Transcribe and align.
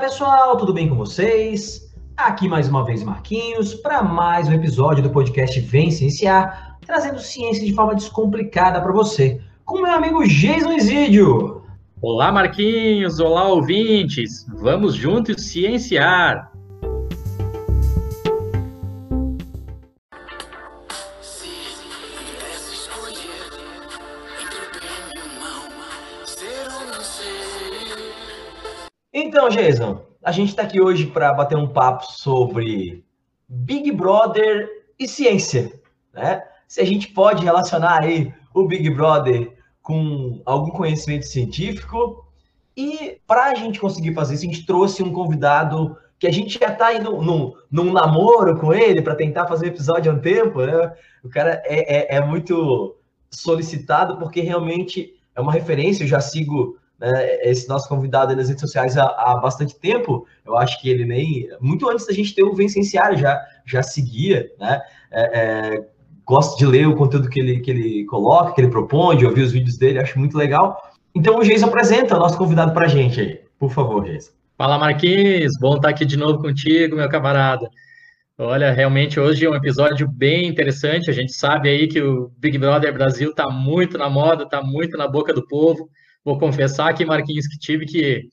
Pessoal, 0.00 0.56
tudo 0.56 0.72
bem 0.72 0.88
com 0.88 0.94
vocês? 0.94 1.92
Aqui 2.16 2.48
mais 2.48 2.68
uma 2.68 2.84
vez 2.84 3.02
Marquinhos 3.02 3.74
para 3.74 4.00
mais 4.00 4.46
um 4.46 4.52
episódio 4.52 5.02
do 5.02 5.10
podcast 5.10 5.58
Vem 5.58 5.90
Cienciar, 5.90 6.78
trazendo 6.86 7.18
ciência 7.18 7.66
de 7.66 7.74
forma 7.74 7.96
descomplicada 7.96 8.80
para 8.80 8.92
você, 8.92 9.40
com 9.64 9.82
meu 9.82 9.90
amigo 9.90 10.24
Jason 10.24 10.72
Isidio. 10.72 11.62
Olá 12.00 12.30
Marquinhos, 12.30 13.18
olá 13.18 13.48
ouvintes, 13.48 14.46
vamos 14.48 14.94
juntos 14.94 15.42
cienciar. 15.42 16.52
A 30.28 30.30
gente 30.30 30.50
está 30.50 30.64
aqui 30.64 30.78
hoje 30.78 31.06
para 31.06 31.32
bater 31.32 31.56
um 31.56 31.66
papo 31.66 32.04
sobre 32.12 33.02
Big 33.48 33.90
Brother 33.92 34.68
e 34.98 35.08
ciência, 35.08 35.72
né? 36.12 36.42
Se 36.66 36.82
a 36.82 36.84
gente 36.84 37.08
pode 37.08 37.42
relacionar 37.42 38.02
aí 38.02 38.30
o 38.52 38.66
Big 38.66 38.90
Brother 38.90 39.56
com 39.80 40.42
algum 40.44 40.70
conhecimento 40.70 41.24
científico. 41.24 42.26
E 42.76 43.18
para 43.26 43.44
a 43.44 43.54
gente 43.54 43.80
conseguir 43.80 44.12
fazer 44.12 44.34
isso, 44.34 44.44
a 44.44 44.48
gente 44.48 44.66
trouxe 44.66 45.02
um 45.02 45.14
convidado 45.14 45.96
que 46.18 46.26
a 46.26 46.30
gente 46.30 46.58
já 46.60 46.74
está 46.74 46.92
indo 46.92 47.22
num, 47.22 47.54
num 47.70 47.90
namoro 47.90 48.58
com 48.58 48.74
ele 48.74 49.00
para 49.00 49.14
tentar 49.14 49.46
fazer 49.46 49.64
o 49.64 49.68
episódio 49.68 50.12
há 50.12 50.14
um 50.14 50.20
tempo, 50.20 50.60
né? 50.60 50.92
O 51.24 51.30
cara 51.30 51.62
é, 51.64 52.16
é, 52.16 52.16
é 52.16 52.20
muito 52.20 52.98
solicitado 53.30 54.18
porque 54.18 54.42
realmente 54.42 55.14
é 55.34 55.40
uma 55.40 55.52
referência, 55.52 56.04
eu 56.04 56.08
já 56.08 56.20
sigo 56.20 56.77
né, 56.98 57.48
esse 57.48 57.68
nosso 57.68 57.88
convidado 57.88 58.34
nas 58.34 58.48
redes 58.48 58.60
sociais 58.60 58.96
há, 58.96 59.04
há, 59.04 59.36
bastante 59.36 59.78
tempo. 59.78 60.26
Eu 60.44 60.56
acho 60.56 60.80
que 60.80 60.88
ele 60.88 61.04
nem. 61.04 61.48
Muito 61.60 61.88
antes 61.88 62.06
da 62.06 62.12
gente 62.12 62.34
ter 62.34 62.42
o 62.42 62.54
Vencenciário, 62.54 63.16
já, 63.16 63.40
já 63.64 63.82
seguia, 63.82 64.50
né? 64.58 64.80
É, 65.10 65.40
é, 65.40 65.86
gosto 66.26 66.58
de 66.58 66.66
ler 66.66 66.86
o 66.86 66.96
conteúdo 66.96 67.30
que 67.30 67.40
ele, 67.40 67.60
que 67.60 67.70
ele 67.70 68.04
coloca, 68.04 68.52
que 68.52 68.60
ele 68.60 68.70
propõe, 68.70 69.16
de 69.16 69.24
ouvir 69.24 69.42
os 69.42 69.52
vídeos 69.52 69.78
dele, 69.78 70.00
acho 70.00 70.18
muito 70.18 70.36
legal. 70.36 70.76
Então 71.14 71.38
o 71.38 71.44
Geis 71.44 71.62
apresenta 71.62 72.16
o 72.16 72.18
nosso 72.18 72.36
convidado 72.36 72.72
para 72.72 72.84
a 72.84 72.88
gente 72.88 73.20
aí. 73.20 73.40
Por 73.58 73.70
favor, 73.70 74.04
Geis. 74.04 74.32
Fala, 74.56 74.78
Marquinhos. 74.78 75.52
Bom 75.60 75.76
estar 75.76 75.88
aqui 75.88 76.04
de 76.04 76.16
novo 76.16 76.40
contigo, 76.40 76.96
meu 76.96 77.08
camarada. 77.08 77.70
Olha, 78.36 78.72
realmente 78.72 79.18
hoje 79.18 79.46
é 79.46 79.50
um 79.50 79.54
episódio 79.54 80.06
bem 80.06 80.46
interessante. 80.46 81.10
A 81.10 81.12
gente 81.12 81.32
sabe 81.32 81.68
aí 81.68 81.88
que 81.88 82.00
o 82.00 82.30
Big 82.38 82.58
Brother 82.58 82.92
Brasil 82.92 83.30
está 83.30 83.48
muito 83.50 83.96
na 83.96 84.08
moda, 84.08 84.44
está 84.44 84.62
muito 84.62 84.96
na 84.96 85.08
boca 85.08 85.32
do 85.32 85.46
povo. 85.46 85.88
Vou 86.28 86.38
confessar 86.38 86.90
aqui, 86.90 87.06
Marquinhos, 87.06 87.46
que 87.46 87.58
tive 87.58 87.86
que 87.86 88.28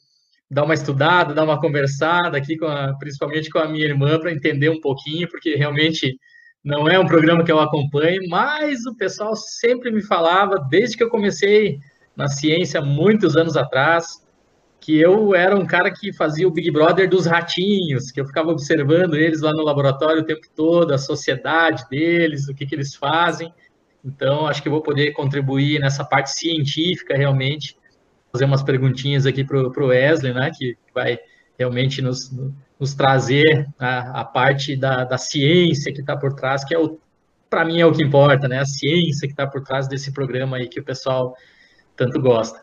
dar 0.51 0.65
uma 0.65 0.73
estudada, 0.73 1.33
dar 1.33 1.45
uma 1.45 1.61
conversada 1.61 2.37
aqui, 2.37 2.57
com 2.57 2.65
a, 2.65 2.93
principalmente 2.99 3.49
com 3.49 3.57
a 3.57 3.69
minha 3.69 3.85
irmã, 3.85 4.19
para 4.19 4.33
entender 4.33 4.67
um 4.67 4.81
pouquinho, 4.81 5.29
porque 5.29 5.55
realmente 5.55 6.19
não 6.61 6.89
é 6.89 6.99
um 6.99 7.05
programa 7.05 7.41
que 7.41 7.51
eu 7.53 7.57
acompanho, 7.57 8.21
mas 8.27 8.85
o 8.85 8.97
pessoal 8.97 9.33
sempre 9.33 9.91
me 9.91 10.03
falava, 10.03 10.57
desde 10.69 10.97
que 10.97 11.03
eu 11.05 11.09
comecei 11.09 11.79
na 12.17 12.27
ciência, 12.27 12.81
muitos 12.81 13.37
anos 13.37 13.55
atrás, 13.55 14.21
que 14.81 14.99
eu 14.99 15.33
era 15.33 15.55
um 15.55 15.65
cara 15.65 15.89
que 15.89 16.11
fazia 16.11 16.45
o 16.45 16.51
Big 16.51 16.69
Brother 16.71 17.09
dos 17.09 17.25
ratinhos, 17.25 18.11
que 18.11 18.19
eu 18.19 18.25
ficava 18.25 18.51
observando 18.51 19.15
eles 19.15 19.39
lá 19.39 19.53
no 19.53 19.63
laboratório 19.63 20.21
o 20.21 20.25
tempo 20.25 20.45
todo, 20.53 20.93
a 20.93 20.97
sociedade 20.97 21.85
deles, 21.89 22.49
o 22.49 22.53
que, 22.53 22.65
que 22.65 22.75
eles 22.75 22.93
fazem. 22.93 23.53
Então, 24.03 24.47
acho 24.47 24.61
que 24.61 24.67
vou 24.67 24.81
poder 24.81 25.13
contribuir 25.13 25.79
nessa 25.79 26.03
parte 26.03 26.31
científica 26.31 27.15
realmente 27.15 27.77
fazer 28.35 28.43
umas 28.43 28.61
perguntinhas 28.61 29.25
aqui 29.25 29.45
para 29.45 29.57
o 29.57 29.87
Wesley, 29.87 30.33
né, 30.33 30.51
que 30.53 30.77
vai 30.93 31.17
realmente 31.57 32.01
nos, 32.01 32.29
nos 32.77 32.93
trazer 32.93 33.65
a, 33.79 34.21
a, 34.21 34.25
parte 34.25 34.75
da, 34.75 35.05
da 35.05 35.17
ciência 35.17 35.93
que 35.93 36.01
está 36.01 36.17
por 36.17 36.33
trás, 36.33 36.65
que 36.65 36.75
é 36.75 36.77
o, 36.77 36.99
para 37.49 37.63
mim 37.63 37.79
é 37.79 37.85
o 37.85 37.93
que 37.93 38.03
importa, 38.03 38.49
né, 38.49 38.59
a 38.59 38.65
ciência 38.65 39.25
que 39.25 39.31
está 39.33 39.47
por 39.47 39.63
trás 39.63 39.87
desse 39.87 40.11
programa 40.11 40.57
aí 40.57 40.67
que 40.67 40.81
o 40.81 40.83
pessoal 40.83 41.33
tanto 41.95 42.21
gosta. 42.21 42.61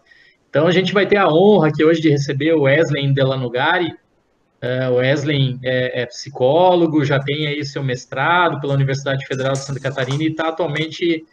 Então 0.50 0.66
a 0.66 0.70
gente 0.70 0.92
vai 0.92 1.06
ter 1.06 1.16
a 1.16 1.26
honra 1.26 1.68
aqui 1.68 1.82
hoje 1.82 2.02
de 2.02 2.10
receber 2.10 2.52
o 2.52 2.64
Wesley 2.64 3.10
Delanugari. 3.14 3.94
Uh, 4.62 4.92
o 4.92 4.96
Wesley 4.96 5.58
é, 5.64 6.02
é, 6.02 6.06
psicólogo, 6.06 7.02
já 7.02 7.18
tem 7.18 7.46
aí 7.46 7.64
seu 7.64 7.82
mestrado 7.82 8.60
pela 8.60 8.74
Universidade 8.74 9.26
Federal 9.26 9.54
de 9.54 9.60
Santa 9.60 9.80
Catarina 9.80 10.22
e 10.22 10.28
está 10.28 10.48
atualmente 10.48 11.24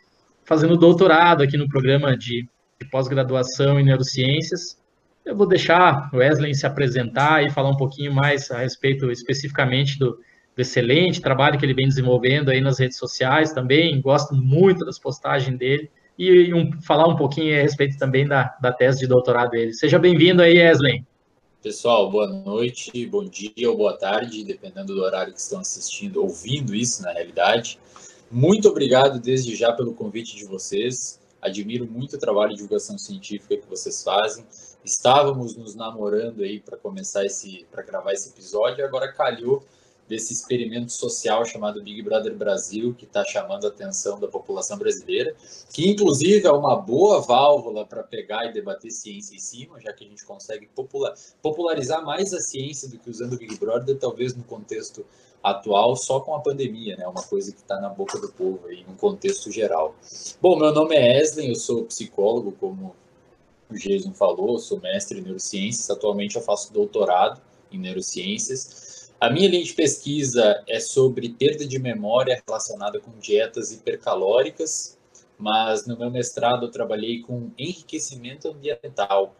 fazendo 0.46 0.78
doutorado 0.78 1.44
aqui 1.44 1.58
no 1.58 1.68
programa 1.68 2.18
de 2.18 2.48
de 2.82 2.90
pós-graduação 2.90 3.78
em 3.78 3.84
neurociências. 3.84 4.78
Eu 5.26 5.36
vou 5.36 5.46
deixar 5.46 6.10
o 6.14 6.18
Wesley 6.18 6.56
se 6.56 6.66
apresentar 6.66 7.44
e 7.44 7.50
falar 7.52 7.70
um 7.70 7.76
pouquinho 7.76 8.14
mais 8.14 8.50
a 8.52 8.60
respeito 8.60 9.12
especificamente 9.12 10.00
do, 10.00 10.12
do 10.12 10.62
excelente 10.62 11.20
trabalho 11.20 11.60
que 11.60 11.66
ele 11.66 11.74
vem 11.74 11.90
desenvolvendo 11.90 12.50
aí 12.50 12.62
nas 12.62 12.80
redes 12.80 12.98
sociais 12.98 13.52
também. 13.52 14.00
Gosto 14.00 14.34
muito 14.34 14.86
das 14.86 14.98
postagens 14.98 15.58
dele 15.58 15.92
e 16.18 16.54
um, 16.54 16.82
falar 16.82 17.08
um 17.08 17.18
pouquinho 17.18 17.54
a 17.58 17.62
respeito 17.62 17.98
também 17.98 18.26
da, 18.26 18.56
da 18.62 18.72
tese 18.72 19.00
de 19.00 19.08
doutorado 19.08 19.52
dele. 19.52 19.74
Seja 19.74 20.00
bem-vindo 20.00 20.42
aí, 20.42 20.58
Wesley. 20.58 21.04
Pessoal, 21.62 22.10
boa 22.10 22.28
noite, 22.28 23.06
bom 23.08 23.26
dia 23.26 23.70
ou 23.70 23.76
boa 23.76 23.98
tarde, 23.98 24.46
dependendo 24.46 24.96
do 24.96 25.02
horário 25.02 25.34
que 25.34 25.40
estão 25.40 25.60
assistindo, 25.60 26.22
ouvindo 26.22 26.74
isso 26.74 27.04
na 27.04 27.12
realidade. 27.12 27.78
Muito 28.32 28.70
obrigado 28.70 29.20
desde 29.20 29.54
já 29.58 29.74
pelo 29.74 29.94
convite 29.94 30.38
de 30.38 30.46
vocês. 30.46 31.19
Admiro 31.42 31.86
muito 31.86 32.16
o 32.16 32.20
trabalho 32.20 32.50
de 32.50 32.58
divulgação 32.58 32.98
científica 32.98 33.58
que 33.58 33.68
vocês 33.68 34.04
fazem. 34.04 34.46
Estávamos 34.84 35.56
nos 35.56 35.76
namorando 35.76 36.44
aí 36.44 36.60
para 36.60 36.78
começar 36.78 37.26
esse, 37.26 37.66
para 37.72 37.84
gravar 37.84 38.14
esse 38.14 38.30
episódio, 38.30 38.80
e 38.80 38.84
agora 38.84 39.12
calhou 39.12 39.64
desse 40.10 40.34
experimento 40.34 40.92
social 40.92 41.46
chamado 41.46 41.84
Big 41.84 42.02
Brother 42.02 42.36
Brasil, 42.36 42.96
que 42.96 43.06
está 43.06 43.24
chamando 43.24 43.66
a 43.66 43.68
atenção 43.68 44.20
da 44.20 44.28
população 44.28 44.76
brasileira, 44.76 45.36
que 45.72 45.88
inclusive 45.88 46.48
é 46.48 46.52
uma 46.52 46.76
boa 46.76 47.22
válvula 47.22 47.86
para 47.86 48.02
pegar 48.02 48.48
e 48.48 48.52
debater 48.52 48.90
ciência 48.90 49.36
em 49.36 49.40
cima, 49.40 49.80
já 49.80 49.94
que 49.94 50.04
a 50.04 50.08
gente 50.08 50.26
consegue 50.26 50.66
popular, 50.66 51.14
popularizar 51.44 52.04
mais 52.04 52.34
a 52.34 52.40
ciência 52.40 52.90
do 52.90 52.98
que 52.98 53.08
usando 53.08 53.34
o 53.34 53.38
Big 53.38 53.56
Brother, 53.58 53.96
talvez 54.00 54.36
no 54.36 54.44
contexto 54.44 55.06
atual 55.44 55.96
só 55.96 56.20
com 56.20 56.36
a 56.36 56.40
pandemia, 56.40 56.96
né? 56.98 57.08
Uma 57.08 57.24
coisa 57.24 57.52
que 57.52 57.62
está 57.62 57.80
na 57.80 57.90
boca 57.90 58.20
do 58.20 58.30
povo 58.30 58.68
aí, 58.68 58.84
num 58.88 58.96
contexto 58.96 59.52
geral. 59.52 59.96
Bom, 60.42 60.58
meu 60.58 60.74
nome 60.74 60.96
é 60.96 61.22
Eslen, 61.22 61.50
eu 61.50 61.56
sou 61.56 61.86
psicólogo, 61.86 62.52
como 62.60 62.96
o 63.70 63.76
Jason 63.76 64.14
falou, 64.14 64.58
sou 64.60 64.80
mestre 64.80 65.20
em 65.20 65.22
neurociências, 65.22 65.90
atualmente 65.90 66.36
eu 66.36 66.42
faço 66.42 66.74
doutorado 66.74 67.42
em 67.72 67.78
neurociências. 67.78 69.12
A 69.22 69.30
minha 69.30 69.50
linha 69.50 69.64
de 69.64 69.74
pesquisa 69.74 70.64
é 70.68 70.80
sobre 70.80 71.30
perda 71.30 71.66
de 71.66 71.78
memória 71.78 72.42
relacionada 72.48 73.00
com 73.00 73.12
dietas 73.20 73.72
hipercalóricas, 73.72 74.98
mas 75.38 75.86
no 75.86 75.98
meu 75.98 76.10
mestrado 76.10 76.66
eu 76.66 76.72
trabalhei 76.72 77.22
com 77.22 77.52
enriquecimento 77.58 78.48
ambiental. 78.48 79.36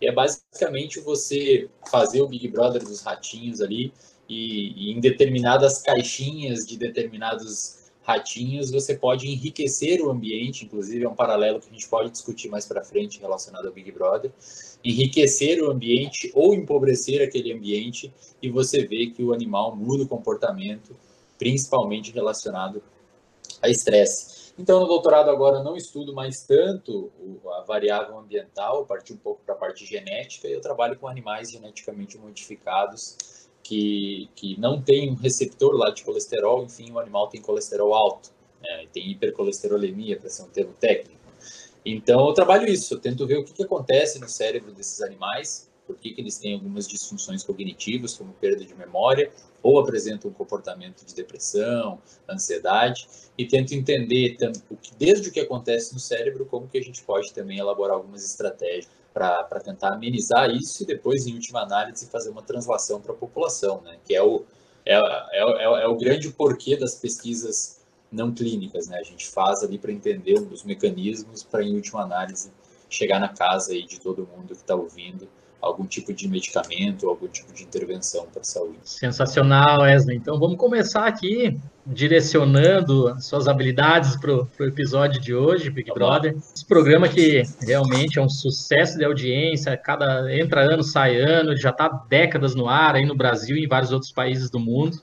E 0.00 0.08
é 0.08 0.12
basicamente 0.12 0.98
você 0.98 1.70
fazer 1.88 2.20
o 2.20 2.26
Big 2.26 2.48
Brother 2.48 2.84
dos 2.84 3.02
ratinhos 3.02 3.60
ali, 3.60 3.92
e, 4.28 4.90
e 4.90 4.92
em 4.92 5.00
determinadas 5.00 5.82
caixinhas 5.82 6.66
de 6.66 6.76
determinados 6.76 7.82
ratinhos, 8.02 8.70
você 8.70 8.96
pode 8.96 9.28
enriquecer 9.28 10.00
o 10.02 10.10
ambiente, 10.10 10.64
inclusive 10.64 11.04
é 11.04 11.08
um 11.08 11.14
paralelo 11.14 11.60
que 11.60 11.68
a 11.68 11.72
gente 11.72 11.88
pode 11.88 12.10
discutir 12.10 12.48
mais 12.48 12.66
para 12.66 12.82
frente 12.82 13.20
relacionado 13.20 13.66
ao 13.66 13.72
Big 13.72 13.92
Brother, 13.92 14.32
enriquecer 14.84 15.62
o 15.62 15.70
ambiente 15.70 16.30
ou 16.34 16.52
empobrecer 16.52 17.22
aquele 17.22 17.52
ambiente 17.52 18.12
e 18.40 18.50
você 18.50 18.84
vê 18.84 19.06
que 19.06 19.22
o 19.22 19.32
animal 19.32 19.76
muda 19.76 20.02
o 20.02 20.08
comportamento, 20.08 20.96
principalmente 21.38 22.10
relacionado 22.10 22.82
a 23.60 23.68
estresse. 23.68 24.52
Então, 24.58 24.80
no 24.80 24.86
doutorado 24.86 25.30
agora 25.30 25.62
não 25.62 25.76
estudo 25.76 26.12
mais 26.12 26.42
tanto 26.42 27.10
a 27.56 27.62
variável 27.62 28.18
ambiental, 28.18 28.84
parti 28.84 29.12
um 29.12 29.16
pouco 29.16 29.40
para 29.46 29.54
a 29.54 29.58
parte 29.58 29.86
genética 29.86 30.48
e 30.48 30.52
eu 30.52 30.60
trabalho 30.60 30.98
com 30.98 31.06
animais 31.06 31.50
geneticamente 31.50 32.18
modificados 32.18 33.16
que, 33.62 34.28
que 34.34 34.58
não 34.58 34.80
tem 34.80 35.10
um 35.10 35.14
receptor 35.14 35.74
lá 35.74 35.90
de 35.90 36.04
colesterol, 36.04 36.64
enfim, 36.64 36.90
o 36.90 36.98
animal 36.98 37.28
tem 37.28 37.40
colesterol 37.40 37.94
alto, 37.94 38.30
né? 38.60 38.86
tem 38.92 39.10
hipercolesterolemia, 39.10 40.18
para 40.18 40.28
ser 40.28 40.42
um 40.42 40.48
termo 40.48 40.72
técnico. 40.78 41.20
Então, 41.84 42.28
eu 42.28 42.34
trabalho 42.34 42.68
isso, 42.68 42.94
eu 42.94 43.00
tento 43.00 43.26
ver 43.26 43.38
o 43.38 43.44
que, 43.44 43.52
que 43.52 43.62
acontece 43.62 44.18
no 44.18 44.28
cérebro 44.28 44.72
desses 44.72 45.00
animais, 45.02 45.70
por 45.86 45.96
que, 45.96 46.12
que 46.12 46.20
eles 46.20 46.38
têm 46.38 46.54
algumas 46.54 46.86
disfunções 46.86 47.42
cognitivas, 47.42 48.14
como 48.14 48.32
perda 48.34 48.64
de 48.64 48.74
memória, 48.74 49.32
ou 49.62 49.80
apresentam 49.80 50.30
um 50.30 50.34
comportamento 50.34 51.04
de 51.04 51.14
depressão, 51.14 52.00
ansiedade, 52.28 53.06
e 53.36 53.46
tento 53.46 53.74
entender 53.74 54.36
desde 54.96 55.28
o 55.28 55.32
que 55.32 55.40
acontece 55.40 55.92
no 55.92 55.98
cérebro, 56.00 56.46
como 56.46 56.68
que 56.68 56.78
a 56.78 56.82
gente 56.82 57.02
pode 57.02 57.32
também 57.32 57.58
elaborar 57.58 57.96
algumas 57.96 58.24
estratégias 58.24 59.01
para 59.12 59.60
tentar 59.60 59.94
amenizar 59.94 60.50
isso 60.50 60.82
e 60.82 60.86
depois, 60.86 61.26
em 61.26 61.34
última 61.34 61.60
análise, 61.60 62.08
fazer 62.08 62.30
uma 62.30 62.42
translação 62.42 63.00
para 63.00 63.12
a 63.12 63.16
população, 63.16 63.80
né? 63.82 63.98
que 64.04 64.14
é 64.14 64.22
o, 64.22 64.44
é, 64.84 64.94
é, 64.94 65.00
é, 65.32 65.82
é, 65.82 65.86
o 65.86 65.96
grande 65.96 66.30
porquê 66.30 66.76
das 66.76 66.94
pesquisas 66.94 67.80
não 68.10 68.32
clínicas. 68.32 68.88
Né? 68.88 68.98
A 68.98 69.02
gente 69.02 69.28
faz 69.28 69.62
ali 69.62 69.78
para 69.78 69.92
entender 69.92 70.34
os 70.34 70.64
mecanismos 70.64 71.42
para, 71.42 71.62
em 71.62 71.74
última 71.74 72.02
análise, 72.02 72.50
chegar 72.88 73.18
na 73.18 73.28
casa 73.28 73.72
aí 73.72 73.84
de 73.86 74.00
todo 74.00 74.28
mundo 74.36 74.48
que 74.48 74.62
está 74.62 74.74
ouvindo 74.74 75.28
algum 75.62 75.86
tipo 75.86 76.12
de 76.12 76.28
medicamento, 76.28 77.08
algum 77.08 77.28
tipo 77.28 77.52
de 77.54 77.62
intervenção 77.62 78.26
para 78.26 78.40
a 78.40 78.44
saúde. 78.44 78.78
Sensacional, 78.82 79.82
Wesley. 79.82 80.16
Então 80.16 80.38
vamos 80.38 80.56
começar 80.56 81.06
aqui 81.06 81.56
direcionando 81.86 83.14
suas 83.20 83.46
habilidades 83.46 84.16
para 84.16 84.34
o 84.34 84.48
episódio 84.60 85.20
de 85.20 85.32
hoje, 85.32 85.70
Big 85.70 85.88
Vamos 85.88 85.98
Brother. 85.98 86.36
Esse 86.54 86.66
programa 86.66 87.08
que 87.08 87.42
realmente 87.60 88.18
é 88.18 88.22
um 88.22 88.28
sucesso 88.28 88.98
de 88.98 89.04
audiência, 89.04 89.76
cada 89.76 90.34
entra 90.36 90.62
ano, 90.62 90.82
sai 90.82 91.16
ano, 91.16 91.56
já 91.56 91.70
está 91.70 91.88
décadas 92.08 92.56
no 92.56 92.68
ar 92.68 92.96
aí 92.96 93.06
no 93.06 93.14
Brasil 93.14 93.56
e 93.56 93.64
em 93.64 93.68
vários 93.68 93.92
outros 93.92 94.10
países 94.10 94.50
do 94.50 94.58
mundo. 94.58 95.00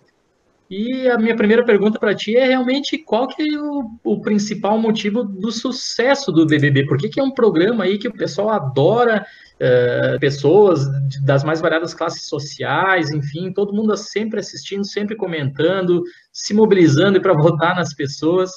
E 0.70 1.10
a 1.10 1.18
minha 1.18 1.36
primeira 1.36 1.66
pergunta 1.66 1.98
para 1.98 2.14
ti 2.14 2.38
é 2.38 2.46
realmente 2.46 2.98
qual 3.00 3.28
que 3.28 3.42
é 3.42 3.60
o, 3.60 3.90
o, 4.04 4.22
principal 4.22 4.78
motivo 4.78 5.24
do 5.24 5.52
sucesso 5.52 6.32
do 6.32 6.46
BBB? 6.46 6.86
Por 6.86 6.98
que, 6.98 7.10
que 7.10 7.20
é 7.20 7.24
um 7.24 7.32
programa 7.32 7.86
aí 7.86 7.98
que 7.98 8.08
o 8.08 8.14
pessoal 8.14 8.50
adora, 8.50 9.26
uh, 9.62 10.20
pessoas 10.20 10.86
das 11.24 11.44
mais 11.44 11.62
variadas 11.62 11.94
classes 11.94 12.28
sociais, 12.28 13.12
enfim, 13.12 13.52
todo 13.52 13.74
mundo 13.74 13.96
sempre 13.98 14.40
assistindo, 14.40 14.86
sempre 14.86 15.16
comentando, 15.16 16.04
se 16.32 16.54
mobilizando 16.54 17.20
para 17.22 17.34
votar 17.34 17.76
nas 17.76 17.94
pessoas. 17.94 18.52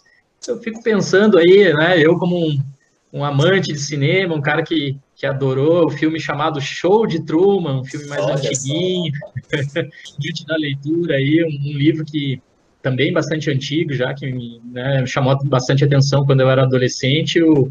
Eu 0.46 0.58
fico 0.60 0.82
pensando 0.82 1.38
aí, 1.38 1.72
né, 1.72 1.98
eu 2.00 2.18
como 2.18 2.36
um, 2.36 2.58
um 3.12 3.24
amante 3.24 3.72
de 3.72 3.78
cinema, 3.78 4.34
um 4.34 4.42
cara 4.42 4.62
que 4.62 4.98
que 5.22 5.26
adorou 5.26 5.86
o 5.86 5.90
filme 5.90 6.18
chamado 6.18 6.60
Show 6.60 7.06
de 7.06 7.24
Truman, 7.24 7.78
um 7.78 7.84
filme 7.84 8.08
mais 8.08 8.24
Olha 8.24 8.34
antiguinho, 8.34 9.12
diante 10.18 10.44
da 10.44 10.56
leitura 10.56 11.14
aí, 11.14 11.44
um, 11.44 11.70
um, 11.70 11.78
livro 11.78 12.04
que 12.04 12.42
também 12.82 13.12
bastante 13.12 13.48
antigo, 13.48 13.92
já 13.92 14.12
que 14.12 14.26
me 14.32 14.60
né, 14.64 15.06
chamou 15.06 15.38
bastante 15.44 15.84
atenção 15.84 16.26
quando 16.26 16.40
eu 16.40 16.50
era 16.50 16.64
adolescente, 16.64 17.40
o, 17.40 17.70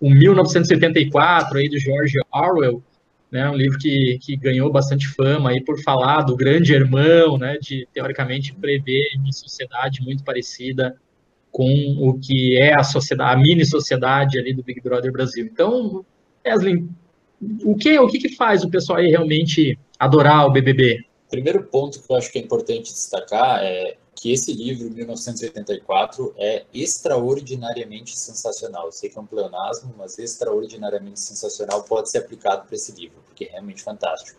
o 0.00 0.10
1984 0.10 1.58
aí 1.58 1.68
do 1.68 1.78
George 1.78 2.14
Orwell, 2.32 2.82
né, 3.30 3.48
um 3.50 3.54
livro 3.54 3.78
que, 3.78 4.18
que 4.22 4.36
ganhou 4.36 4.70
bastante 4.70 5.06
fama 5.08 5.50
aí 5.50 5.62
por 5.62 5.80
falar 5.82 6.22
do 6.22 6.36
grande 6.36 6.72
irmão, 6.72 7.36
né, 7.36 7.58
de 7.60 7.86
teoricamente 7.92 8.54
prever 8.54 9.10
uma 9.16 9.32
sociedade 9.32 10.02
muito 10.02 10.24
parecida 10.24 10.96
com 11.50 11.96
o 11.98 12.18
que 12.18 12.56
é 12.56 12.78
a 12.78 12.82
sociedade, 12.82 13.34
a 13.34 13.42
mini 13.42 13.64
sociedade 13.64 14.38
ali 14.38 14.54
do 14.54 14.62
Big 14.62 14.80
Brother 14.80 15.12
Brasil. 15.12 15.44
Então, 15.44 16.04
Wesley, 16.46 16.84
o 17.64 17.74
que, 17.74 17.98
o 17.98 18.06
que, 18.06 18.18
que 18.18 18.36
faz 18.36 18.64
o 18.64 18.70
pessoal 18.70 18.98
aí 18.98 19.08
realmente 19.08 19.78
adorar 19.98 20.46
o 20.46 20.52
BBB? 20.52 21.04
Primeiro 21.30 21.62
ponto 21.64 22.00
que 22.00 22.10
eu 22.10 22.16
acho 22.16 22.32
que 22.32 22.38
é 22.38 22.42
importante 22.42 22.92
destacar 22.92 23.62
é 23.62 23.96
que 24.20 24.32
esse 24.32 24.52
livro, 24.52 24.90
1984, 24.90 26.34
é 26.36 26.64
extraordinariamente 26.74 28.18
sensacional. 28.18 28.86
Eu 28.86 28.92
sei 28.92 29.08
que 29.08 29.16
é 29.16 29.20
um 29.20 29.26
pleonasmo, 29.26 29.94
mas 29.96 30.18
extraordinariamente 30.18 31.20
sensacional 31.20 31.84
pode 31.84 32.10
ser 32.10 32.18
aplicado 32.18 32.66
para 32.66 32.74
esse 32.74 32.90
livro, 32.90 33.22
porque 33.24 33.44
é 33.44 33.52
realmente 33.52 33.80
fantástico. 33.80 34.36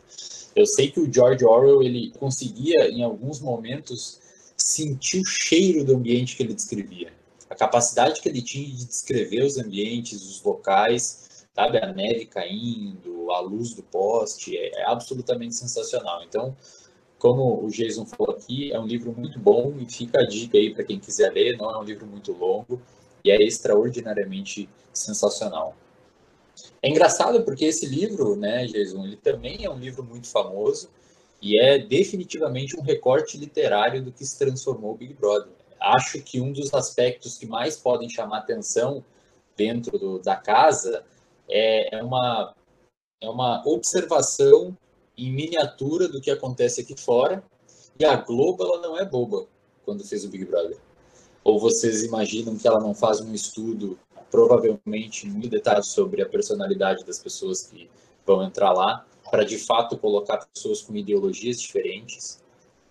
Eu 0.53 0.65
sei 0.65 0.91
que 0.91 0.99
o 0.99 1.11
George 1.11 1.45
Orwell 1.45 1.81
ele 1.81 2.11
conseguia, 2.19 2.89
em 2.89 3.03
alguns 3.03 3.39
momentos, 3.39 4.19
sentir 4.57 5.21
o 5.21 5.25
cheiro 5.25 5.85
do 5.85 5.95
ambiente 5.95 6.35
que 6.35 6.43
ele 6.43 6.53
descrevia. 6.53 7.13
A 7.49 7.55
capacidade 7.55 8.19
que 8.19 8.27
ele 8.27 8.41
tinha 8.41 8.67
de 8.67 8.85
descrever 8.85 9.43
os 9.43 9.57
ambientes, 9.57 10.21
os 10.21 10.43
locais, 10.43 11.45
sabe? 11.55 11.77
A 11.77 11.93
neve 11.93 12.25
caindo, 12.25 13.31
a 13.31 13.39
luz 13.39 13.73
do 13.73 13.83
poste, 13.83 14.57
é, 14.57 14.81
é 14.81 14.85
absolutamente 14.89 15.55
sensacional. 15.55 16.21
Então, 16.21 16.53
como 17.19 17.63
o 17.63 17.69
Jason 17.69 18.05
falou 18.05 18.33
aqui, 18.33 18.71
é 18.71 18.79
um 18.79 18.87
livro 18.87 19.13
muito 19.15 19.37
bom 19.37 19.75
e 19.77 19.85
fica 19.91 20.21
a 20.21 20.25
dica 20.25 20.57
aí 20.57 20.73
para 20.73 20.85
quem 20.85 20.97
quiser 20.97 21.31
ler, 21.33 21.57
não 21.57 21.69
é 21.69 21.77
um 21.77 21.83
livro 21.83 22.07
muito 22.07 22.31
longo 22.31 22.81
e 23.23 23.29
é 23.29 23.35
extraordinariamente 23.43 24.69
sensacional. 24.93 25.75
É 26.81 26.89
engraçado 26.89 27.43
porque 27.43 27.65
esse 27.65 27.85
livro, 27.85 28.37
né, 28.37 28.65
Jason, 28.65 29.05
ele 29.05 29.17
também 29.17 29.65
é 29.65 29.69
um 29.69 29.77
livro 29.77 30.01
muito 30.01 30.27
famoso 30.27 30.89
e 31.41 31.59
é 31.59 31.77
definitivamente 31.77 32.77
um 32.77 32.81
recorte 32.81 33.37
literário 33.37 34.01
do 34.01 34.11
que 34.11 34.25
se 34.25 34.39
transformou 34.39 34.93
o 34.93 34.97
Big 34.97 35.13
Brother. 35.13 35.51
Acho 35.79 36.21
que 36.21 36.39
um 36.39 36.53
dos 36.53 36.73
aspectos 36.73 37.37
que 37.37 37.45
mais 37.45 37.77
podem 37.77 38.09
chamar 38.09 38.39
atenção 38.39 39.03
dentro 39.57 39.97
do, 39.99 40.19
da 40.19 40.37
casa 40.37 41.03
é, 41.49 41.97
é, 41.97 42.03
uma, 42.03 42.55
é 43.21 43.29
uma 43.29 43.61
observação 43.65 44.77
em 45.25 45.31
miniatura 45.31 46.07
do 46.07 46.21
que 46.21 46.31
acontece 46.31 46.81
aqui 46.81 46.95
fora. 46.99 47.43
E 47.99 48.05
a 48.05 48.15
Globo 48.15 48.63
ela 48.63 48.81
não 48.81 48.97
é 48.97 49.05
boba 49.05 49.45
quando 49.83 50.03
fez 50.03 50.23
o 50.23 50.29
Big 50.29 50.45
Brother. 50.45 50.77
Ou 51.43 51.59
vocês 51.59 52.03
imaginam 52.03 52.57
que 52.57 52.67
ela 52.67 52.79
não 52.79 52.93
faz 52.93 53.19
um 53.21 53.33
estudo 53.33 53.97
provavelmente 54.31 55.27
muito 55.27 55.49
detalhe 55.49 55.83
sobre 55.83 56.21
a 56.21 56.25
personalidade 56.25 57.03
das 57.03 57.19
pessoas 57.19 57.63
que 57.63 57.89
vão 58.25 58.43
entrar 58.43 58.71
lá, 58.71 59.05
para 59.31 59.43
de 59.43 59.57
fato 59.57 59.97
colocar 59.97 60.37
pessoas 60.53 60.81
com 60.81 60.95
ideologias 60.95 61.59
diferentes, 61.59 62.43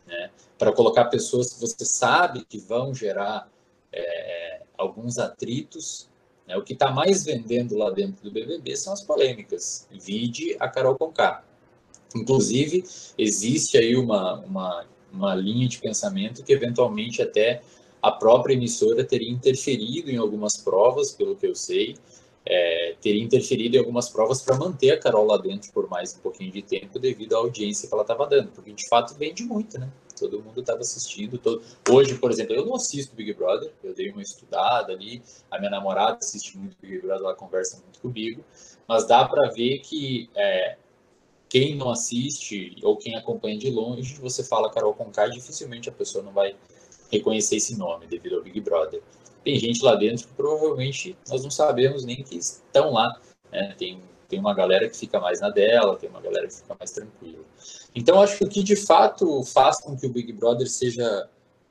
né? 0.07 0.31
para 0.59 0.73
colocar 0.73 1.05
pessoas 1.05 1.53
que 1.53 1.61
você 1.61 1.85
sabe 1.85 2.45
que 2.45 2.59
vão 2.59 2.93
gerar 2.93 3.49
é, 3.93 4.63
alguns 4.77 5.19
atritos 5.19 6.09
né? 6.49 6.57
O 6.57 6.63
que 6.63 6.73
está 6.73 6.91
mais 6.91 7.25
vendendo 7.25 7.77
lá 7.77 7.91
dentro 7.91 8.25
do 8.25 8.31
BBB 8.33 8.75
são 8.75 8.95
as 8.95 9.05
polêmicas. 9.05 9.87
Vide 9.93 10.57
a 10.59 10.67
Carol 10.67 10.97
Conká. 10.97 11.45
Inclusive, 12.15 12.85
existe 13.17 13.77
aí 13.77 13.97
uma, 13.97 14.41
uma, 14.41 14.87
uma 15.13 15.35
linha 15.35 15.69
de 15.69 15.79
pensamento 15.79 16.43
que 16.43 16.53
eventualmente 16.53 17.21
até 17.23 17.63
a 18.01 18.11
própria 18.11 18.55
emissora 18.55 19.05
teria 19.05 19.31
interferido 19.31 20.11
em 20.11 20.17
algumas 20.17 20.57
provas, 20.57 21.13
pelo 21.13 21.37
que 21.37 21.47
eu 21.47 21.55
sei, 21.55 21.97
é, 22.47 22.95
teria 23.01 23.23
interferido 23.23 23.77
em 23.77 23.79
algumas 23.79 24.09
provas 24.09 24.41
para 24.41 24.57
manter 24.57 24.93
a 24.93 24.99
Carol 24.99 25.27
lá 25.27 25.37
dentro 25.37 25.71
por 25.73 25.89
mais 25.91 26.15
um 26.17 26.21
pouquinho 26.21 26.51
de 26.51 26.63
tempo 26.63 26.99
devido 26.99 27.35
à 27.35 27.39
audiência 27.39 27.87
que 27.87 27.93
ela 27.93 28.03
estava 28.03 28.27
dando, 28.27 28.51
porque 28.53 28.73
de 28.73 28.89
fato 28.89 29.15
vende 29.15 29.43
muito, 29.43 29.79
né? 29.79 29.91
todo 30.19 30.43
mundo 30.43 30.61
estava 30.61 30.81
assistindo. 30.81 31.39
Todo... 31.39 31.63
Hoje, 31.89 32.17
por 32.17 32.31
exemplo, 32.31 32.55
eu 32.55 32.67
não 32.67 32.75
assisto 32.75 33.15
Big 33.15 33.33
Brother, 33.35 33.73
eu 33.83 33.95
dei 33.95 34.11
uma 34.11 34.23
estudada 34.23 34.93
ali, 34.93 35.23
a 35.51 35.59
minha 35.59 35.71
namorada 35.71 36.19
assiste 36.21 36.57
muito 36.59 36.77
Big 36.81 36.99
Brother, 36.99 37.25
ela 37.25 37.35
conversa 37.35 37.81
muito 37.83 38.01
comigo, 38.01 38.45
mas 38.87 39.07
dá 39.07 39.25
para 39.27 39.51
ver 39.51 39.79
que 39.79 40.29
é, 40.35 40.77
quem 41.49 41.75
não 41.77 41.91
assiste 41.91 42.77
ou 42.83 42.97
quem 42.97 43.17
acompanha 43.17 43.59
de 43.59 43.71
longe, 43.71 44.15
você 44.21 44.45
fala 44.45 44.71
Carol 44.71 44.95
Conká, 44.95 45.29
dificilmente 45.29 45.89
a 45.89 45.93
pessoa 45.93 46.23
não 46.23 46.33
vai 46.33 46.55
reconhecer 47.11 47.57
esse 47.57 47.77
nome 47.77 48.07
devido 48.07 48.37
ao 48.37 48.43
Big 48.43 48.61
Brother. 48.61 49.03
Tem 49.43 49.59
gente 49.59 49.83
lá 49.83 49.95
dentro 49.95 50.27
que 50.29 50.35
provavelmente 50.35 51.17
nós 51.29 51.43
não 51.43 51.51
sabemos 51.51 52.05
nem 52.05 52.23
que 52.23 52.37
estão 52.37 52.93
lá. 52.93 53.19
Né? 53.51 53.75
Tem, 53.79 54.03
tem 54.29 54.39
uma 54.39 54.53
galera 54.53 54.89
que 54.89 54.97
fica 54.97 55.19
mais 55.19 55.41
na 55.41 55.49
dela, 55.49 55.97
tem 55.97 56.11
uma 56.11 56.21
galera 56.21 56.47
que 56.47 56.55
fica 56.55 56.77
mais 56.79 56.91
tranquila. 56.91 57.45
Então, 57.95 58.21
acho 58.21 58.37
que 58.39 58.45
o 58.45 58.49
que 58.49 58.63
de 58.63 58.77
fato 58.77 59.43
faz 59.45 59.81
com 59.81 59.97
que 59.97 60.07
o 60.07 60.11
Big 60.11 60.33
Brother 60.33 60.69
seja 60.69 61.29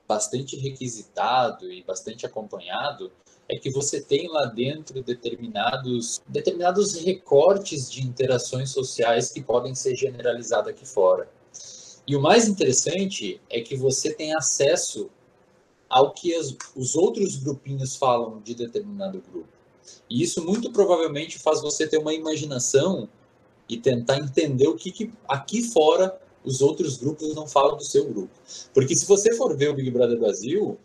bastante 0.08 0.56
requisitado 0.56 1.70
e 1.70 1.82
bastante 1.84 2.26
acompanhado 2.26 3.12
é 3.48 3.56
que 3.56 3.70
você 3.70 4.00
tem 4.00 4.28
lá 4.28 4.44
dentro 4.44 5.02
determinados, 5.02 6.20
determinados 6.28 6.94
recortes 6.94 7.90
de 7.90 8.06
interações 8.06 8.70
sociais 8.70 9.30
que 9.30 9.42
podem 9.42 9.74
ser 9.74 9.96
generalizados 9.96 10.68
aqui 10.68 10.86
fora. 10.86 11.28
E 12.06 12.14
o 12.14 12.20
mais 12.20 12.46
interessante 12.46 13.40
é 13.48 13.60
que 13.60 13.76
você 13.76 14.12
tem 14.12 14.34
acesso 14.34 15.10
ao 15.88 16.12
que 16.12 16.34
as, 16.34 16.54
os 16.76 16.94
outros 16.94 17.36
grupinhos 17.36 17.96
falam 17.96 18.40
de 18.40 18.54
determinado 18.54 19.22
grupo. 19.30 19.48
E 20.10 20.22
isso 20.22 20.44
muito 20.44 20.70
provavelmente 20.70 21.38
faz 21.38 21.62
você 21.62 21.86
ter 21.86 21.98
uma 21.98 22.12
imaginação 22.12 23.08
e 23.68 23.78
tentar 23.78 24.18
entender 24.18 24.68
o 24.68 24.76
que, 24.76 24.90
que 24.92 25.12
aqui 25.26 25.62
fora 25.62 26.20
os 26.44 26.60
outros 26.60 26.96
grupos 26.96 27.34
não 27.34 27.46
falam 27.46 27.76
do 27.76 27.84
seu 27.84 28.06
grupo. 28.06 28.32
Porque 28.72 28.94
se 28.94 29.06
você 29.06 29.34
for 29.34 29.56
ver 29.56 29.70
o 29.70 29.74
Big 29.74 29.90
Brother 29.90 30.18
Brasil, 30.18 30.78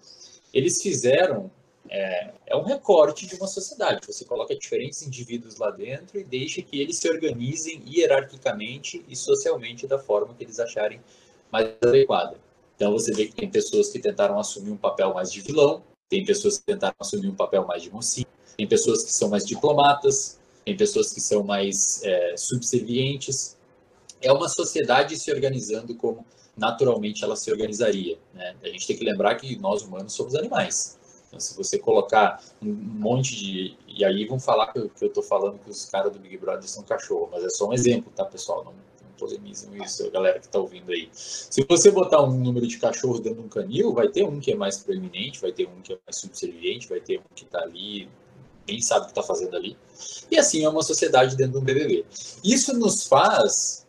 eles 0.53 0.82
fizeram 0.82 1.51
é, 1.89 2.31
é, 2.47 2.55
um 2.55 2.63
recorte 2.63 3.25
de 3.25 3.35
uma 3.35 3.47
sociedade. 3.47 4.05
Você 4.07 4.25
coloca 4.25 4.55
diferentes 4.55 5.01
indivíduos 5.01 5.57
lá 5.57 5.69
dentro 5.69 6.19
e 6.19 6.23
deixa 6.23 6.61
que 6.61 6.79
eles 6.79 6.97
se 6.97 7.09
organizem 7.09 7.83
hierarquicamente 7.87 9.03
e 9.07 9.15
socialmente 9.15 9.85
da 9.87 9.99
forma 9.99 10.33
que 10.33 10.43
eles 10.43 10.59
acharem 10.59 11.01
mais 11.51 11.75
adequada. 11.81 12.37
Então 12.75 12.91
você 12.91 13.13
vê 13.13 13.27
que 13.27 13.35
tem 13.35 13.49
pessoas 13.49 13.89
que 13.89 13.99
tentaram 13.99 14.39
assumir 14.39 14.71
um 14.71 14.77
papel 14.77 15.13
mais 15.13 15.31
de 15.31 15.41
vilão, 15.41 15.83
tem 16.09 16.25
pessoas 16.25 16.57
que 16.57 16.65
tentaram 16.65 16.95
assumir 16.99 17.27
um 17.27 17.35
papel 17.35 17.65
mais 17.65 17.83
de 17.83 17.91
mocinho, 17.91 18.27
tem 18.57 18.67
pessoas 18.67 19.03
que 19.03 19.11
são 19.11 19.29
mais 19.29 19.45
diplomatas, 19.45 20.39
tem 20.65 20.75
pessoas 20.75 21.11
que 21.11 21.19
são 21.19 21.43
mais 21.43 22.01
é, 22.03 22.35
subservientes. 22.37 23.57
É 24.21 24.31
uma 24.31 24.47
sociedade 24.47 25.17
se 25.17 25.31
organizando 25.31 25.95
como 25.95 26.25
naturalmente 26.55 27.23
ela 27.23 27.35
se 27.35 27.51
organizaria. 27.51 28.17
Né? 28.33 28.55
A 28.63 28.67
gente 28.67 28.87
tem 28.87 28.97
que 28.97 29.03
lembrar 29.03 29.35
que 29.35 29.57
nós 29.57 29.81
humanos 29.83 30.13
somos 30.13 30.35
animais. 30.35 30.97
Então, 31.33 31.39
se 31.39 31.57
você 31.57 31.79
colocar 31.79 32.39
um 32.61 32.71
monte 32.71 33.35
de. 33.35 33.77
E 33.87 34.05
aí 34.05 34.23
vão 34.25 34.39
falar 34.39 34.71
que 34.71 34.77
eu, 34.77 34.91
estou 35.01 35.23
falando 35.23 35.57
que 35.57 35.69
os 35.69 35.85
caras 35.85 36.13
do 36.13 36.19
Big 36.19 36.37
Brother 36.37 36.69
são 36.69 36.83
cachorro, 36.83 37.27
mas 37.31 37.43
é 37.43 37.49
só 37.49 37.67
um 37.67 37.73
exemplo, 37.73 38.11
tá, 38.15 38.23
pessoal? 38.23 38.63
Não, 38.63 38.71
não 38.71 39.11
polemizem 39.17 39.83
isso, 39.83 40.09
galera 40.11 40.39
que 40.39 40.45
está 40.45 40.59
ouvindo 40.59 40.91
aí. 40.91 41.09
Se 41.11 41.65
você 41.67 41.89
botar 41.89 42.21
um 42.21 42.37
número 42.37 42.67
de 42.67 42.77
cachorros 42.77 43.19
dentro 43.19 43.39
de 43.39 43.45
um 43.47 43.49
canil, 43.49 43.93
vai 43.93 44.09
ter 44.09 44.23
um 44.23 44.39
que 44.39 44.51
é 44.51 44.55
mais 44.55 44.77
proeminente, 44.77 45.41
vai 45.41 45.51
ter 45.51 45.67
um 45.67 45.81
que 45.81 45.93
é 45.93 45.97
mais 46.05 46.17
subserviente, 46.17 46.87
vai 46.87 46.99
ter 46.99 47.17
um 47.17 47.33
que 47.33 47.45
está 47.45 47.61
ali 47.61 48.07
quem 48.67 48.79
sabe 48.79 49.01
o 49.01 49.05
que 49.05 49.11
está 49.11 49.23
fazendo 49.23 49.55
ali. 49.57 49.75
E 50.29 50.37
assim 50.37 50.63
é 50.63 50.69
uma 50.69 50.83
sociedade 50.83 51.35
dentro 51.35 51.53
de 51.53 51.57
um 51.57 51.61
BBB. 51.61 52.05
Isso 52.43 52.77
nos 52.77 53.07
faz 53.07 53.82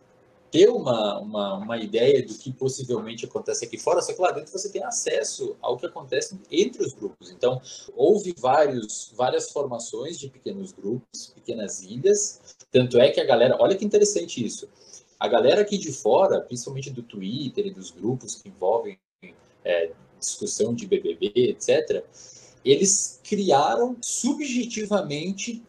ter 0.55 0.71
uma, 0.71 1.19
uma, 1.19 1.55
uma 1.55 1.77
ideia 1.79 2.25
do 2.25 2.33
que 2.33 2.53
possivelmente 2.53 3.25
acontece 3.25 3.65
aqui 3.65 3.77
fora, 3.77 4.01
só 4.01 4.13
que 4.13 4.23
lá 4.23 4.31
dentro 4.31 4.53
você 4.53 4.71
tem 4.71 4.85
acesso 4.85 5.57
ao 5.61 5.77
que 5.77 5.85
acontece 5.85 6.39
entre 6.49 6.81
os 6.81 6.93
grupos. 6.93 7.29
Então, 7.33 7.61
houve 7.97 8.33
vários, 8.39 9.13
várias 9.17 9.51
formações 9.51 10.17
de 10.17 10.29
pequenos 10.29 10.71
grupos, 10.71 11.33
pequenas 11.35 11.83
ilhas, 11.83 12.41
tanto 12.71 13.01
é 13.01 13.11
que 13.11 13.21
a 13.21 13.25
galera, 13.25 13.57
olha 13.59 13.75
que 13.75 13.85
interessante 13.85 14.47
isso, 14.47 14.69
a 15.19 15.27
galera 15.27 15.63
aqui 15.63 15.77
de 15.77 15.91
fora, 15.91 16.41
principalmente 16.41 16.89
do 16.89 17.03
Twitter 17.03 17.67
e 17.67 17.73
dos 17.73 17.91
grupos 17.91 18.37
que 18.37 18.49
envolvem 18.49 18.97
é, 19.65 19.91
discussão 20.21 20.73
de 20.73 20.87
BBB, 20.87 21.33
etc., 21.35 22.05
eles 22.65 23.21
criaram 23.25 23.97
subjetivamente, 24.01 25.65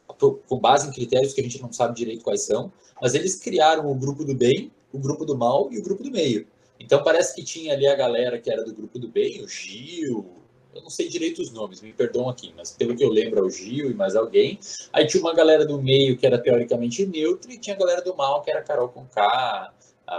com 0.48 0.60
base 0.60 0.88
em 0.88 0.92
critérios 0.92 1.34
que 1.34 1.42
a 1.42 1.44
gente 1.44 1.60
não 1.60 1.74
sabe 1.74 1.96
direito 1.96 2.24
quais 2.24 2.44
são, 2.44 2.72
mas 3.02 3.14
eles 3.14 3.36
criaram 3.36 3.92
o 3.92 3.96
grupo 3.96 4.24
do 4.24 4.34
bem, 4.34 4.72
o 4.96 5.00
grupo 5.00 5.26
do 5.26 5.38
mal 5.38 5.70
e 5.72 5.78
o 5.78 5.84
grupo 5.84 6.04
do 6.04 6.12
meio. 6.12 6.48
Então 6.80 7.04
parece 7.04 7.36
que 7.36 7.44
tinha 7.44 7.74
ali 7.74 7.88
a 7.88 7.96
galera 7.96 8.40
que 8.40 8.52
era 8.52 8.64
do 8.64 8.74
grupo 8.74 8.98
do 9.00 9.08
bem, 9.08 9.44
o 9.44 9.48
Gil, 9.48 10.26
eu 10.74 10.82
não 10.82 10.90
sei 10.90 11.08
direito 11.08 11.42
os 11.42 11.52
nomes, 11.52 11.82
me 11.82 11.94
perdoam 11.94 12.30
aqui, 12.30 12.54
mas 12.56 12.72
pelo 12.72 12.96
que 12.96 13.04
eu 13.04 13.10
lembro 13.10 13.40
é 13.40 13.44
o 13.44 13.50
Gil 13.50 13.90
e 13.90 13.94
mais 13.94 14.16
alguém. 14.16 14.60
Aí 14.92 15.08
tinha 15.08 15.22
uma 15.22 15.34
galera 15.34 15.66
do 15.66 15.82
meio 15.82 16.18
que 16.18 16.26
era 16.26 16.38
teoricamente 16.38 17.06
neutra 17.06 17.52
e 17.52 17.58
tinha 17.58 17.76
a 17.76 17.80
galera 17.80 18.02
do 18.02 18.16
mal 18.16 18.42
que 18.42 18.52
era 18.52 18.62
Carol 18.62 18.90
com 18.90 19.06
K, 19.06 19.74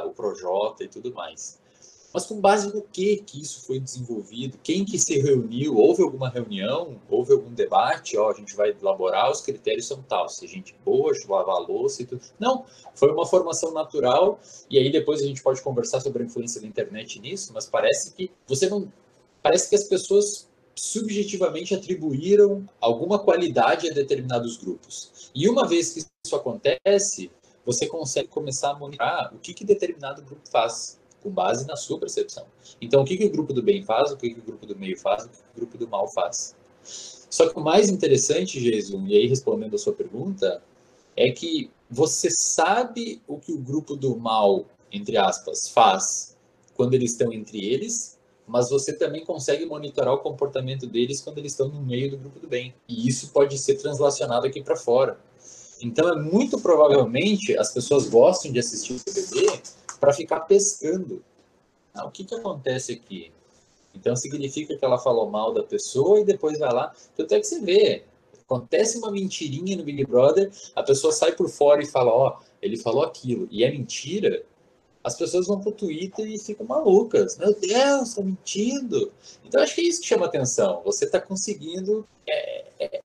o 0.07 0.11
Projota 0.11 0.85
e 0.85 0.89
tudo 0.89 1.13
mais. 1.13 1.59
Mas 2.17 2.25
com 2.25 2.41
base 2.41 2.75
no 2.75 2.81
que 2.81 3.19
que 3.19 3.43
isso 3.43 3.67
foi 3.67 3.79
desenvolvido? 3.79 4.59
Quem 4.63 4.87
que 4.87 4.99
se 4.99 5.19
reuniu? 5.21 5.77
Houve 5.77 6.03
alguma 6.03 6.31
reunião? 6.31 6.99
Houve 7.11 7.35
algum 7.35 7.53
debate? 7.53 8.17
Ó, 8.17 8.31
a 8.31 8.33
gente 8.33 8.57
vai 8.57 8.71
elaborar, 8.71 9.31
os 9.31 9.43
critérios 9.43 9.87
são 9.87 10.03
tal. 10.03 10.27
Se 10.27 10.47
gente 10.47 10.75
boa, 10.83 11.13
lavar 11.29 11.57
a 11.57 11.59
louça 11.59 12.01
e 12.01 12.07
tudo. 12.07 12.23
Não, 12.41 12.65
foi 12.95 13.13
uma 13.13 13.27
formação 13.27 13.71
natural. 13.71 14.41
E 14.71 14.79
aí 14.79 14.91
depois 14.91 15.21
a 15.21 15.27
gente 15.27 15.43
pode 15.43 15.61
conversar 15.61 16.01
sobre 16.01 16.23
a 16.23 16.25
influência 16.25 16.59
da 16.59 16.67
internet 16.67 17.21
nisso, 17.21 17.53
mas 17.53 17.67
parece 17.67 18.15
que 18.15 18.31
você 18.47 18.67
não... 18.67 18.91
Parece 19.43 19.69
que 19.69 19.75
as 19.77 19.85
pessoas 19.85 20.49
subjetivamente 20.75 21.75
atribuíram 21.75 22.67
alguma 22.81 23.19
qualidade 23.19 23.91
a 23.91 23.93
determinados 23.93 24.57
grupos. 24.57 25.31
E 25.35 25.51
uma 25.51 25.69
vez 25.69 25.93
que 25.93 26.01
isso 26.25 26.35
acontece, 26.35 27.31
você 27.63 27.87
consegue 27.87 28.29
começar 28.29 28.71
a 28.71 28.75
monitorar 28.75 29.35
o 29.35 29.39
que, 29.39 29.53
que 29.53 29.67
determinado 29.67 30.23
grupo 30.23 30.49
faz 30.49 30.99
com 31.27 31.31
base 31.31 31.67
na 31.67 31.75
sua 31.75 31.99
percepção. 31.99 32.47
Então, 32.81 33.03
o 33.03 33.05
que, 33.05 33.17
que 33.17 33.25
o 33.25 33.31
grupo 33.31 33.53
do 33.53 33.61
bem 33.61 33.83
faz, 33.83 34.13
o 34.13 34.17
que, 34.17 34.31
que 34.31 34.39
o 34.39 34.43
grupo 34.45 34.65
do 34.65 34.79
meio 34.79 34.97
faz, 34.97 35.25
o 35.25 35.29
que, 35.29 35.37
que 35.37 35.43
o 35.43 35.57
grupo 35.57 35.77
do 35.77 35.89
mal 35.89 36.07
faz. 36.07 36.55
Só 37.29 37.49
que 37.49 37.59
o 37.59 37.61
mais 37.61 37.91
interessante, 37.91 38.61
Jesus, 38.61 39.03
e 39.09 39.17
aí 39.17 39.27
respondendo 39.27 39.75
a 39.75 39.79
sua 39.79 39.93
pergunta, 39.93 40.63
é 41.17 41.33
que 41.33 41.69
você 41.91 42.31
sabe 42.31 43.21
o 43.27 43.39
que 43.39 43.53
o 43.53 43.59
grupo 43.59 43.97
do 43.97 44.17
mal, 44.17 44.67
entre 44.93 45.17
aspas, 45.17 45.69
faz 45.69 46.37
quando 46.75 46.95
eles 46.95 47.11
estão 47.11 47.33
entre 47.33 47.65
eles, 47.65 48.17
mas 48.47 48.71
você 48.71 48.93
também 48.93 49.25
consegue 49.25 49.67
monitorar 49.67 50.15
o 50.15 50.19
comportamento 50.19 50.87
deles 50.87 51.21
quando 51.21 51.39
eles 51.39 51.53
estão 51.53 51.69
no 51.69 51.83
meio 51.83 52.13
do 52.13 52.19
grupo 52.19 52.39
do 52.39 52.47
bem. 52.47 52.73
E 52.89 53.09
isso 53.09 53.31
pode 53.33 53.59
ser 53.59 53.75
translacionado 53.75 54.47
aqui 54.47 54.63
para 54.63 54.77
fora. 54.77 55.19
Então, 55.83 56.09
é 56.09 56.23
muito 56.23 56.61
provavelmente 56.61 57.59
as 57.59 57.73
pessoas 57.73 58.09
gostam 58.09 58.53
de 58.53 58.61
assistir 58.61 58.93
o 58.93 59.01
BBB 59.05 59.61
para 60.07 60.13
ficar 60.13 60.41
pescando. 60.43 61.21
Ah, 61.93 62.07
o 62.07 62.13
que, 62.13 62.23
que 62.23 62.33
acontece 62.33 62.93
aqui? 62.93 63.33
Então 63.93 64.15
significa 64.15 64.77
que 64.77 64.85
ela 64.85 64.99
falou 64.99 65.29
mal 65.29 65.53
da 65.53 65.65
pessoa 65.65 66.21
e 66.21 66.25
depois 66.25 66.61
vai 66.61 66.73
lá. 66.73 66.95
Então 67.13 67.27
até 67.27 67.41
que 67.41 67.47
você 67.47 67.59
vê, 67.61 68.05
acontece 68.45 68.99
uma 68.99 69.11
mentirinha 69.11 69.77
no 69.77 69.83
Big 69.83 70.05
Brother, 70.07 70.53
a 70.77 70.83
pessoa 70.85 71.13
sai 71.13 71.33
por 71.33 71.49
fora 71.49 71.83
e 71.83 71.87
fala, 71.87 72.13
ó, 72.13 72.29
oh, 72.39 72.45
ele 72.63 72.77
falou 72.77 73.03
aquilo, 73.03 73.49
e 73.51 73.65
é 73.65 73.71
mentira, 73.71 74.45
as 75.03 75.17
pessoas 75.17 75.49
vão 75.49 75.59
pro 75.59 75.73
Twitter 75.73 76.25
e 76.29 76.39
ficam 76.39 76.65
malucas. 76.65 77.37
Meu 77.37 77.53
Deus, 77.53 78.15
tá 78.15 78.23
mentindo. 78.23 79.13
Então 79.45 79.61
acho 79.61 79.75
que 79.75 79.81
é 79.81 79.85
isso 79.85 80.03
que 80.03 80.07
chama 80.07 80.27
atenção. 80.27 80.83
Você 80.85 81.05
tá 81.09 81.21
conseguindo. 81.21 82.07
É, 82.29 82.65
é, 82.79 83.01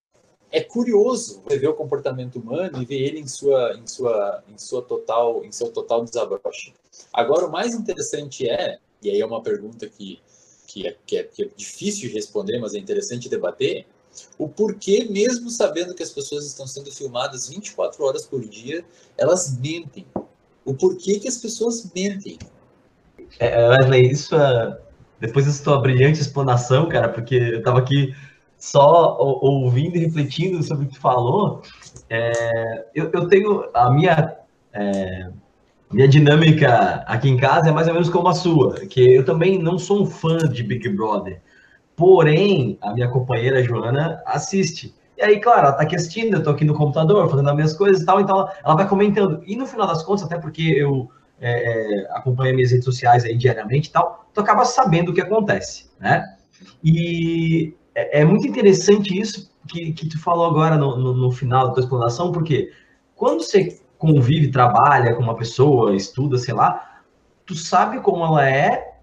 é 0.52 0.62
curioso 0.62 1.42
ver 1.48 1.68
o 1.68 1.74
comportamento 1.74 2.38
humano 2.38 2.82
e 2.82 2.86
ver 2.86 3.02
ele 3.02 3.20
em 3.20 3.28
sua, 3.28 3.74
em 3.76 3.88
sua, 3.88 4.44
em 4.50 4.58
sua 4.58 4.82
total, 4.82 5.44
em 5.46 5.52
seu 5.52 5.72
total 5.72 6.04
desabroche. 6.04 6.74
Agora, 7.14 7.46
o 7.46 7.52
mais 7.52 7.74
interessante 7.74 8.50
é, 8.50 8.78
e 9.02 9.10
aí 9.10 9.22
é 9.22 9.26
uma 9.26 9.42
pergunta 9.42 9.88
que, 9.88 10.20
que, 10.68 10.88
é, 10.88 10.96
que, 11.06 11.18
é, 11.18 11.24
que 11.24 11.44
é 11.44 11.50
difícil 11.56 12.10
de 12.10 12.16
responder, 12.16 12.60
mas 12.60 12.74
é 12.74 12.78
interessante 12.80 13.30
debater, 13.30 13.86
o 14.38 14.48
porquê, 14.50 15.08
mesmo 15.10 15.50
sabendo 15.50 15.96
que 15.96 16.04
as 16.04 16.10
pessoas 16.10 16.46
estão 16.46 16.68
sendo 16.68 16.92
filmadas 16.92 17.48
24 17.48 18.04
horas 18.04 18.26
por 18.26 18.42
dia, 18.42 18.84
elas 19.18 19.58
mentem. 19.58 20.06
O 20.66 20.74
porquê 20.74 21.18
que 21.18 21.30
as 21.30 21.38
pessoas 21.38 21.90
mentem. 21.96 22.38
É, 23.40 23.68
Wesley, 23.70 24.12
isso 24.12 24.36
é... 24.36 24.78
Depois 25.20 25.46
da 25.46 25.52
sua 25.52 25.80
brilhante 25.80 26.20
explanação, 26.20 26.90
cara, 26.90 27.08
porque 27.08 27.36
eu 27.36 27.60
estava 27.60 27.80
aqui 27.80 28.14
só 28.62 29.18
ouvindo 29.20 29.98
e 29.98 30.02
refletindo 30.02 30.62
sobre 30.62 30.86
o 30.86 30.88
que 30.88 31.00
falou, 31.00 31.64
é, 32.08 32.86
eu, 32.94 33.10
eu, 33.12 33.28
tenho 33.28 33.66
a 33.74 33.90
minha 33.90 34.38
é, 34.72 35.30
minha 35.92 36.08
dinâmica 36.08 37.04
aqui 37.08 37.28
em 37.28 37.38
casa 37.38 37.70
é 37.70 37.72
mais 37.72 37.88
ou 37.88 37.94
menos 37.94 38.08
como 38.08 38.28
a 38.28 38.34
sua, 38.36 38.76
que 38.86 39.16
eu 39.16 39.26
também 39.26 39.58
não 39.58 39.80
sou 39.80 40.04
um 40.04 40.06
fã 40.06 40.38
de 40.38 40.62
Big 40.62 40.88
Brother, 40.90 41.42
porém 41.96 42.78
a 42.82 42.94
minha 42.94 43.10
companheira 43.10 43.64
Joana 43.64 44.22
assiste. 44.28 44.96
E 45.18 45.24
aí, 45.24 45.40
claro, 45.40 45.68
ela 45.68 45.74
tá 45.74 45.82
aqui 45.82 45.96
assistindo, 45.96 46.38
eu 46.38 46.44
tô 46.44 46.52
aqui 46.52 46.64
no 46.64 46.76
computador 46.76 47.28
fazendo 47.30 47.50
as 47.50 47.56
minhas 47.56 47.74
coisas 47.74 48.04
e 48.04 48.06
tal, 48.06 48.22
então 48.22 48.38
ela, 48.38 48.54
ela 48.64 48.76
vai 48.76 48.88
comentando. 48.88 49.42
E 49.46 49.56
no 49.56 49.66
final 49.66 49.88
das 49.88 50.04
contas, 50.04 50.24
até 50.26 50.38
porque 50.38 50.62
eu 50.62 51.10
é, 51.40 52.04
é 52.04 52.08
acompanho 52.12 52.56
minhas 52.56 52.72
redes 52.72 52.86
sociais 52.86 53.26
aí 53.26 53.36
diariamente 53.36 53.90
e 53.90 53.92
tal, 53.92 54.28
tu 54.32 54.40
acaba 54.40 54.64
sabendo 54.66 55.10
o 55.10 55.14
que 55.14 55.22
acontece, 55.22 55.90
né? 56.00 56.24
E 56.84 57.76
é, 57.96 58.22
é, 58.22 58.26
muito 58.26 58.48
interessante 58.48 59.20
isso 59.20 59.52
que, 59.68 59.92
que 59.94 60.08
tu 60.08 60.20
falou 60.22 60.46
agora 60.46 60.78
no, 60.78 60.98
no, 60.98 61.14
no, 61.14 61.32
final 61.32 61.68
da 61.68 61.74
tua 61.74 61.84
explanação, 61.84 62.32
porque 62.32 62.72
quando 63.16 63.44
você 63.44 63.80
convive, 63.98 64.52
trabalha 64.52 65.16
com 65.16 65.22
uma 65.22 65.36
pessoa, 65.36 65.96
estuda, 65.96 66.38
sei 66.38 66.54
lá, 66.54 67.02
tu 67.46 67.56
sabe 67.56 68.00
como 68.00 68.26
ela 68.26 68.48
é 68.48 68.96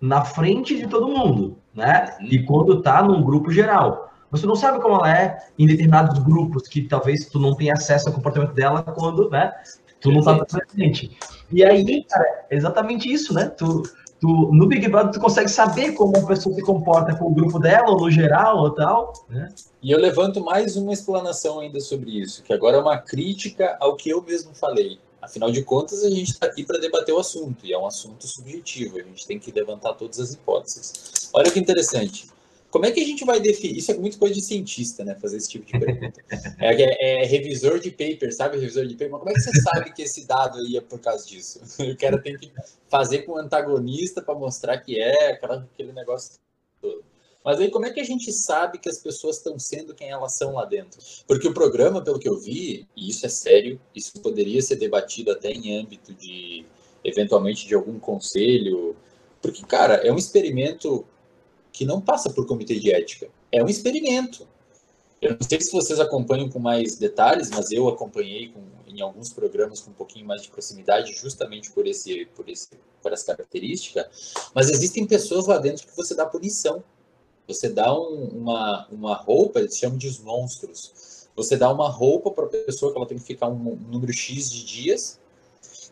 na 0.00 0.24
frente 0.24 0.76
de 0.76 0.86
todo 0.86 1.08
mundo, 1.08 1.56
né? 1.72 2.16
E 2.20 2.42
quando 2.42 2.82
tá 2.82 3.02
num 3.02 3.22
grupo 3.22 3.50
geral. 3.50 4.12
Você 4.30 4.46
não 4.46 4.56
sabe 4.56 4.80
como 4.80 4.96
ela 4.96 5.16
é 5.16 5.38
em 5.58 5.66
determinados 5.66 6.18
grupos 6.18 6.66
que 6.66 6.82
talvez 6.82 7.26
tu 7.26 7.38
não 7.38 7.54
tenha 7.54 7.74
acesso 7.74 8.08
ao 8.08 8.14
comportamento 8.14 8.54
dela 8.54 8.82
quando, 8.82 9.30
né? 9.30 9.52
Tu 10.00 10.10
não 10.10 10.22
tá 10.22 10.44
presente. 10.44 11.16
E 11.50 11.62
aí, 11.62 12.04
cara, 12.04 12.46
é 12.50 12.56
exatamente 12.56 13.12
isso, 13.12 13.32
né? 13.32 13.46
Tu, 13.50 13.82
tu, 14.22 14.28
no 14.52 14.68
Big 14.68 14.88
Brother 14.88 15.10
tu 15.12 15.18
consegue 15.18 15.48
saber 15.48 15.92
como 15.92 16.16
uma 16.16 16.26
pessoa 16.28 16.54
se 16.54 16.62
comporta 16.62 17.14
com 17.16 17.26
o 17.26 17.34
grupo 17.34 17.58
dela, 17.58 17.90
ou 17.90 18.00
no 18.00 18.10
geral, 18.10 18.56
ou 18.58 18.70
tal, 18.70 19.12
né? 19.28 19.52
E 19.82 19.90
eu 19.90 19.98
levanto 19.98 20.40
mais 20.40 20.76
uma 20.76 20.92
explanação 20.92 21.58
ainda 21.58 21.80
sobre 21.80 22.22
isso, 22.22 22.44
que 22.44 22.52
agora 22.52 22.76
é 22.76 22.80
uma 22.80 22.96
crítica 22.96 23.76
ao 23.80 23.96
que 23.96 24.10
eu 24.10 24.22
mesmo 24.22 24.54
falei. 24.54 25.00
Afinal 25.20 25.50
de 25.50 25.62
contas, 25.64 26.04
a 26.04 26.10
gente 26.10 26.30
está 26.30 26.46
aqui 26.46 26.64
para 26.64 26.78
debater 26.78 27.12
o 27.12 27.18
assunto, 27.18 27.66
e 27.66 27.72
é 27.72 27.78
um 27.78 27.86
assunto 27.86 28.24
subjetivo, 28.28 28.98
a 28.98 29.02
gente 29.02 29.26
tem 29.26 29.40
que 29.40 29.50
levantar 29.50 29.94
todas 29.94 30.20
as 30.20 30.32
hipóteses. 30.32 31.28
Olha 31.32 31.50
que 31.50 31.58
interessante. 31.58 32.31
Como 32.72 32.86
é 32.86 32.90
que 32.90 33.00
a 33.00 33.04
gente 33.04 33.22
vai 33.26 33.38
definir? 33.38 33.76
Isso 33.76 33.92
é 33.92 33.98
muito 33.98 34.18
coisa 34.18 34.34
de 34.34 34.40
cientista, 34.40 35.04
né? 35.04 35.14
Fazer 35.16 35.36
esse 35.36 35.50
tipo 35.50 35.66
de 35.66 35.78
pergunta. 35.78 36.24
É, 36.58 36.74
é, 36.74 37.22
é 37.22 37.26
revisor 37.26 37.78
de 37.78 37.90
paper, 37.90 38.34
sabe? 38.34 38.56
Revisor 38.56 38.86
de 38.86 38.94
paper. 38.94 39.10
Mas 39.10 39.20
como 39.20 39.30
é 39.30 39.34
que 39.34 39.40
você 39.40 39.60
sabe 39.60 39.92
que 39.92 40.02
esse 40.02 40.26
dado 40.26 40.58
é 40.74 40.80
por 40.80 40.98
causa 40.98 41.26
disso? 41.26 41.60
O 41.92 41.96
cara 41.98 42.20
tem 42.20 42.34
que 42.38 42.50
fazer 42.88 43.22
com 43.22 43.32
o 43.32 43.36
antagonista 43.36 44.22
para 44.22 44.34
mostrar 44.34 44.78
que 44.78 44.98
é 44.98 45.32
aquele 45.32 45.92
negócio 45.92 46.40
todo. 46.80 47.04
Mas 47.44 47.60
aí 47.60 47.70
como 47.70 47.84
é 47.84 47.90
que 47.90 48.00
a 48.00 48.04
gente 48.04 48.32
sabe 48.32 48.78
que 48.78 48.88
as 48.88 48.98
pessoas 48.98 49.36
estão 49.36 49.58
sendo 49.58 49.94
quem 49.94 50.08
elas 50.08 50.34
são 50.34 50.54
lá 50.54 50.64
dentro? 50.64 50.98
Porque 51.26 51.46
o 51.46 51.52
programa, 51.52 52.02
pelo 52.02 52.18
que 52.18 52.28
eu 52.28 52.38
vi, 52.38 52.88
e 52.96 53.10
isso 53.10 53.26
é 53.26 53.28
sério, 53.28 53.78
isso 53.94 54.18
poderia 54.22 54.62
ser 54.62 54.76
debatido 54.76 55.30
até 55.30 55.50
em 55.50 55.78
âmbito 55.78 56.14
de, 56.14 56.64
eventualmente, 57.04 57.66
de 57.66 57.74
algum 57.74 57.98
conselho. 57.98 58.96
Porque, 59.42 59.62
cara, 59.66 59.96
é 59.96 60.10
um 60.10 60.16
experimento 60.16 61.04
que 61.72 61.84
não 61.84 62.00
passa 62.00 62.30
por 62.30 62.46
comitê 62.46 62.78
de 62.78 62.92
ética. 62.92 63.28
É 63.50 63.62
um 63.62 63.68
experimento. 63.68 64.46
Eu 65.20 65.32
não 65.32 65.48
sei 65.48 65.60
se 65.60 65.72
vocês 65.72 66.00
acompanham 66.00 66.48
com 66.48 66.58
mais 66.58 66.96
detalhes, 66.96 67.48
mas 67.50 67.70
eu 67.70 67.88
acompanhei 67.88 68.48
com, 68.48 68.60
em 68.86 69.00
alguns 69.00 69.32
programas 69.32 69.80
com 69.80 69.90
um 69.90 69.94
pouquinho 69.94 70.26
mais 70.26 70.42
de 70.42 70.50
proximidade, 70.50 71.12
justamente 71.14 71.70
por, 71.70 71.86
esse, 71.86 72.26
por, 72.34 72.48
esse, 72.48 72.68
por 73.00 73.12
essa 73.12 73.26
característica. 73.26 74.08
Mas 74.54 74.68
existem 74.68 75.06
pessoas 75.06 75.46
lá 75.46 75.58
dentro 75.58 75.86
que 75.86 75.96
você 75.96 76.14
dá 76.14 76.26
punição. 76.26 76.82
Você 77.46 77.68
dá 77.68 77.96
um, 77.96 78.28
uma, 78.28 78.86
uma 78.90 79.14
roupa, 79.14 79.60
eles 79.60 79.78
chamam 79.78 79.96
de 79.96 80.08
os 80.08 80.18
monstros. 80.18 81.28
Você 81.36 81.56
dá 81.56 81.72
uma 81.72 81.88
roupa 81.88 82.30
para 82.30 82.44
a 82.44 82.48
pessoa 82.48 82.92
que 82.92 82.98
ela 82.98 83.06
tem 83.06 83.18
que 83.18 83.24
ficar 83.24 83.48
um, 83.48 83.72
um 83.72 83.76
número 83.76 84.12
X 84.12 84.50
de 84.50 84.64
dias 84.64 85.21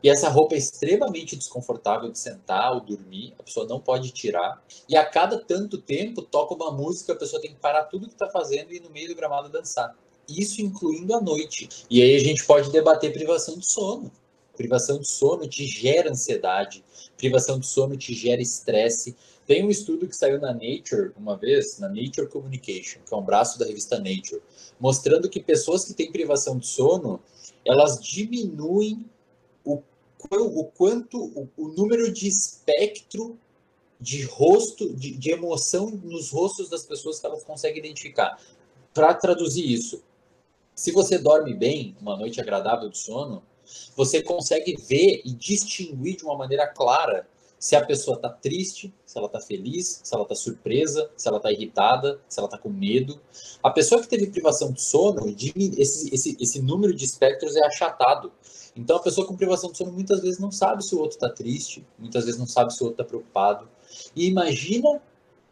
e 0.02 0.08
essa 0.08 0.28
roupa 0.28 0.54
é 0.54 0.58
extremamente 0.58 1.36
desconfortável 1.36 2.10
de 2.10 2.18
sentar 2.18 2.72
ou 2.72 2.80
dormir, 2.80 3.34
a 3.38 3.42
pessoa 3.42 3.66
não 3.66 3.78
pode 3.78 4.10
tirar. 4.12 4.62
E 4.88 4.96
a 4.96 5.04
cada 5.04 5.38
tanto 5.38 5.76
tempo 5.78 6.22
toca 6.22 6.54
uma 6.54 6.72
música, 6.72 7.12
a 7.12 7.16
pessoa 7.16 7.40
tem 7.40 7.52
que 7.52 7.60
parar 7.60 7.84
tudo 7.84 8.06
que 8.06 8.14
está 8.14 8.28
fazendo 8.28 8.72
e 8.72 8.76
ir 8.76 8.80
no 8.80 8.90
meio 8.90 9.08
do 9.08 9.14
gramado 9.14 9.50
dançar. 9.50 9.94
Isso 10.28 10.62
incluindo 10.62 11.14
a 11.14 11.20
noite. 11.20 11.68
E 11.90 12.02
aí 12.02 12.16
a 12.16 12.20
gente 12.20 12.44
pode 12.44 12.70
debater 12.70 13.12
privação 13.12 13.58
de 13.58 13.70
sono. 13.70 14.10
Privação 14.56 14.98
de 14.98 15.10
sono 15.10 15.48
te 15.48 15.66
gera 15.66 16.10
ansiedade, 16.10 16.84
privação 17.16 17.58
de 17.58 17.66
sono 17.66 17.96
te 17.96 18.14
gera 18.14 18.42
estresse. 18.42 19.16
Tem 19.46 19.64
um 19.64 19.70
estudo 19.70 20.06
que 20.06 20.14
saiu 20.14 20.38
na 20.38 20.52
Nature 20.52 21.12
uma 21.16 21.36
vez, 21.36 21.78
na 21.78 21.88
Nature 21.88 22.28
Communication, 22.28 23.00
que 23.06 23.12
é 23.12 23.16
um 23.16 23.22
braço 23.22 23.58
da 23.58 23.66
revista 23.66 23.96
Nature, 23.96 24.42
mostrando 24.78 25.28
que 25.28 25.40
pessoas 25.40 25.84
que 25.84 25.94
têm 25.94 26.12
privação 26.12 26.58
de 26.58 26.66
sono, 26.66 27.20
elas 27.64 28.00
diminuem 28.00 29.06
o, 30.30 30.64
quanto, 30.64 31.18
o, 31.18 31.48
o 31.56 31.68
número 31.68 32.12
de 32.12 32.28
espectro 32.28 33.38
de 34.00 34.24
rosto, 34.24 34.94
de, 34.94 35.12
de, 35.12 35.30
emoção 35.30 35.90
nos 35.90 36.30
rostos 36.30 36.70
das 36.70 36.84
pessoas 36.84 37.20
que 37.20 37.26
elas 37.26 37.44
conseguem 37.44 37.78
identificar. 37.78 38.40
Para 38.94 39.12
traduzir 39.14 39.70
isso, 39.70 40.02
se 40.74 40.90
você 40.90 41.18
dorme 41.18 41.52
bem, 41.52 41.94
uma 42.00 42.16
noite 42.16 42.40
agradável 42.40 42.88
de 42.88 42.96
sono, 42.96 43.42
você 43.94 44.22
consegue 44.22 44.74
ver 44.76 45.20
e 45.24 45.32
distinguir 45.32 46.16
de 46.16 46.24
uma 46.24 46.36
maneira 46.36 46.66
clara 46.66 47.28
se 47.60 47.76
a 47.76 47.84
pessoa 47.84 48.16
está 48.16 48.30
triste, 48.30 48.92
se 49.04 49.18
ela 49.18 49.26
está 49.26 49.38
feliz, 49.38 50.00
se 50.02 50.14
ela 50.14 50.22
está 50.22 50.34
surpresa, 50.34 51.10
se 51.14 51.28
ela 51.28 51.36
está 51.36 51.52
irritada, 51.52 52.18
se 52.26 52.40
ela 52.40 52.46
está 52.46 52.56
com 52.56 52.70
medo. 52.70 53.20
A 53.62 53.68
pessoa 53.68 54.00
que 54.00 54.08
teve 54.08 54.28
privação 54.28 54.72
de 54.72 54.80
sono, 54.80 55.28
esse, 55.28 56.08
esse, 56.12 56.38
esse 56.40 56.62
número 56.62 56.94
de 56.94 57.04
espectros 57.04 57.54
é 57.56 57.66
achatado. 57.66 58.32
Então, 58.74 58.96
a 58.96 59.02
pessoa 59.02 59.26
com 59.26 59.36
privação 59.36 59.70
de 59.70 59.76
sono 59.76 59.92
muitas 59.92 60.22
vezes 60.22 60.38
não 60.38 60.50
sabe 60.50 60.82
se 60.82 60.94
o 60.94 61.00
outro 61.00 61.16
está 61.16 61.28
triste, 61.28 61.86
muitas 61.98 62.24
vezes 62.24 62.40
não 62.40 62.46
sabe 62.46 62.72
se 62.72 62.82
o 62.82 62.86
outro 62.86 63.02
está 63.02 63.04
preocupado. 63.04 63.68
E 64.16 64.26
imagina 64.26 65.02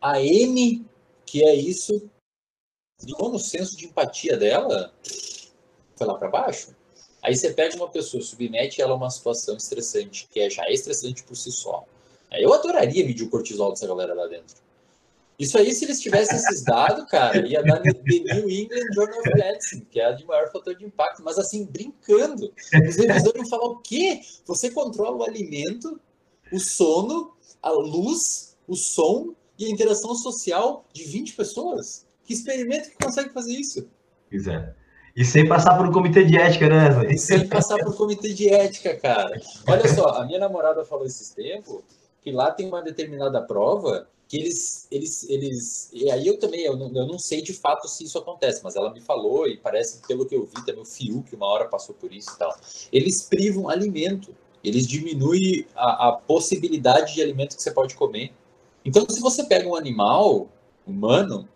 a 0.00 0.18
M, 0.22 0.86
que 1.26 1.44
é 1.44 1.54
isso, 1.54 2.10
no 3.06 3.38
senso 3.38 3.76
de 3.76 3.84
empatia 3.84 4.34
dela, 4.38 4.94
foi 5.94 6.06
lá 6.06 6.14
para 6.14 6.30
baixo. 6.30 6.74
Aí 7.22 7.36
você 7.36 7.52
pega 7.52 7.76
uma 7.76 7.90
pessoa, 7.90 8.22
submete 8.22 8.80
ela 8.80 8.92
a 8.92 8.96
uma 8.96 9.10
situação 9.10 9.58
estressante, 9.58 10.26
que 10.30 10.40
é 10.40 10.48
já 10.48 10.70
estressante 10.70 11.22
por 11.22 11.36
si 11.36 11.52
só. 11.52 11.84
Eu 12.32 12.52
adoraria 12.52 13.04
medir 13.04 13.24
o 13.24 13.30
cortisol 13.30 13.70
dessa 13.70 13.86
galera 13.86 14.14
lá 14.14 14.26
dentro. 14.26 14.56
Isso 15.38 15.56
aí, 15.56 15.72
se 15.72 15.84
eles 15.84 16.00
tivessem 16.00 16.36
esses 16.36 16.64
dados, 16.64 17.04
cara, 17.08 17.46
ia 17.46 17.62
dar 17.62 17.80
The 17.80 17.92
New 18.04 18.50
England 18.50 18.92
Journal 18.92 19.20
of 19.20 19.34
Medicine, 19.34 19.86
que 19.88 20.00
é 20.00 20.06
a 20.06 20.12
de 20.12 20.26
maior 20.26 20.50
fator 20.50 20.74
de 20.74 20.84
impacto, 20.84 21.22
mas 21.22 21.38
assim, 21.38 21.64
brincando. 21.64 22.52
Os 22.88 22.96
revisores 22.96 23.36
iam 23.36 23.46
falar 23.46 23.66
o 23.66 23.76
quê? 23.76 24.20
Você 24.46 24.68
controla 24.68 25.16
o 25.16 25.22
alimento, 25.22 26.00
o 26.52 26.58
sono, 26.58 27.34
a 27.62 27.70
luz, 27.70 28.56
o 28.66 28.74
som 28.74 29.32
e 29.56 29.66
a 29.66 29.68
interação 29.70 30.12
social 30.16 30.84
de 30.92 31.04
20 31.04 31.34
pessoas? 31.34 32.04
Que 32.24 32.34
experimento 32.34 32.90
que 32.90 33.04
consegue 33.04 33.30
fazer 33.30 33.52
isso? 33.52 33.88
Pois 34.28 34.48
é. 34.48 34.74
E 35.14 35.24
sem 35.24 35.46
passar 35.46 35.76
por 35.76 35.86
um 35.86 35.92
comitê 35.92 36.24
de 36.24 36.36
ética, 36.36 36.68
né? 36.68 37.12
E 37.12 37.16
sem 37.16 37.46
passar 37.46 37.78
por 37.78 37.90
um 37.90 37.96
comitê 37.96 38.34
de 38.34 38.48
ética, 38.48 38.96
cara. 38.96 39.40
Olha 39.68 39.88
só, 39.94 40.08
a 40.08 40.26
minha 40.26 40.38
namorada 40.40 40.84
falou 40.84 41.06
esses 41.06 41.30
tempos 41.30 41.82
que 42.22 42.30
lá 42.30 42.50
tem 42.50 42.66
uma 42.66 42.82
determinada 42.82 43.40
prova 43.42 44.08
que 44.28 44.36
eles, 44.36 44.86
eles, 44.90 45.28
eles, 45.28 45.90
e 45.92 46.10
aí 46.10 46.26
eu 46.26 46.38
também, 46.38 46.60
eu 46.60 46.76
não, 46.76 46.94
eu 46.94 47.06
não 47.06 47.18
sei 47.18 47.40
de 47.40 47.54
fato 47.54 47.88
se 47.88 48.04
isso 48.04 48.18
acontece, 48.18 48.62
mas 48.62 48.76
ela 48.76 48.92
me 48.92 49.00
falou 49.00 49.48
e 49.48 49.56
parece, 49.56 50.06
pelo 50.06 50.26
que 50.26 50.34
eu 50.34 50.44
vi 50.44 50.64
também, 50.66 50.82
o 50.82 50.84
Fiuk 50.84 51.34
uma 51.34 51.46
hora 51.46 51.66
passou 51.66 51.94
por 51.94 52.12
isso 52.12 52.30
e 52.34 52.38
tal, 52.38 52.54
eles 52.92 53.22
privam 53.22 53.70
alimento, 53.70 54.36
eles 54.62 54.86
diminuem 54.86 55.66
a, 55.74 56.08
a 56.08 56.12
possibilidade 56.12 57.14
de 57.14 57.22
alimento 57.22 57.56
que 57.56 57.62
você 57.62 57.70
pode 57.70 57.94
comer. 57.94 58.34
Então, 58.84 59.06
se 59.08 59.20
você 59.20 59.44
pega 59.44 59.66
um 59.66 59.74
animal 59.74 60.48
humano 60.86 61.48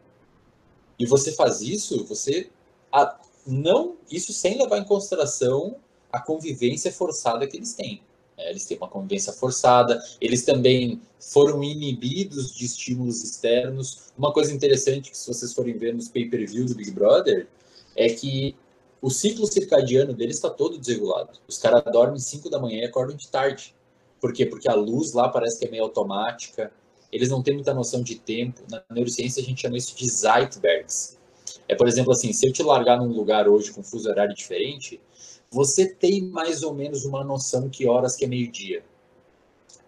e 0.99 1.05
você 1.05 1.33
faz 1.33 1.61
isso, 1.61 2.05
você 2.07 2.51
a, 2.91 3.21
não 3.47 3.97
isso 4.11 4.33
sem 4.33 4.57
levar 4.57 4.79
em 4.79 4.85
consideração 4.85 5.77
a 6.11 6.21
convivência 6.21 6.91
forçada 6.91 7.47
que 7.47 7.57
eles 7.57 7.75
têm. 7.75 8.03
É, 8.37 8.51
eles 8.51 8.65
têm 8.65 8.77
uma 8.77 8.89
convivência 8.89 9.33
forçada, 9.33 10.03
eles 10.21 10.45
também 10.45 11.01
foram 11.19 11.63
inibidos 11.63 12.55
de 12.55 12.65
estímulos 12.65 13.23
externos. 13.23 14.13
Uma 14.17 14.33
coisa 14.33 14.53
interessante 14.53 15.11
que 15.11 15.19
se 15.19 15.27
vocês 15.27 15.53
forem 15.53 15.77
ver 15.77 15.95
nos 15.95 16.09
pay-per-view 16.09 16.67
do 16.67 16.75
Big 16.75 16.91
Brother 16.91 17.47
é 17.95 18.09
que 18.09 18.57
o 19.01 19.11
ciclo 19.11 19.47
circadiano 19.47 20.15
deles 20.15 20.37
está 20.37 20.49
todo 20.49 20.79
desregulado. 20.79 21.31
Os 21.49 21.59
caras 21.59 21.83
dormem 21.93 22.19
5 22.19 22.49
da 22.49 22.59
manhã 22.59 22.83
e 22.83 22.85
acordam 22.85 23.17
de 23.17 23.29
tarde. 23.29 23.75
Por 24.21 24.33
quê? 24.33 24.47
Porque 24.47 24.69
a 24.69 24.75
luz 24.75 25.13
lá 25.13 25.29
parece 25.29 25.59
que 25.59 25.67
é 25.67 25.71
meio 25.71 25.83
automática, 25.83 26.73
eles 27.11 27.29
não 27.29 27.43
têm 27.43 27.55
muita 27.55 27.75
noção 27.75 28.03
de 28.03 28.15
tempo. 28.15 28.63
Na 28.71 28.83
neurociência 28.91 29.43
a 29.43 29.45
gente 29.45 29.61
chama 29.61 29.77
isso 29.77 29.95
de 29.95 30.09
Zeitbergs. 30.09 31.19
É, 31.69 31.75
por 31.75 31.87
exemplo, 31.87 32.13
assim, 32.13 32.33
se 32.33 32.47
eu 32.47 32.53
te 32.53 32.63
largar 32.63 32.99
num 32.99 33.13
lugar 33.13 33.49
hoje 33.49 33.73
com 33.73 33.83
fuso 33.83 34.09
horário 34.09 34.35
diferente, 34.35 35.01
você 35.53 35.87
tem 35.87 36.23
mais 36.23 36.63
ou 36.63 36.75
menos 36.75 37.05
uma 37.05 37.23
noção 37.23 37.69
que 37.69 37.87
horas 37.87 38.17
que 38.17 38.25
é 38.25 38.29
meio-dia. 38.29 38.83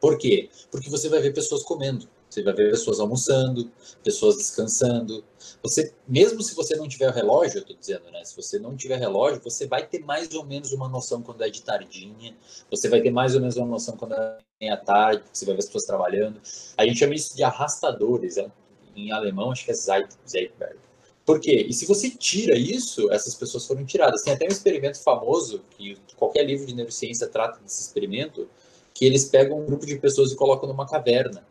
Por 0.00 0.18
quê? 0.18 0.50
Porque 0.70 0.90
você 0.90 1.08
vai 1.08 1.20
ver 1.20 1.32
pessoas 1.32 1.62
comendo, 1.62 2.06
você 2.28 2.42
vai 2.42 2.52
ver 2.52 2.70
pessoas 2.70 3.00
almoçando, 3.00 3.70
pessoas 4.02 4.36
descansando. 4.36 5.24
Você, 5.62 5.94
mesmo 6.06 6.42
se 6.42 6.54
você 6.54 6.76
não 6.76 6.86
tiver 6.86 7.10
relógio, 7.10 7.58
eu 7.58 7.62
estou 7.62 7.76
dizendo, 7.76 8.10
né? 8.10 8.22
Se 8.24 8.36
você 8.36 8.58
não 8.58 8.76
tiver 8.76 8.98
relógio, 8.98 9.40
você 9.42 9.66
vai 9.66 9.86
ter 9.86 10.00
mais 10.00 10.34
ou 10.34 10.44
menos 10.44 10.72
uma 10.72 10.88
noção 10.88 11.22
quando 11.22 11.42
é 11.42 11.48
de 11.48 11.62
tardinha, 11.62 12.36
você 12.70 12.88
vai 12.88 13.00
ter 13.00 13.10
mais 13.10 13.34
ou 13.34 13.40
menos 13.40 13.56
uma 13.56 13.66
noção 13.66 13.96
quando 13.96 14.14
é 14.60 14.68
à 14.68 14.76
tarde, 14.76 15.24
você 15.32 15.46
vai 15.46 15.54
ver 15.54 15.60
as 15.60 15.66
pessoas 15.66 15.84
trabalhando. 15.84 16.38
A 16.76 16.84
gente 16.86 16.98
chama 16.98 17.14
isso 17.14 17.34
de 17.34 17.42
arrastadores, 17.42 18.36
né? 18.36 18.50
em 18.96 19.10
alemão 19.12 19.50
acho 19.50 19.64
que 19.64 19.70
é 19.70 19.74
Zeitberg. 19.74 20.78
Por 21.24 21.40
quê? 21.40 21.66
E 21.68 21.72
se 21.72 21.86
você 21.86 22.10
tira 22.10 22.56
isso, 22.56 23.10
essas 23.10 23.34
pessoas 23.34 23.66
foram 23.66 23.84
tiradas. 23.84 24.22
Tem 24.22 24.34
até 24.34 24.44
um 24.44 24.50
experimento 24.50 25.02
famoso, 25.02 25.62
que 25.70 25.96
qualquer 26.16 26.44
livro 26.44 26.66
de 26.66 26.74
neurociência 26.74 27.26
trata 27.26 27.60
desse 27.60 27.80
experimento, 27.80 28.48
que 28.92 29.04
eles 29.06 29.24
pegam 29.24 29.58
um 29.58 29.64
grupo 29.64 29.86
de 29.86 29.96
pessoas 29.96 30.32
e 30.32 30.36
colocam 30.36 30.68
numa 30.68 30.86
caverna, 30.86 31.44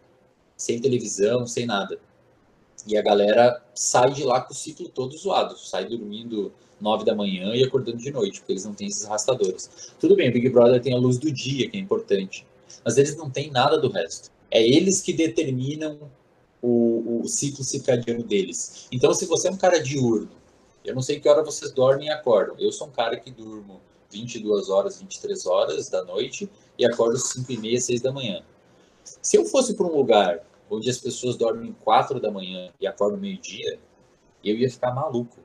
sem 0.56 0.80
televisão, 0.80 1.48
sem 1.48 1.66
nada. 1.66 2.00
E 2.86 2.98
a 2.98 3.02
galera 3.02 3.64
sai 3.74 4.12
de 4.12 4.24
lá 4.24 4.42
com 4.42 4.54
o 4.54 4.56
ciclo 4.56 4.88
todo 4.90 5.18
zoado, 5.18 5.58
sai 5.58 5.86
dormindo 5.86 6.54
nove 6.80 7.06
da 7.06 7.16
manhã 7.16 7.56
e 7.56 7.64
acordando 7.64 7.98
de 7.98 8.12
noite, 8.12 8.40
porque 8.40 8.54
eles 8.54 8.66
não 8.66 8.74
têm 8.74 8.88
esses 8.88 9.06
arrastadores. 9.06 9.94
Tudo 10.00 10.16
bem, 10.16 10.30
o 10.30 10.34
Big 10.34 10.50
Brother 10.50 10.82
tem 10.82 10.94
a 10.94 10.98
luz 10.98 11.18
do 11.18 11.32
dia, 11.32 11.70
que 11.70 11.78
é 11.78 11.80
importante, 11.80 12.46
mas 12.84 12.98
eles 12.98 13.16
não 13.16 13.30
têm 13.30 13.50
nada 13.50 13.78
do 13.78 13.90
resto. 13.90 14.30
É 14.52 14.62
eles 14.62 15.02
que 15.02 15.14
determinam 15.14 15.98
o, 16.64 17.20
o 17.22 17.28
ciclo 17.28 17.62
circadiano 17.62 18.24
deles. 18.24 18.88
Então, 18.90 19.14
se 19.14 19.26
você 19.26 19.50
é 19.50 19.52
um 19.52 19.58
cara 19.58 19.84
diurno, 19.84 20.32
eu 20.86 20.96
não 20.96 21.02
sei 21.02 21.20
que 21.20 21.28
hora 21.28 21.44
vocês 21.44 21.74
dormem 21.74 22.08
e 22.08 22.10
acordam. 22.10 22.56
Eu 22.58 22.72
sou 22.72 22.88
um 22.88 22.92
cara 22.92 23.18
que 23.18 23.30
durmo 23.30 23.82
22 24.10 24.70
horas, 24.70 25.00
23 25.00 25.46
horas 25.46 25.90
da 25.90 26.04
noite 26.06 26.50
e 26.80 26.86
acordo 26.86 27.18
5 27.18 27.52
e 27.52 27.58
meia, 27.58 27.82
6 27.82 28.02
da 28.02 28.12
manhã. 28.14 28.42
Se 29.04 29.36
eu 29.36 29.46
fosse 29.46 29.76
para 29.76 29.86
um 29.86 29.96
lugar 29.96 30.40
onde 30.70 30.90
as 30.90 30.98
pessoas 30.98 31.36
dormem 31.36 31.76
4 31.84 32.20
da 32.20 32.32
manhã 32.32 32.72
e 32.80 32.88
acordam 32.88 33.20
meio-dia, 33.20 33.78
eu 34.44 34.58
ia 34.58 34.70
ficar 34.70 34.94
maluco. 34.94 35.38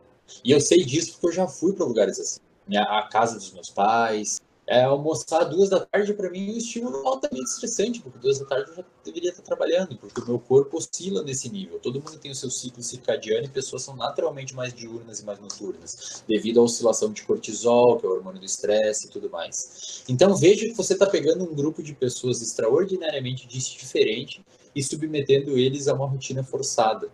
E 0.45 0.53
eu 0.53 0.61
sei 0.61 0.85
disso 0.85 1.13
porque 1.13 1.27
eu 1.27 1.33
já 1.33 1.49
fui 1.49 1.73
para 1.73 1.85
lugares 1.85 2.21
assim. 2.21 2.41
A 2.77 3.03
casa 3.05 3.37
dos 3.37 3.51
meus 3.53 3.71
pais, 3.71 4.41
é, 4.69 4.83
almoçar 4.83 5.45
duas 5.45 5.71
da 5.71 5.81
tarde, 5.81 6.13
para 6.13 6.29
mim, 6.29 6.51
é 6.51 6.53
um 6.53 6.59
estímulo 6.59 7.09
altamente 7.09 7.45
estressante, 7.45 8.03
porque 8.03 8.19
duas 8.19 8.39
da 8.39 8.45
tarde 8.45 8.71
eu 8.71 8.77
já 8.77 8.85
deveria 9.03 9.31
estar 9.31 9.43
trabalhando, 9.43 9.97
porque 9.97 10.21
o 10.21 10.27
meu 10.27 10.39
corpo 10.39 10.77
oscila 10.77 11.23
nesse 11.23 11.49
nível. 11.49 11.79
Todo 11.79 11.95
mundo 11.95 12.19
tem 12.19 12.31
o 12.31 12.35
seu 12.35 12.51
ciclo 12.51 12.83
circadiano 12.83 13.47
e 13.47 13.49
pessoas 13.49 13.83
são 13.83 13.97
naturalmente 13.97 14.55
mais 14.55 14.75
diurnas 14.75 15.21
e 15.21 15.25
mais 15.25 15.41
noturnas, 15.41 16.23
devido 16.29 16.61
à 16.61 16.63
oscilação 16.65 17.11
de 17.11 17.23
cortisol, 17.23 17.99
que 17.99 18.05
é 18.05 18.09
o 18.11 18.13
hormônio 18.13 18.41
do 18.41 18.45
estresse 18.45 19.07
e 19.07 19.11
tudo 19.11 19.31
mais. 19.31 20.05
Então, 20.07 20.37
veja 20.37 20.67
que 20.67 20.75
você 20.75 20.93
está 20.93 21.07
pegando 21.07 21.45
um 21.45 21.55
grupo 21.55 21.83
de 21.83 21.95
pessoas 21.95 22.43
extraordinariamente 22.43 23.49
diferente 23.49 24.45
e 24.75 24.83
submetendo 24.83 25.57
eles 25.57 25.89
a 25.89 25.95
uma 25.95 26.07
rotina 26.07 26.45
forçada 26.45 27.09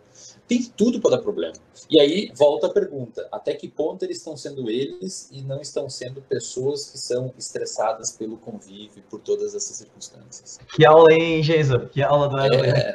tem 0.47 0.63
tudo 0.63 1.01
para 1.01 1.13
dar 1.13 1.23
problema. 1.23 1.55
E 1.89 2.01
aí 2.01 2.33
volta 2.35 2.67
a 2.67 2.71
pergunta: 2.71 3.27
até 3.33 3.55
que 3.55 3.69
ponto 3.69 4.05
eles 4.05 4.19
estão 4.19 4.37
sendo 4.37 4.71
eles 4.71 5.29
e 5.33 5.43
não 5.43 5.61
estão 5.61 5.89
sendo 5.89 6.21
pessoas 6.23 6.91
que 6.91 6.99
são 6.99 7.33
estressadas 7.39 8.13
pelo 8.13 8.37
convívio, 8.37 9.03
por 9.09 9.21
todas 9.21 9.55
essas 9.55 9.77
circunstâncias? 9.77 10.59
Que 10.75 10.85
aula, 10.85 11.13
hein, 11.13 11.41
Jason? 11.41 11.87
Que 11.87 12.03
aula 12.03 12.29
do 12.29 12.39
é, 12.39 12.95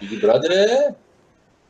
Big 0.00 0.16
Brother 0.20 0.50
é. 0.50 0.94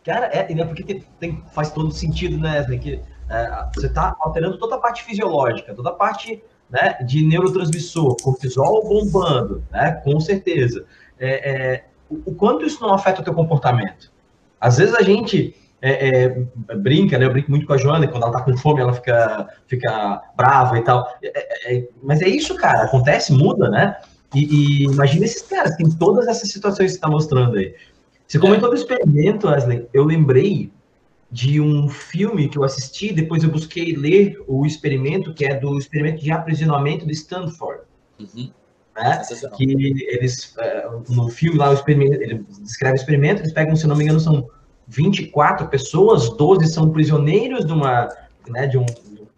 Cara, 0.05 0.27
é, 0.27 0.55
né, 0.55 0.65
porque 0.67 0.85
tem, 0.85 1.05
tem, 1.19 1.45
faz 1.55 1.71
todo 1.71 1.91
sentido, 1.91 2.39
né? 2.39 2.63
Que 2.79 3.01
é, 3.29 3.67
você 3.75 3.87
está 3.87 4.15
alterando 4.21 4.59
toda 4.59 4.77
a 4.77 4.79
parte 4.79 5.03
fisiológica, 5.03 5.75
toda 5.75 5.91
a 5.91 5.95
parte 5.95 6.43
né, 6.69 6.99
de 7.07 7.25
neurotransmissor, 7.25 8.17
cortisol 8.23 8.87
bombando, 8.87 9.65
né? 9.71 9.93
Com 10.05 10.21
certeza. 10.21 10.85
É, 11.19 11.51
é, 11.51 11.85
o, 12.11 12.33
o 12.33 12.35
quanto 12.35 12.67
isso 12.67 12.83
não 12.83 12.93
afeta 12.93 13.23
o 13.23 13.25
teu 13.25 13.35
comportamento? 13.35 14.14
Às 14.65 14.79
vezes 14.79 14.95
a 14.95 15.03
gente 15.03 15.55
é, 15.83 16.25
é, 16.25 16.75
brinca, 16.77 17.19
né? 17.19 17.27
Eu 17.27 17.33
brinco 17.33 17.51
muito 17.51 17.67
com 17.67 17.75
a 17.75 17.77
Joana, 17.77 18.09
quando 18.09 18.23
ela 18.23 18.33
tá 18.33 18.41
com 18.41 18.57
fome, 18.57 18.81
ela 18.81 18.95
fica, 18.95 19.47
fica 19.67 20.23
brava 20.35 20.79
e 20.79 20.83
tal. 20.83 21.07
É, 21.23 21.75
é, 21.75 21.77
é 21.77 21.89
mas 22.03 22.23
é 22.23 22.29
isso, 22.29 22.55
cara, 22.57 22.85
acontece, 22.85 23.31
muda, 23.31 23.69
né? 23.69 23.95
E, 24.35 24.41
e 24.41 24.85
imagina 24.85 25.27
esses 25.27 25.43
caras, 25.43 25.77
tem 25.77 25.87
todas 25.91 26.27
essas 26.29 26.49
situações 26.49 26.87
que 26.87 26.93
você 26.93 26.97
está 26.97 27.11
mostrando 27.11 27.59
aí. 27.59 27.75
Você 28.27 28.39
comentou 28.39 28.71
do 28.71 28.75
experimento, 28.75 29.49
Wesley. 29.49 29.87
Eu 29.93 30.05
lembrei 30.05 30.73
de 31.31 31.61
um 31.61 31.87
filme 31.91 32.49
que 32.49 32.57
eu 32.57 32.65
assisti, 32.65 33.13
depois 33.13 33.45
eu 33.45 33.51
busquei 33.51 33.95
ler 33.95 34.43
o 34.49 34.65
experimento, 34.65 35.35
que 35.35 35.45
é 35.45 35.55
do 35.55 35.77
experimento 35.77 36.25
de 36.25 36.33
aprisionamento 36.33 37.07
de 37.07 37.13
Stanford. 37.13 37.83
Uhum. 38.19 38.51
Né? 38.97 39.23
Que 39.57 39.65
eles, 40.09 40.55
é, 40.59 40.89
no 41.11 41.29
filme 41.29 41.59
lá, 41.59 41.69
o 41.69 41.75
experimento, 41.75 42.15
ele 42.15 42.47
descreve 42.63 42.95
o 42.95 43.01
experimento, 43.01 43.43
eles 43.43 43.53
pegam, 43.53 43.77
se 43.77 43.87
não 43.87 43.97
me 43.97 44.05
engano, 44.05 44.21
são 44.21 44.49
24 44.87 45.69
pessoas, 45.69 46.31
12 46.31 46.67
são 46.67 46.91
prisioneiros 46.91 47.65
de 47.65 47.73
uma, 47.73 48.09
né, 48.49 48.67
de 48.67 48.79
um 48.79 48.87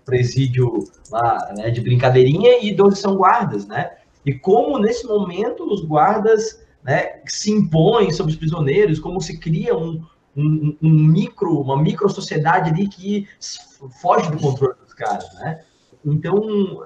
presídio 0.05 0.85
lá, 1.11 1.53
né, 1.57 1.71
de 1.71 1.81
brincadeirinha 1.81 2.65
e 2.65 2.75
12 2.75 2.97
são 2.97 3.17
guardas, 3.17 3.67
né? 3.67 3.91
E 4.25 4.33
como 4.33 4.79
nesse 4.79 5.07
momento 5.07 5.65
os 5.73 5.85
guardas 5.85 6.65
né, 6.83 7.21
se 7.27 7.51
impõem 7.51 8.13
sobre 8.13 8.33
os 8.33 8.39
prisioneiros, 8.39 8.99
como 8.99 9.21
se 9.21 9.39
cria 9.39 9.77
um, 9.77 10.03
um, 10.37 10.77
um 10.83 10.91
micro, 10.91 11.61
uma 11.61 11.81
micro 11.81 12.09
sociedade 12.09 12.71
ali 12.71 12.89
que 12.89 13.29
foge 14.01 14.31
do 14.31 14.39
controle 14.39 14.75
dos 14.85 14.95
caras, 14.95 15.33
né? 15.35 15.63
Então, 16.05 16.85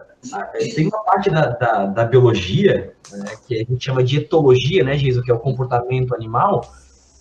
tem 0.75 0.87
uma 0.87 1.05
parte 1.05 1.31
da, 1.31 1.49
da, 1.49 1.87
da 1.87 2.05
biologia, 2.05 2.94
né, 3.12 3.25
que 3.46 3.55
a 3.55 3.59
gente 3.59 3.85
chama 3.85 4.03
de 4.03 4.18
etologia, 4.18 4.83
né, 4.83 4.96
Giso, 4.96 5.23
que 5.23 5.31
é 5.31 5.35
o 5.35 5.38
comportamento 5.38 6.14
animal, 6.14 6.62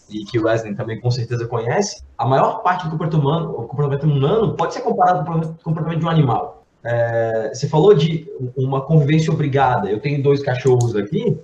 e 0.10 0.26
que 0.26 0.40
o 0.40 0.46
Wesley 0.46 0.76
também 0.76 1.00
com 1.00 1.12
certeza 1.12 1.48
conhece, 1.48 2.04
a 2.18 2.26
maior 2.26 2.62
parte 2.62 2.86
do 2.86 2.92
comportamento 2.92 3.26
humano, 3.26 3.50
o 3.52 3.68
comportamento 3.68 4.04
humano 4.04 4.56
pode 4.56 4.74
ser 4.74 4.82
comparado 4.82 5.26
com 5.26 5.40
o 5.40 5.56
comportamento 5.64 6.00
de 6.00 6.06
um 6.06 6.10
animal. 6.10 6.64
É, 6.84 7.52
você 7.54 7.68
falou 7.68 7.94
de 7.94 8.28
uma 8.56 8.82
convivência 8.82 9.32
obrigada. 9.32 9.90
Eu 9.90 10.00
tenho 10.00 10.24
dois 10.24 10.42
cachorros 10.42 10.96
aqui 10.96 11.38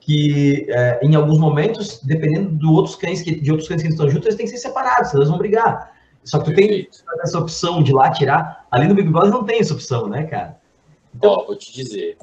que, 0.00 0.66
é, 0.70 0.98
em 1.02 1.14
alguns 1.14 1.38
momentos, 1.38 2.00
dependendo 2.02 2.56
de 2.56 2.66
outros 2.66 2.96
cães 2.96 3.20
que, 3.20 3.38
de 3.38 3.50
outros 3.50 3.68
cães 3.68 3.82
que 3.82 3.88
estão 3.88 4.08
juntos, 4.08 4.26
eles 4.26 4.36
têm 4.36 4.46
que 4.46 4.52
ser 4.52 4.58
separados, 4.58 5.12
eles 5.12 5.28
vão 5.28 5.36
brigar. 5.36 5.92
Só 6.24 6.38
que 6.38 6.46
tu 6.46 6.54
tem 6.54 6.88
essa 7.22 7.38
opção 7.38 7.82
de 7.82 7.92
lá 7.92 8.10
tirar. 8.10 8.66
Ali 8.70 8.88
no 8.88 8.94
Big 8.94 9.08
Brother 9.08 9.30
não 9.30 9.44
tem 9.44 9.60
essa 9.60 9.74
opção, 9.74 10.08
né, 10.08 10.24
cara? 10.24 10.58
Então... 11.14 11.30
Ó, 11.30 11.46
vou 11.46 11.56
te 11.56 11.72
dizer. 11.72 12.16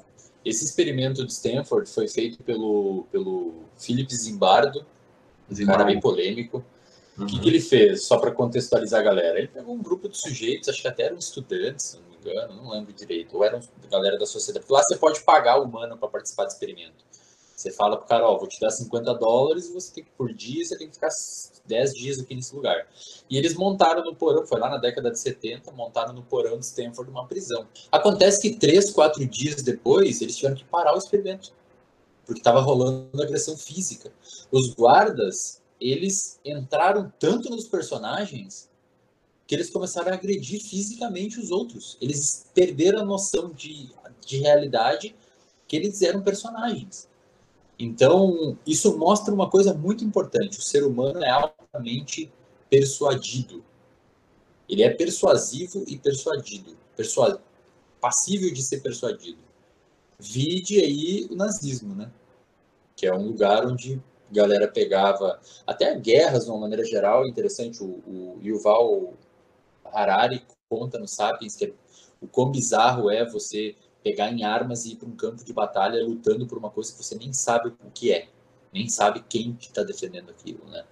Esse 0.44 0.66
experimento 0.66 1.26
de 1.26 1.32
Stanford 1.32 1.90
foi 1.90 2.08
feito 2.08 2.44
pelo, 2.44 3.06
pelo 3.12 3.54
Philip 3.78 4.14
Zimbardo, 4.16 4.86
um 5.50 5.66
cara 5.66 5.84
bem 5.84 6.00
polêmico. 6.00 6.64
Uhum. 7.18 7.24
O 7.24 7.28
que, 7.28 7.40
que, 7.40 7.50
ele 7.50 7.62
fez, 7.62 8.04
só 8.04 8.18
para 8.18 8.32
contextualizar 8.32 9.00
a 9.00 9.04
galera? 9.04 9.38
Ele 9.40 9.48
pegou 9.48 9.74
um 9.74 9.82
grupo 9.82 10.10
de 10.10 10.18
sujeitos, 10.18 10.68
acho 10.70 10.82
que 10.82 10.88
até 10.88 11.04
eram 11.04 11.18
estudantes, 11.18 11.86
se 11.86 11.98
não 11.98 12.10
me 12.10 12.18
engano, 12.18 12.56
não 12.56 12.72
lembro 12.72 12.92
direito, 12.92 13.38
ou 13.38 13.44
eram 13.44 13.62
galera 13.90 14.18
da 14.18 14.26
sociedade. 14.26 14.66
Lá 14.70 14.82
você 14.84 14.98
pode 14.98 15.22
pagar 15.22 15.60
o 15.60 15.64
humano 15.64 15.98
para 15.98 16.10
participar 16.10 16.44
do 16.44 16.50
experimento. 16.50 17.06
Você 17.56 17.72
fala 17.72 17.96
pro 17.96 18.06
cara, 18.06 18.28
ó, 18.28 18.38
vou 18.38 18.48
te 18.48 18.60
dar 18.60 18.70
50 18.70 19.14
dólares 19.14 19.70
você 19.70 19.94
tem 19.94 20.04
que, 20.04 20.10
por 20.18 20.34
dia, 20.34 20.66
você 20.66 20.78
tem 20.78 20.90
que 20.90 20.96
ficar 20.96 21.08
10 21.66 21.94
dias 21.94 22.20
aqui 22.20 22.36
nesse 22.36 22.54
lugar. 22.54 22.86
E 23.30 23.38
eles 23.38 23.56
montaram 23.56 24.04
no 24.04 24.14
porão, 24.14 24.46
foi 24.46 24.60
lá 24.60 24.70
na 24.70 24.78
década 24.78 25.10
de 25.10 25.18
70, 25.18 25.72
montaram 25.72 26.14
no 26.14 26.22
porão 26.22 26.60
de 26.60 26.66
Stanford 26.66 27.10
uma 27.10 27.26
prisão. 27.26 27.66
Acontece 27.90 28.42
que 28.42 28.58
3, 28.58 28.92
4 28.92 29.26
dias 29.26 29.64
depois, 29.64 30.22
eles 30.22 30.36
tiveram 30.36 30.56
que 30.56 30.66
parar 30.66 30.94
o 30.94 30.98
experimento, 30.98 31.54
porque 32.26 32.40
estava 32.40 32.60
rolando 32.60 33.22
agressão 33.22 33.56
física. 33.58 34.12
Os 34.52 34.74
guardas, 34.74 35.62
eles 35.80 36.40
entraram 36.44 37.12
tanto 37.20 37.50
nos 37.50 37.66
personagens 37.68 38.70
que 39.48 39.54
eles 39.54 39.70
começaram 39.70 40.12
a 40.12 40.16
agredir 40.16 40.62
fisicamente 40.62 41.40
os 41.40 41.52
outros. 41.52 41.98
Eles 42.02 42.48
perderam 42.54 43.02
a 43.02 43.06
noção 43.06 43.52
de, 43.52 43.92
de 44.26 44.38
realidade 44.40 45.16
que 45.68 45.76
eles 45.76 46.02
eram 46.02 46.22
personagens. 46.22 47.08
Então, 47.78 48.58
isso 48.66 48.98
mostra 48.98 49.34
uma 49.34 49.50
coisa 49.50 49.74
muito 49.74 50.04
importante: 50.04 50.60
o 50.60 50.64
ser 50.64 50.84
humano 50.84 51.24
é 51.24 51.30
altamente 51.30 52.32
persuadido. 52.70 53.64
Ele 54.68 54.82
é 54.82 54.90
persuasivo 54.90 55.84
e 55.88 55.98
persuadido, 55.98 56.76
persua... 56.96 57.40
passível 58.02 58.52
de 58.52 58.64
ser 58.64 58.82
persuadido. 58.82 59.38
Vide 60.20 60.80
aí 60.80 61.28
o 61.30 61.36
nazismo, 61.36 61.94
né? 61.96 62.12
Que 62.96 63.08
é 63.08 63.14
um 63.14 63.28
lugar 63.28 63.66
onde 63.66 64.02
a 64.32 64.34
galera 64.34 64.68
pegava 64.68 65.40
até 65.68 65.94
guerras 66.00 66.46
de 66.46 66.52
uma 66.52 66.60
maneira 66.60 66.86
geral. 66.86 67.28
Interessante, 67.28 67.84
o, 67.84 67.86
o 67.86 68.40
Yuval 68.42 69.14
Harari 69.86 70.44
conta 70.70 70.98
no 70.98 71.08
Sapiens 71.08 71.56
que 71.56 71.66
é, 71.66 71.74
o 72.22 72.28
quão 72.28 72.52
bizarro 72.52 73.10
é 73.10 73.26
você 73.26 73.76
pegar 74.04 74.32
em 74.32 74.44
armas 74.44 74.86
e 74.86 74.94
ir 74.94 74.96
para 74.98 75.08
um 75.08 75.16
campo 75.16 75.44
de 75.44 75.52
batalha 75.52 76.04
lutando 76.04 76.46
por 76.46 76.58
uma 76.58 76.70
coisa 76.70 76.92
que 76.92 77.04
você 77.04 77.16
nem 77.16 77.34
sabe 77.34 77.70
o 77.70 77.92
que 77.92 78.12
é, 78.12 78.28
nem 78.74 78.88
sabe 78.88 79.24
quem 79.28 79.58
está 79.60 79.84
defendendo 79.84 80.30
aquilo, 80.30 80.64
né? 80.70 80.84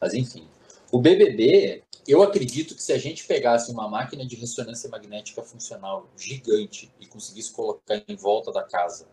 Mas 0.00 0.14
enfim, 0.14 0.48
o 0.90 0.98
BBB, 0.98 1.82
eu 2.06 2.22
acredito 2.22 2.74
que 2.74 2.82
se 2.82 2.92
a 2.92 2.98
gente 2.98 3.24
pegasse 3.26 3.70
uma 3.70 3.88
máquina 3.88 4.26
de 4.26 4.34
ressonância 4.34 4.88
magnética 4.90 5.42
funcional 5.42 6.08
gigante 6.16 6.90
e 7.00 7.06
conseguisse 7.06 7.52
colocar 7.52 8.02
em 8.08 8.16
volta 8.16 8.50
da 8.50 8.62
casa, 8.62 9.06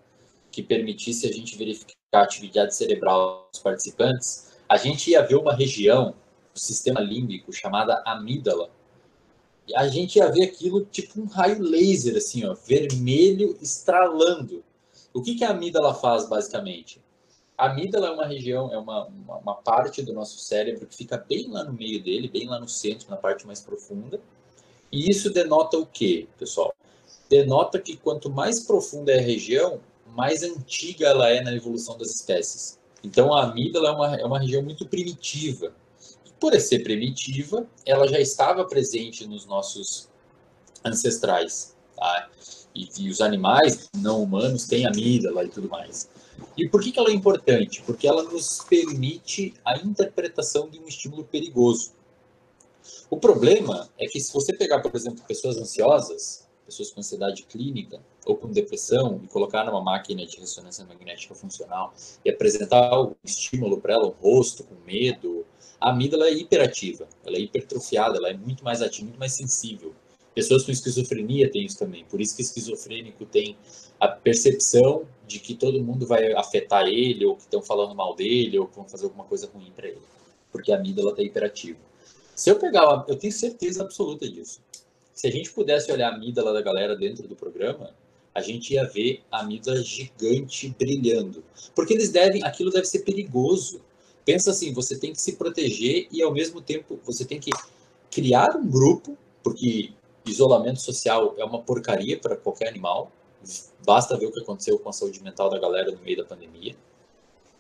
que 0.52 0.64
permitisse 0.64 1.28
a 1.28 1.32
gente 1.32 1.56
verificar 1.58 1.94
a 2.14 2.24
atividade 2.24 2.76
cerebral 2.76 3.48
dos 3.52 3.62
participantes, 3.62 4.54
a 4.68 4.78
gente 4.78 5.12
ia 5.12 5.22
ver 5.22 5.36
uma 5.36 5.54
região 5.54 6.16
do 6.54 6.60
sistema 6.60 7.00
límbico 7.00 7.54
chamada 7.54 8.02
amígdala, 8.06 8.72
a 9.76 9.88
gente 9.88 10.18
ia 10.18 10.32
ver 10.32 10.44
aquilo 10.44 10.84
tipo 10.86 11.22
um 11.22 11.28
raio 11.28 11.62
laser, 11.62 12.18
assim, 12.18 12.44
ó, 12.46 12.56
vermelho 12.56 13.56
estralando. 13.62 14.64
O 15.14 15.22
que, 15.22 15.36
que 15.36 15.44
a 15.44 15.52
amígdala 15.52 15.94
faz, 15.94 16.28
basicamente? 16.28 17.00
A 17.60 17.66
amígdala 17.66 18.08
é 18.08 18.12
uma 18.12 18.26
região, 18.26 18.72
é 18.72 18.78
uma, 18.78 19.08
uma, 19.08 19.38
uma, 19.40 19.56
parte 19.56 20.02
do 20.02 20.14
nosso 20.14 20.40
cérebro 20.40 20.88
que 20.88 20.96
fica 20.96 21.18
bem 21.18 21.52
lá 21.52 21.62
no 21.66 21.74
meio 21.74 22.02
dele, 22.02 22.30
bem 22.30 22.48
lá 22.48 22.58
no 22.58 22.70
centro, 22.70 23.10
na 23.10 23.18
parte 23.18 23.46
mais 23.46 23.60
profunda. 23.60 24.18
E 24.90 25.12
isso 25.12 25.30
denota 25.30 25.78
o 25.78 25.86
quê, 25.86 26.26
pessoal? 26.38 26.74
Denota 27.30 27.78
que 27.78 27.98
quanto 27.98 28.30
mais 28.30 28.62
profunda 28.62 29.12
é 29.12 29.20
a 29.20 29.22
região, 29.22 29.82
mais 30.16 30.42
antiga 30.42 31.08
ela 31.08 31.30
é 31.30 31.42
na 31.42 31.54
evolução 31.54 31.98
das 31.98 32.12
espécies. 32.12 32.80
Então 33.04 33.34
a 33.34 33.44
amígdala 33.44 33.90
é 33.90 33.92
uma, 33.92 34.16
é 34.16 34.26
uma 34.26 34.40
região 34.40 34.64
muito 34.64 34.86
primitiva 34.86 35.74
por 36.40 36.58
ser 36.62 36.80
primitiva, 36.80 37.68
ela 37.86 38.08
já 38.08 38.20
estava 38.20 38.64
presente 38.64 39.28
nos 39.28 39.46
nossos 39.46 40.08
ancestrais. 40.86 41.76
Tá? 41.98 42.30
E, 42.74 42.88
e, 42.98 43.10
os 43.10 43.20
animais 43.20 43.90
não 43.98 44.24
humanos 44.24 44.66
têm 44.66 44.86
amígdala 44.86 45.44
e 45.44 45.50
tudo 45.50 45.68
mais. 45.68 46.10
E 46.58 46.68
por 46.68 46.82
que, 46.82 46.92
que 46.92 47.00
ela 47.00 47.10
é 47.10 47.14
importante? 47.14 47.82
Porque 47.84 48.08
ela 48.08 48.24
nos 48.24 48.64
permite 48.64 49.54
a 49.64 49.78
interpretação 49.78 50.70
de 50.70 50.80
um 50.80 50.88
estímulo 50.88 51.24
perigoso. 51.24 51.94
O 53.10 53.18
problema 53.18 53.90
é 53.98 54.08
que 54.08 54.20
se 54.20 54.34
você 54.34 54.54
pegar, 54.54 54.82
por 54.82 54.96
exemplo, 54.96 55.24
pessoas 55.28 55.58
ansiosas, 55.58 56.48
pessoas 56.66 56.92
com 56.92 57.00
ansiedade 57.00 57.44
clínica 57.44 58.00
ou 58.26 58.36
com 58.36 58.48
depressão 58.50 59.20
e 59.24 59.28
colocar 59.28 59.66
numa 59.66 59.82
máquina 59.82 60.26
de 60.26 60.40
ressonância 60.40 60.86
magnética 60.86 61.34
funcional 61.34 61.94
e 62.24 62.30
apresentar 62.30 63.02
um 63.02 63.16
estímulo 63.24 63.82
para 63.82 63.96
ela, 63.96 64.08
um 64.08 64.14
rosto 64.22 64.64
com 64.64 64.76
medo, 64.86 65.46
a 65.82 65.90
amígdala 65.90 66.28
é 66.28 66.34
hiperativa, 66.34 67.08
ela 67.26 67.38
é 67.38 67.40
hipertrofiada, 67.40 68.18
ela 68.18 68.30
é 68.30 68.34
muito 68.38 68.64
mais 68.64 68.82
ativa, 68.82 69.06
muito 69.06 69.20
mais 69.20 69.34
sensível. 69.34 69.94
Pessoas 70.34 70.64
com 70.64 70.72
esquizofrenia 70.72 71.52
têm 71.52 71.66
isso 71.66 71.78
também, 71.78 72.06
por 72.06 72.22
isso 72.22 72.36
que 72.36 72.42
esquizofrênico 72.42 73.26
tem 73.26 73.58
a 74.00 74.08
percepção 74.08 75.06
de 75.28 75.40
que 75.40 75.56
todo 75.56 75.84
mundo 75.84 76.06
vai 76.06 76.34
afetar 76.34 76.88
ele, 76.88 77.26
ou 77.26 77.36
que 77.36 77.44
estão 77.44 77.62
falando 77.62 77.96
mal 77.96 78.16
dele, 78.16 78.58
ou 78.58 78.68
que 78.68 78.76
vão 78.76 78.88
fazer 78.88 79.06
alguma 79.06 79.26
coisa 79.26 79.50
ruim 79.54 79.72
para 79.76 79.88
ele, 79.88 80.02
porque 80.52 80.72
a 80.72 80.78
amígdala 80.78 81.12
está 81.12 81.24
hiperativa. 81.24 81.80
Se 82.36 82.50
eu 82.50 82.58
pegar, 82.58 83.06
eu 83.08 83.16
tenho 83.18 83.34
certeza 83.34 83.84
absoluta 83.84 84.30
disso. 84.30 84.62
Se 85.14 85.28
a 85.28 85.32
gente 85.32 85.52
pudesse 85.52 85.92
olhar 85.92 86.12
a 86.12 86.16
amígdala 86.16 86.54
da 86.54 86.62
galera 86.62 86.96
dentro 86.96 87.28
do 87.28 87.36
programa, 87.36 87.94
a 88.34 88.42
gente 88.42 88.74
ia 88.74 88.86
ver 88.86 89.22
a 89.30 89.42
amígdala 89.42 89.82
gigante 89.82 90.74
brilhando. 90.80 91.44
Porque 91.76 91.94
eles 91.94 92.10
devem, 92.10 92.44
aquilo 92.44 92.72
deve 92.72 92.86
ser 92.86 93.00
perigoso 93.00 93.82
pensa 94.30 94.52
assim, 94.52 94.72
você 94.72 94.96
tem 94.96 95.12
que 95.12 95.20
se 95.20 95.38
proteger 95.38 96.08
e 96.12 96.22
ao 96.22 96.32
mesmo 96.32 96.62
tempo 96.62 97.00
você 97.04 97.26
tem 97.26 97.40
que 97.40 97.50
criar 98.12 98.56
um 98.56 98.70
grupo, 98.70 99.18
porque 99.42 99.92
isolamento 100.30 100.82
social 100.82 101.36
é 101.38 101.44
uma 101.44 101.62
porcaria 101.62 102.20
para 102.20 102.36
qualquer 102.36 102.70
animal. 102.70 103.12
Basta 103.86 104.18
ver 104.18 104.28
o 104.28 104.32
que 104.32 104.42
aconteceu 104.42 104.78
com 104.80 104.90
a 104.90 104.94
saúde 104.94 105.22
mental 105.24 105.50
da 105.50 105.60
galera 105.60 105.92
no 105.92 106.00
meio 106.00 106.18
da 106.18 106.26
pandemia. 106.26 106.76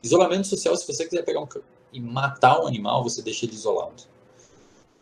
Isolamento 0.01 0.47
social, 0.47 0.75
se 0.75 0.88
você 0.88 1.05
quiser 1.05 1.23
pegar 1.23 1.41
um 1.41 1.47
e 1.91 1.99
matar 1.99 2.62
um 2.62 2.67
animal, 2.67 3.03
você 3.03 3.21
deixa 3.21 3.45
ele 3.45 3.53
isolado. 3.53 4.03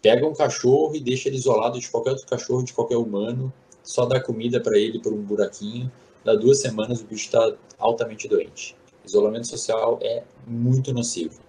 Pega 0.01 0.25
um 0.25 0.34
cachorro 0.34 0.95
e 0.95 0.99
deixa 0.99 1.27
ele 1.27 1.38
isolado 1.38 1.80
de 1.80 1.89
qualquer 1.89 2.12
outro 2.12 2.25
cachorro, 2.25 2.63
de 2.63 2.73
qualquer 2.73 2.97
humano, 2.97 3.51
só 3.84 4.06
dá 4.06 4.19
comida 4.19 4.60
para 4.60 4.77
ele 4.77 4.99
por 4.99 5.13
um 5.13 5.21
buraquinho. 5.21 5.91
Dá 6.23 6.36
duas 6.36 6.60
semanas 6.60 7.01
o 7.01 7.06
bicho 7.06 7.25
está 7.25 7.53
altamente 7.77 8.27
doente. 8.27 8.75
Isolamento 9.06 9.47
social 9.47 9.97
é 10.01 10.23
muito 10.45 10.93
nocivo. 10.93 11.39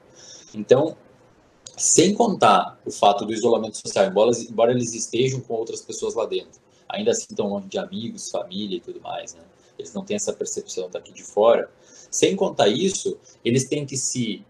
Então, 0.55 0.97
sem 1.79 2.15
contar 2.15 2.81
o 2.85 2.91
fato 2.91 3.25
do 3.25 3.33
isolamento 3.33 3.79
social, 3.79 4.07
embora, 4.07 4.31
embora 4.51 4.73
eles 4.73 4.95
estejam 4.95 5.41
com 5.41 5.55
outras 5.55 5.81
pessoas 5.81 6.15
lá 6.15 6.27
dentro, 6.27 6.61
ainda 6.89 7.11
assim 7.13 7.27
estão 7.31 7.49
longe 7.49 7.69
de 7.69 7.79
amigos, 7.79 8.31
família 8.31 8.77
e 8.77 8.81
tudo 8.81 9.01
mais, 9.01 9.35
né? 9.35 9.43
Eles 9.79 9.95
não 9.95 10.05
têm 10.05 10.17
essa 10.17 10.33
percepção 10.33 10.91
daqui 10.91 11.13
de 11.13 11.23
fora. 11.23 11.71
Sem 12.11 12.35
contar 12.35 12.69
isso, 12.69 13.17
eles 13.45 13.69
têm 13.69 13.87
que 13.87 13.97
se, 13.97 14.45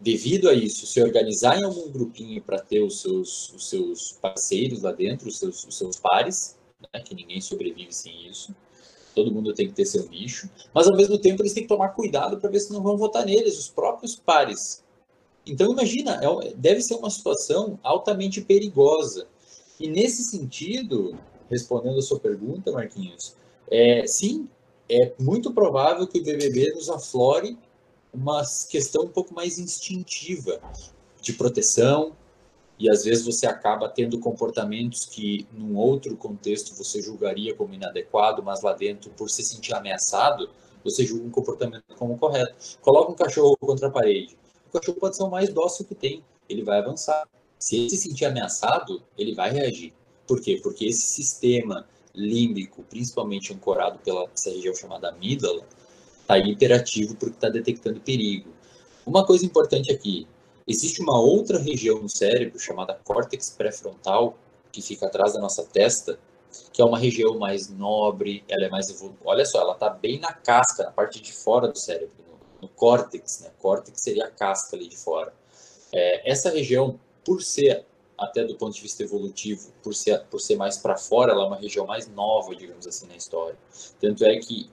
devido 0.00 0.48
a 0.48 0.54
isso, 0.54 0.86
se 0.86 1.00
organizar 1.00 1.58
em 1.58 1.64
algum 1.64 1.88
grupinho 1.90 2.42
para 2.42 2.58
ter 2.58 2.82
os 2.82 3.00
seus, 3.00 3.52
os 3.52 3.68
seus 3.68 4.12
parceiros 4.12 4.82
lá 4.82 4.90
dentro, 4.90 5.28
os 5.28 5.38
seus, 5.38 5.64
os 5.64 5.76
seus 5.76 5.96
pares, 5.96 6.58
né? 6.92 7.00
que 7.00 7.14
ninguém 7.14 7.40
sobrevive 7.40 7.92
sem 7.92 8.28
isso. 8.28 8.54
todo 9.14 9.30
mundo 9.30 9.52
tem 9.52 9.68
que 9.68 9.74
ter 9.74 9.84
seu 9.84 10.08
nicho, 10.08 10.50
mas 10.74 10.88
ao 10.88 10.96
mesmo 10.96 11.18
tempo 11.18 11.42
eles 11.42 11.52
têm 11.52 11.62
que 11.62 11.68
tomar 11.68 11.90
cuidado 11.90 12.38
para 12.38 12.50
ver 12.50 12.58
se 12.58 12.72
não 12.72 12.82
vão 12.82 12.96
votar 12.96 13.24
neles, 13.24 13.58
os 13.58 13.68
próprios 13.68 14.16
pares. 14.16 14.82
Então 15.46 15.72
imagina, 15.72 16.20
é 16.22 16.54
deve 16.54 16.80
ser 16.82 16.94
uma 16.94 17.10
situação 17.10 17.78
altamente 17.82 18.40
perigosa. 18.40 19.26
E 19.78 19.88
nesse 19.88 20.24
sentido, 20.24 21.18
respondendo 21.50 21.98
a 21.98 22.02
sua 22.02 22.20
pergunta, 22.20 22.70
Marquinhos, 22.70 23.34
é, 23.70 24.06
sim, 24.06 24.48
é 24.88 25.12
muito 25.18 25.52
provável 25.52 26.06
que 26.06 26.18
o 26.18 26.22
BBB 26.22 26.72
nos 26.74 26.88
aflore 26.88 27.58
uma 28.12 28.42
questão 28.68 29.04
um 29.04 29.08
pouco 29.08 29.34
mais 29.34 29.58
instintiva 29.58 30.60
de 31.20 31.32
proteção, 31.32 32.12
e 32.78 32.90
às 32.90 33.04
vezes 33.04 33.24
você 33.24 33.46
acaba 33.46 33.88
tendo 33.88 34.18
comportamentos 34.18 35.06
que 35.06 35.46
num 35.52 35.76
outro 35.76 36.16
contexto 36.16 36.74
você 36.74 37.00
julgaria 37.00 37.54
como 37.54 37.72
inadequado, 37.72 38.42
mas 38.42 38.60
lá 38.60 38.72
dentro, 38.72 39.10
por 39.10 39.30
se 39.30 39.42
sentir 39.44 39.72
ameaçado, 39.72 40.50
você 40.84 41.06
julga 41.06 41.24
um 41.24 41.30
comportamento 41.30 41.84
como 41.96 42.18
correto. 42.18 42.54
Coloca 42.80 43.12
um 43.12 43.14
cachorro 43.14 43.56
contra 43.56 43.86
a 43.86 43.90
parede. 43.90 44.36
O 44.72 44.78
cachorro 44.78 44.98
pode 44.98 45.16
ser 45.16 45.22
o 45.24 45.30
mais 45.30 45.50
dócil 45.50 45.84
que 45.84 45.94
tem, 45.94 46.24
ele 46.48 46.62
vai 46.62 46.78
avançar. 46.78 47.28
Se 47.58 47.76
ele 47.76 47.90
se 47.90 47.96
sentir 47.96 48.24
ameaçado, 48.24 49.02
ele 49.16 49.34
vai 49.34 49.52
reagir. 49.52 49.92
Por 50.26 50.40
quê? 50.40 50.58
Porque 50.62 50.86
esse 50.86 51.02
sistema 51.02 51.86
límbico, 52.14 52.82
principalmente 52.84 53.52
ancorado 53.52 53.98
pela 53.98 54.28
essa 54.34 54.50
região 54.50 54.74
chamada 54.74 55.08
amígdala, 55.08 55.64
está 56.20 56.38
hiperativo 56.38 57.14
porque 57.16 57.34
está 57.34 57.48
detectando 57.48 58.00
perigo. 58.00 58.50
Uma 59.06 59.26
coisa 59.26 59.44
importante 59.44 59.92
aqui, 59.92 60.26
Existe 60.66 61.02
uma 61.02 61.18
outra 61.20 61.58
região 61.58 62.00
no 62.00 62.08
cérebro 62.08 62.58
chamada 62.58 62.98
córtex 63.04 63.50
pré-frontal, 63.50 64.38
que 64.70 64.80
fica 64.80 65.06
atrás 65.06 65.32
da 65.32 65.40
nossa 65.40 65.64
testa, 65.64 66.18
que 66.72 66.80
é 66.80 66.84
uma 66.84 66.98
região 66.98 67.38
mais 67.38 67.68
nobre, 67.68 68.44
ela 68.48 68.64
é 68.64 68.68
mais 68.68 68.88
evoluída. 68.88 69.20
Olha 69.24 69.44
só, 69.44 69.60
ela 69.60 69.72
está 69.72 69.90
bem 69.90 70.20
na 70.20 70.32
casca, 70.32 70.84
na 70.84 70.92
parte 70.92 71.20
de 71.20 71.32
fora 71.32 71.68
do 71.68 71.76
cérebro, 71.76 72.12
no, 72.62 72.68
córtex, 72.68 73.40
né? 73.40 73.50
Córtex 73.60 74.00
seria 74.00 74.26
a 74.26 74.30
casca 74.30 74.76
ali 74.76 74.88
de 74.88 74.96
fora. 74.96 75.34
É, 75.92 76.30
essa 76.30 76.48
região, 76.48 76.98
por 77.24 77.42
ser 77.42 77.84
até 78.16 78.44
do 78.44 78.54
ponto 78.54 78.74
de 78.74 78.80
vista 78.80 79.02
evolutivo, 79.02 79.72
por 79.82 79.94
ser, 79.94 80.24
por 80.26 80.40
ser 80.40 80.56
mais 80.56 80.78
para 80.78 80.96
fora, 80.96 81.32
ela 81.32 81.42
é 81.42 81.46
uma 81.46 81.56
região 81.56 81.84
mais 81.86 82.06
nova, 82.08 82.54
digamos 82.54 82.86
assim, 82.86 83.06
na 83.06 83.16
história. 83.16 83.58
Tanto 84.00 84.24
é 84.24 84.38
que 84.38 84.70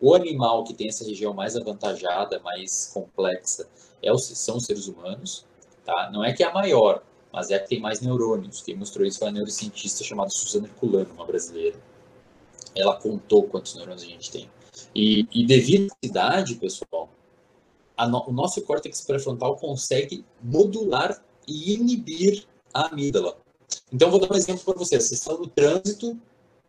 o 0.00 0.14
animal 0.14 0.64
que 0.64 0.74
tem 0.74 0.88
essa 0.88 1.04
região 1.04 1.34
mais 1.34 1.56
avantajada, 1.56 2.38
mais 2.40 2.90
complexa, 2.92 3.68
é 4.02 4.12
o, 4.12 4.18
são 4.18 4.58
os 4.58 4.66
seres 4.66 4.86
humanos, 4.86 5.44
tá? 5.84 6.10
Não 6.12 6.22
é 6.22 6.32
que 6.32 6.44
é 6.44 6.46
a 6.46 6.52
maior, 6.52 7.02
mas 7.32 7.50
é 7.50 7.56
a 7.56 7.60
que 7.60 7.68
tem 7.68 7.80
mais 7.80 8.00
neurônios. 8.00 8.62
Quem 8.62 8.76
mostrou 8.76 9.06
isso 9.06 9.18
foi 9.18 9.28
a 9.28 9.32
neurocientista 9.32 10.04
chamada 10.04 10.30
Suzana 10.30 10.68
Herculano, 10.68 11.12
uma 11.14 11.24
brasileira. 11.24 11.76
Ela 12.74 12.96
contou 12.96 13.44
quantos 13.44 13.74
neurônios 13.74 14.02
a 14.02 14.06
gente 14.06 14.30
tem. 14.30 14.50
E, 14.94 15.26
e 15.32 15.46
devido 15.46 15.92
à 15.92 16.06
idade, 16.06 16.54
pessoal, 16.56 17.08
no, 17.98 18.28
o 18.28 18.32
nosso 18.32 18.62
córtex 18.62 19.00
pré-frontal 19.02 19.56
consegue 19.56 20.24
modular 20.42 21.22
e 21.46 21.74
inibir 21.74 22.46
a 22.72 22.86
amígdala. 22.86 23.36
Então, 23.92 24.10
vou 24.10 24.18
dar 24.18 24.32
um 24.32 24.36
exemplo 24.36 24.64
para 24.64 24.74
vocês. 24.74 25.04
Vocês 25.04 25.20
estão 25.20 25.38
no 25.38 25.46
trânsito 25.46 26.18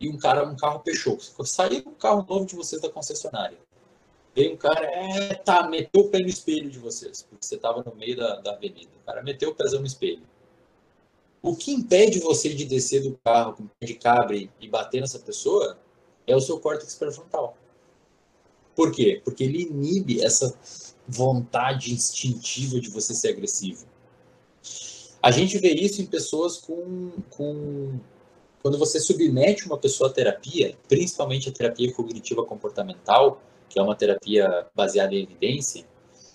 e 0.00 0.08
um 0.08 0.16
cara, 0.16 0.46
um 0.46 0.56
carro 0.56 0.82
fechou. 0.84 1.18
Saiu 1.20 1.82
um 1.86 1.94
carro 1.94 2.24
novo 2.28 2.46
de 2.46 2.54
vocês 2.54 2.80
da 2.80 2.88
concessionária. 2.88 3.58
Veio 4.34 4.52
um 4.52 4.56
cara, 4.56 4.84
é, 4.84 5.34
tá, 5.34 5.66
meteu 5.66 6.02
o 6.02 6.08
pé 6.08 6.18
no 6.18 6.28
espelho 6.28 6.70
de 6.70 6.78
vocês, 6.78 7.22
porque 7.22 7.46
você 7.46 7.54
estava 7.54 7.82
no 7.82 7.94
meio 7.96 8.16
da, 8.16 8.36
da 8.36 8.52
avenida. 8.52 8.90
O 9.02 9.06
cara 9.06 9.22
meteu 9.22 9.50
o 9.50 9.54
pezão 9.54 9.80
no 9.80 9.86
espelho. 9.86 10.22
O 11.40 11.56
que 11.56 11.72
impede 11.72 12.20
você 12.20 12.52
de 12.52 12.66
descer 12.66 13.02
do 13.02 13.18
carro 13.24 13.54
com 13.54 13.66
pé 13.66 13.86
de 13.86 13.94
cabra 13.94 14.36
e 14.36 14.68
bater 14.68 15.00
nessa 15.00 15.18
pessoa 15.18 15.78
é 16.26 16.36
o 16.36 16.40
seu 16.40 16.60
córtex 16.60 16.94
pré-frontal. 16.96 17.56
Por 18.76 18.92
quê? 18.92 19.20
Porque 19.24 19.42
ele 19.42 19.62
inibe 19.62 20.22
essa 20.22 20.54
vontade 21.08 21.92
instintiva 21.92 22.78
de 22.78 22.90
você 22.90 23.14
ser 23.14 23.30
agressivo. 23.30 23.86
A 25.22 25.30
gente 25.30 25.58
vê 25.58 25.72
isso 25.72 26.02
em 26.02 26.06
pessoas 26.06 26.58
com, 26.58 27.10
com. 27.30 27.98
Quando 28.62 28.78
você 28.78 29.00
submete 29.00 29.66
uma 29.66 29.78
pessoa 29.78 30.10
à 30.10 30.12
terapia, 30.12 30.76
principalmente 30.88 31.48
a 31.48 31.52
terapia 31.52 31.92
cognitiva 31.92 32.44
comportamental, 32.44 33.40
que 33.68 33.78
é 33.78 33.82
uma 33.82 33.94
terapia 33.94 34.66
baseada 34.74 35.14
em 35.14 35.22
evidência, 35.22 35.86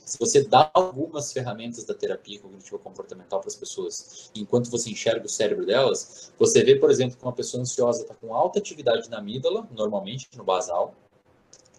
se 0.06 0.18
você 0.20 0.44
dá 0.44 0.70
algumas 0.74 1.32
ferramentas 1.32 1.86
da 1.86 1.94
terapia 1.94 2.40
cognitiva 2.40 2.78
comportamental 2.80 3.40
para 3.40 3.48
as 3.48 3.56
pessoas, 3.56 4.30
enquanto 4.36 4.70
você 4.70 4.90
enxerga 4.90 5.26
o 5.26 5.30
cérebro 5.30 5.66
delas, 5.66 6.34
você 6.38 6.64
vê, 6.64 6.76
por 6.76 6.90
exemplo, 6.90 7.16
que 7.16 7.24
uma 7.24 7.32
pessoa 7.32 7.62
ansiosa 7.62 8.02
está 8.02 8.14
com 8.16 8.36
alta 8.36 8.60
atividade 8.60 9.10
na 9.10 9.20
amígdala, 9.20 9.68
normalmente 9.72 10.28
no 10.36 10.44
basal, 10.44 10.96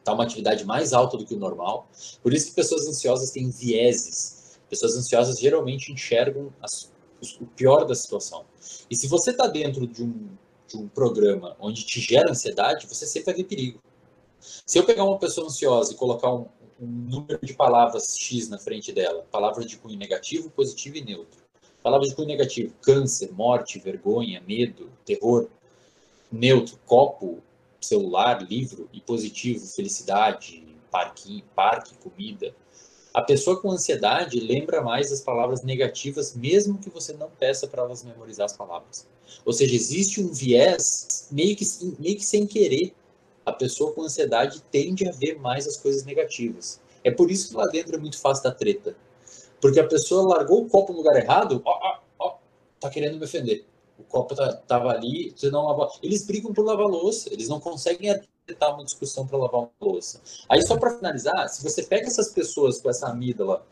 está 0.02 0.12
uma 0.12 0.24
atividade 0.24 0.64
mais 0.64 0.92
alta 0.92 1.16
do 1.16 1.24
que 1.24 1.34
o 1.34 1.38
normal. 1.38 1.88
Por 2.22 2.34
isso 2.34 2.48
que 2.48 2.54
pessoas 2.54 2.86
ansiosas 2.86 3.30
têm 3.30 3.48
vieses. 3.48 4.58
Pessoas 4.68 4.96
ansiosas 4.96 5.38
geralmente 5.38 5.92
enxergam 5.92 6.52
as, 6.60 6.90
o 7.40 7.46
pior 7.46 7.84
da 7.84 7.94
situação. 7.94 8.44
E 8.90 8.96
se 8.96 9.06
você 9.06 9.30
está 9.30 9.46
dentro 9.46 9.86
de 9.86 10.02
um, 10.02 10.28
de 10.66 10.76
um 10.76 10.88
programa 10.88 11.56
onde 11.60 11.84
te 11.84 12.00
gera 12.00 12.30
ansiedade, 12.30 12.86
você 12.86 13.06
sempre 13.06 13.26
vai 13.26 13.34
ver 13.34 13.44
perigo. 13.44 13.80
Se 14.66 14.78
eu 14.78 14.84
pegar 14.84 15.04
uma 15.04 15.18
pessoa 15.18 15.46
ansiosa 15.46 15.92
e 15.92 15.96
colocar 15.96 16.32
um, 16.32 16.46
um 16.80 16.86
número 16.86 17.38
de 17.42 17.54
palavras 17.54 18.16
X 18.18 18.48
na 18.48 18.58
frente 18.58 18.92
dela, 18.92 19.24
palavras 19.30 19.66
de 19.66 19.76
cunho 19.76 19.96
negativo, 19.96 20.50
positivo 20.50 20.96
e 20.96 21.04
neutro. 21.04 21.40
Palavras 21.80 22.10
de 22.10 22.16
cunho 22.16 22.28
negativo, 22.28 22.74
câncer, 22.80 23.32
morte, 23.32 23.78
vergonha, 23.78 24.42
medo, 24.46 24.90
terror. 25.04 25.48
Neutro, 26.30 26.78
copo, 26.86 27.42
celular, 27.86 28.42
livro. 28.42 28.88
E 28.92 29.00
positivo, 29.00 29.66
felicidade, 29.66 30.64
parque, 30.90 31.44
parque, 31.54 31.94
comida. 31.96 32.54
A 33.14 33.20
pessoa 33.20 33.60
com 33.60 33.70
ansiedade 33.70 34.40
lembra 34.40 34.80
mais 34.80 35.12
as 35.12 35.20
palavras 35.20 35.62
negativas, 35.62 36.34
mesmo 36.34 36.78
que 36.78 36.88
você 36.88 37.12
não 37.12 37.30
peça 37.30 37.66
para 37.66 37.82
elas 37.82 38.02
memorizar 38.02 38.46
as 38.46 38.56
palavras. 38.56 39.06
Ou 39.44 39.52
seja, 39.52 39.74
existe 39.74 40.20
um 40.20 40.32
viés 40.32 41.28
meio 41.30 41.54
que, 41.54 41.64
meio 41.98 42.16
que 42.16 42.24
sem 42.24 42.46
querer 42.46 42.94
a 43.44 43.52
pessoa 43.52 43.92
com 43.92 44.02
ansiedade 44.02 44.62
tende 44.70 45.08
a 45.08 45.12
ver 45.12 45.38
mais 45.38 45.66
as 45.66 45.76
coisas 45.76 46.04
negativas. 46.04 46.80
É 47.04 47.10
por 47.10 47.30
isso 47.30 47.48
que 47.48 47.56
lá 47.56 47.66
dentro 47.66 47.96
é 47.96 47.98
muito 47.98 48.18
fácil 48.18 48.44
da 48.44 48.52
treta. 48.52 48.96
Porque 49.60 49.80
a 49.80 49.86
pessoa 49.86 50.36
largou 50.36 50.62
o 50.62 50.68
copo 50.68 50.92
no 50.92 50.98
lugar 50.98 51.16
errado, 51.16 51.60
ó, 51.64 51.70
ó, 51.70 51.98
ó, 52.18 52.34
tá 52.80 52.88
querendo 52.88 53.18
me 53.18 53.24
ofender. 53.24 53.64
O 54.02 54.10
copo 54.10 54.34
tá, 54.34 54.52
tava 54.52 54.90
ali, 54.90 55.32
você 55.34 55.50
não 55.50 55.64
lava. 55.64 55.90
Eles 56.02 56.26
brigam 56.26 56.52
por 56.52 56.64
lavar 56.64 56.86
louça, 56.86 57.32
eles 57.32 57.48
não 57.48 57.60
conseguem 57.60 58.10
arquitetar 58.10 58.74
uma 58.74 58.84
discussão 58.84 59.26
para 59.26 59.38
lavar 59.38 59.60
uma 59.60 59.70
louça. 59.80 60.20
Aí, 60.48 60.60
só 60.62 60.76
para 60.76 60.96
finalizar, 60.96 61.48
se 61.48 61.62
você 61.62 61.82
pega 61.84 62.06
essas 62.06 62.30
pessoas 62.30 62.80
com 62.80 62.90
essa 62.90 63.08
amígdala 63.08 63.64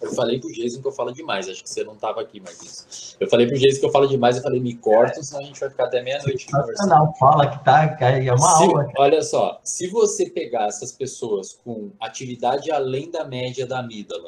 eu 0.00 0.12
falei 0.12 0.38
pro 0.38 0.52
Jason 0.52 0.80
que 0.80 0.86
eu 0.86 0.92
falo 0.92 1.12
demais, 1.12 1.48
acho 1.48 1.62
que 1.62 1.68
você 1.68 1.82
não 1.82 1.94
estava 1.94 2.20
aqui, 2.20 2.38
Marquinhos. 2.38 3.16
Eu 3.18 3.28
falei 3.28 3.48
pro 3.48 3.58
Jason 3.58 3.80
que 3.80 3.86
eu 3.86 3.90
falo 3.90 4.06
demais, 4.06 4.36
eu 4.36 4.42
falei, 4.42 4.60
me 4.60 4.74
corta, 4.74 5.22
senão 5.22 5.40
a 5.40 5.44
gente 5.44 5.58
vai 5.58 5.70
ficar 5.70 5.84
até 5.86 6.02
meia-noite 6.02 6.46
conversando. 6.46 6.88
Não, 6.88 7.12
fala 7.14 7.50
que 7.50 7.64
tá, 7.64 7.96
é 8.00 8.32
uma 8.32 8.38
se, 8.38 8.64
aula. 8.64 8.86
Olha 8.96 9.22
só, 9.22 9.60
se 9.64 9.88
você 9.88 10.30
pegar 10.30 10.68
essas 10.68 10.92
pessoas 10.92 11.58
com 11.64 11.90
atividade 12.00 12.70
além 12.70 13.10
da 13.10 13.24
média 13.24 13.66
da 13.66 13.80
amígdala, 13.80 14.27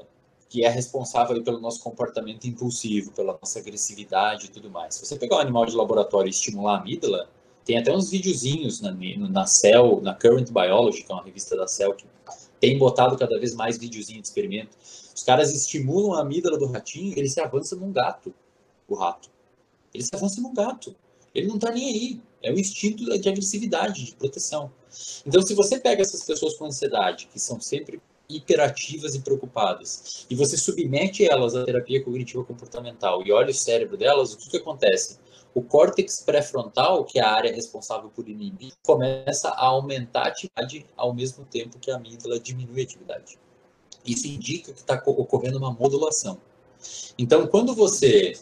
que 0.51 0.65
é 0.65 0.69
responsável 0.69 1.43
pelo 1.43 1.59
nosso 1.61 1.81
comportamento 1.81 2.45
impulsivo, 2.47 3.13
pela 3.13 3.39
nossa 3.41 3.59
agressividade 3.59 4.47
e 4.47 4.49
tudo 4.51 4.69
mais. 4.69 4.97
Se 4.97 5.07
você 5.07 5.17
pegar 5.17 5.37
um 5.37 5.41
animal 5.41 5.65
de 5.65 5.75
laboratório 5.75 6.29
e 6.29 6.31
estimular 6.31 6.75
a 6.75 6.81
amígdala, 6.81 7.31
tem 7.65 7.79
até 7.79 7.91
uns 7.91 8.11
videozinhos 8.11 8.83
na, 8.83 8.93
na 8.93 9.47
Cell, 9.47 10.01
na 10.03 10.13
Current 10.13 10.51
Biology, 10.51 11.05
que 11.05 11.11
é 11.11 11.15
uma 11.15 11.25
revista 11.25 11.57
da 11.57 11.67
Cell, 11.67 11.95
que 11.95 12.05
tem 12.61 12.77
botado 12.77 13.17
cada 13.17 13.39
vez 13.39 13.55
mais 13.55 13.79
videozinhos 13.79 14.23
de 14.23 14.29
experimento 14.29 14.77
os 15.21 15.25
caras 15.25 15.53
estimulam 15.53 16.15
a 16.15 16.23
amígdala 16.23 16.59
do 16.59 16.65
ratinho, 16.65 17.13
ele 17.15 17.29
se 17.29 17.39
avança 17.41 17.77
num 17.77 17.93
gato, 17.93 18.33
o 18.89 18.95
rato. 18.95 19.29
Ele 19.93 20.03
se 20.03 20.15
avança 20.15 20.41
num 20.41 20.55
gato. 20.55 20.97
Ele 21.35 21.47
não 21.47 21.59
tá 21.59 21.71
nem 21.71 21.91
aí. 21.91 22.21
É 22.43 22.51
o 22.51 22.59
instinto 22.59 23.05
de 23.05 23.29
agressividade, 23.29 24.03
de 24.03 24.15
proteção. 24.15 24.73
Então, 25.27 25.43
se 25.43 25.55
você 25.55 25.79
pega 25.79 26.01
essas 26.01 26.25
pessoas 26.25 26.55
com 26.55 26.65
ansiedade, 26.65 27.29
que 27.31 27.39
são 27.39 27.61
sempre 27.61 28.01
hiperativas 28.37 29.15
e 29.15 29.21
preocupadas, 29.21 30.27
e 30.29 30.35
você 30.35 30.57
submete 30.57 31.25
elas 31.25 31.55
à 31.55 31.65
terapia 31.65 32.03
cognitiva 32.03 32.45
comportamental 32.45 33.23
e 33.27 33.33
olha 33.33 33.51
o 33.51 33.55
cérebro 33.55 33.97
delas, 33.97 34.33
o 34.33 34.39
que, 34.39 34.51
que 34.51 34.57
acontece? 34.57 35.19
O 35.53 35.63
córtex 35.63 36.23
pré-frontal, 36.23 37.05
que 37.05 37.19
é 37.19 37.23
a 37.23 37.33
área 37.33 37.53
responsável 37.53 38.09
por 38.11 38.29
inibir, 38.29 38.73
começa 38.85 39.49
a 39.49 39.67
aumentar 39.67 40.23
a 40.23 40.29
atividade 40.29 40.87
ao 40.97 41.13
mesmo 41.13 41.45
tempo 41.45 41.79
que 41.79 41.91
a 41.91 41.97
amígdala 41.97 42.39
diminui 42.39 42.81
a 42.81 42.85
atividade. 42.85 43.39
Isso 44.07 44.27
indica 44.27 44.73
que 44.73 44.81
está 44.81 45.03
ocorrendo 45.07 45.59
uma 45.59 45.73
modulação. 45.73 46.39
Então, 47.19 47.47
quando 47.49 47.75
você 47.75 48.33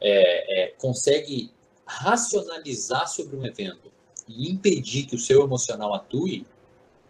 é, 0.00 0.64
é, 0.64 0.68
consegue 0.78 1.52
racionalizar 1.86 3.08
sobre 3.08 3.36
um 3.36 3.44
evento 3.44 3.90
e 4.28 4.50
impedir 4.50 5.06
que 5.06 5.16
o 5.16 5.18
seu 5.18 5.42
emocional 5.42 5.94
atue, 5.94 6.46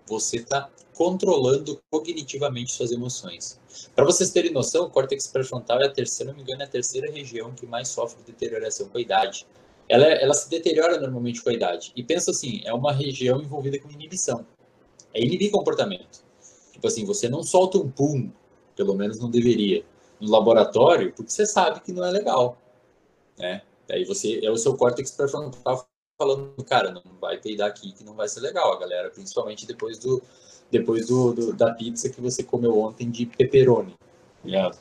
você 0.07 0.37
está 0.37 0.71
controlando 1.01 1.81
cognitivamente 1.91 2.75
suas 2.75 2.93
emoções. 2.93 3.59
Para 3.97 4.05
vocês 4.05 4.33
terem 4.33 4.53
noção, 4.53 4.85
o 4.85 4.91
córtex 4.91 5.29
pré-frontal 5.29 5.81
é 5.81 5.87
a 5.87 5.91
terceira, 5.91 6.31
não 6.31 6.37
me 6.37 6.43
engano, 6.43 6.61
é 6.61 6.67
a 6.67 6.69
terceira 6.69 7.11
região 7.11 7.53
que 7.53 7.65
mais 7.65 7.89
sofre 7.89 8.23
deterioração 8.23 8.87
com 8.87 8.99
a 8.99 9.01
idade. 9.01 9.47
ela, 9.89 10.05
ela 10.05 10.35
se 10.35 10.51
deteriora 10.51 11.01
normalmente 11.01 11.43
com 11.43 11.49
a 11.49 11.55
idade. 11.55 11.91
E 11.97 12.03
pensa 12.03 12.33
assim, 12.33 12.61
é 12.67 12.75
uma 12.75 12.93
região 12.93 13.41
envolvida 13.41 13.79
com 13.79 13.91
inibição. 13.91 14.45
É 15.15 15.25
inibir 15.25 15.51
comportamento. 15.51 16.23
Tipo 16.71 16.87
assim, 16.87 17.07
você 17.07 17.31
não 17.31 17.43
solta 17.43 17.79
um 17.79 17.91
pum, 17.91 18.31
pelo 18.77 18.95
menos 18.95 19.19
não 19.19 19.31
deveria, 19.31 19.83
no 20.21 20.31
laboratório, 20.31 21.15
porque 21.15 21.31
você 21.31 21.47
sabe 21.47 21.81
que 21.81 21.93
não 21.93 22.05
é 22.05 22.11
legal, 22.11 22.59
né? 23.39 23.63
Aí 23.91 24.05
você 24.05 24.39
é 24.45 24.51
o 24.51 24.57
seu 24.59 24.77
córtex 24.77 25.13
pré-frontal 25.13 25.89
falando, 26.19 26.63
cara, 26.63 26.91
não 26.91 27.03
vai 27.19 27.39
peidar 27.39 27.71
aqui 27.71 27.91
que 27.93 28.05
não 28.05 28.13
vai 28.13 28.29
ser 28.29 28.41
legal, 28.41 28.75
a 28.75 28.79
galera, 28.79 29.09
principalmente 29.09 29.67
depois 29.67 29.99
do 29.99 30.23
depois 30.71 31.07
do, 31.07 31.33
do 31.33 31.53
da 31.53 31.73
pizza 31.75 32.09
que 32.09 32.21
você 32.21 32.43
comeu 32.43 32.79
ontem 32.79 33.11
de 33.11 33.27
pepperoni, 33.27 33.95
ligado? 34.45 34.79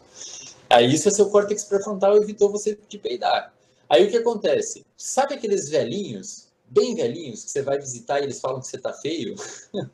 Aí 0.70 0.94
isso 0.94 1.08
é 1.08 1.12
seu 1.12 1.30
córtex 1.30 1.64
pré-frontal 1.64 2.18
evitou 2.18 2.52
você 2.52 2.78
de 2.88 2.98
peidar. 2.98 3.54
Aí 3.90 4.06
o 4.06 4.10
que 4.10 4.18
acontece? 4.18 4.86
Sabe 4.96 5.34
aqueles 5.34 5.70
velhinhos, 5.70 6.48
bem 6.68 6.94
velhinhos, 6.94 7.44
que 7.44 7.52
você 7.52 7.62
vai 7.64 7.80
visitar 7.80 8.20
e 8.20 8.24
eles 8.24 8.40
falam 8.40 8.62
que 8.62 8.68
você 8.68 8.78
tá 8.78 8.94
feio? 8.94 9.36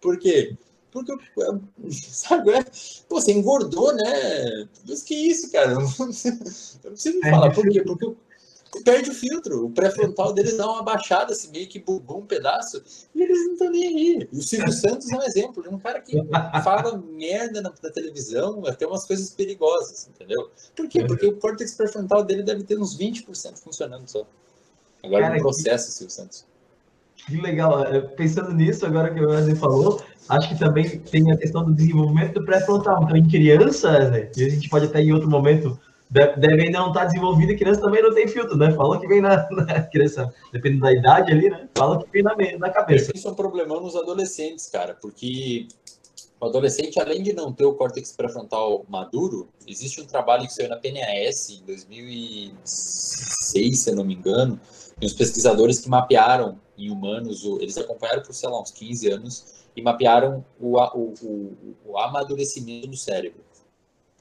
Por 0.00 0.18
quê? 0.18 0.56
Porque, 0.90 1.12
sabe, 1.90 2.50
é, 2.50 2.64
pô, 3.08 3.20
você 3.20 3.32
engordou, 3.32 3.94
né? 3.94 4.68
Mas 4.86 5.02
que 5.02 5.14
isso, 5.14 5.50
cara? 5.50 5.72
Eu 5.72 5.80
não 5.80 5.86
preciso 5.86 7.18
me 7.18 7.30
falar. 7.30 7.52
Por 7.54 7.68
quê? 7.68 7.82
Porque 7.82 8.12
perde 8.84 9.10
o 9.10 9.14
filtro. 9.14 9.66
O 9.66 9.70
pré-frontal 9.70 10.32
deles 10.32 10.56
dá 10.56 10.66
uma 10.66 10.82
baixada, 10.82 11.32
assim, 11.32 11.50
meio 11.50 11.68
que 11.68 11.78
bugou 11.78 12.18
um 12.18 12.26
pedaço, 12.26 12.82
e 13.14 13.22
eles 13.22 13.46
não 13.46 13.52
estão 13.52 13.70
nem 13.70 13.86
aí. 13.86 14.28
E 14.32 14.38
o 14.38 14.42
Silvio 14.42 14.72
Santos 14.72 15.10
é 15.10 15.16
um 15.16 15.22
exemplo 15.22 15.62
de 15.62 15.68
um 15.68 15.78
cara 15.78 16.00
que 16.00 16.16
fala 16.62 16.96
merda 16.98 17.60
na, 17.60 17.72
na, 17.82 17.90
televisão, 17.90 18.64
até 18.66 18.86
umas 18.86 19.04
coisas 19.04 19.30
perigosas, 19.30 20.08
entendeu? 20.08 20.50
Por 20.76 20.88
quê? 20.88 21.04
Porque 21.04 21.26
o 21.26 21.36
córtex 21.36 21.74
pré-frontal 21.74 22.24
dele 22.24 22.42
deve 22.42 22.62
ter 22.62 22.78
uns 22.78 22.96
20% 22.96 23.58
funcionando 23.58 24.08
só. 24.08 24.26
Agora 25.02 25.24
cara, 25.24 25.34
no 25.36 25.40
processo, 25.40 25.86
que... 25.86 25.92
Silvio 25.92 26.14
Santos. 26.14 26.50
Que 27.26 27.40
legal. 27.40 27.84
É, 27.84 28.00
pensando 28.00 28.52
nisso, 28.52 28.86
agora 28.86 29.12
que 29.12 29.20
o 29.20 29.28
Wesley 29.28 29.54
falou, 29.54 30.02
acho 30.28 30.48
que 30.48 30.58
também 30.58 30.98
tem 30.98 31.30
a 31.30 31.36
questão 31.36 31.64
do 31.64 31.74
desenvolvimento 31.74 32.34
do 32.34 32.44
pré-frontal. 32.44 33.02
Então, 33.04 33.16
em 33.16 33.28
crianças, 33.28 34.10
né, 34.10 34.30
e 34.36 34.44
a 34.44 34.48
gente 34.48 34.68
pode 34.68 34.86
até 34.86 35.00
em 35.00 35.12
outro 35.12 35.28
momento 35.28 35.78
deve 36.10 36.64
ainda 36.64 36.80
não 36.80 36.88
estar 36.88 37.04
desenvolvida, 37.04 37.54
criança 37.54 37.80
também 37.80 38.02
não 38.02 38.12
tem 38.12 38.26
filtro, 38.26 38.56
né? 38.56 38.72
Fala 38.72 38.98
que 38.98 39.06
vem 39.06 39.20
na, 39.20 39.48
na 39.50 39.82
criança, 39.82 40.32
dependendo 40.52 40.82
da 40.82 40.92
idade 40.92 41.30
ali, 41.30 41.48
né? 41.48 41.68
Fala 41.76 42.02
que 42.02 42.10
vem 42.10 42.22
na, 42.22 42.34
na 42.58 42.70
cabeça. 42.70 43.12
Isso 43.14 43.28
é 43.28 43.30
um 43.30 43.34
problemão 43.34 43.80
nos 43.80 43.94
adolescentes, 43.94 44.68
cara, 44.68 44.96
porque 45.00 45.68
o 46.40 46.46
adolescente, 46.46 46.98
além 46.98 47.22
de 47.22 47.32
não 47.32 47.52
ter 47.52 47.64
o 47.64 47.74
córtex 47.74 48.12
pré-frontal 48.12 48.84
maduro, 48.88 49.48
existe 49.68 50.00
um 50.00 50.06
trabalho 50.06 50.46
que 50.46 50.54
saiu 50.54 50.68
na 50.68 50.76
PNAS 50.76 51.50
em 51.50 51.64
2006, 51.64 53.78
se 53.78 53.90
eu 53.90 53.94
não 53.94 54.04
me 54.04 54.14
engano, 54.14 54.58
e 55.00 55.06
os 55.06 55.12
pesquisadores 55.12 55.78
que 55.78 55.88
mapearam 55.88 56.58
em 56.76 56.90
humanos, 56.90 57.44
eles 57.60 57.78
acompanharam 57.78 58.22
por, 58.22 58.34
sei 58.34 58.48
lá, 58.48 58.60
uns 58.60 58.72
15 58.72 59.12
anos, 59.12 59.60
e 59.76 59.82
mapearam 59.82 60.44
o, 60.58 60.78
o, 60.78 61.14
o, 61.22 61.76
o 61.84 61.98
amadurecimento 61.98 62.88
do 62.88 62.96
cérebro. 62.96 63.44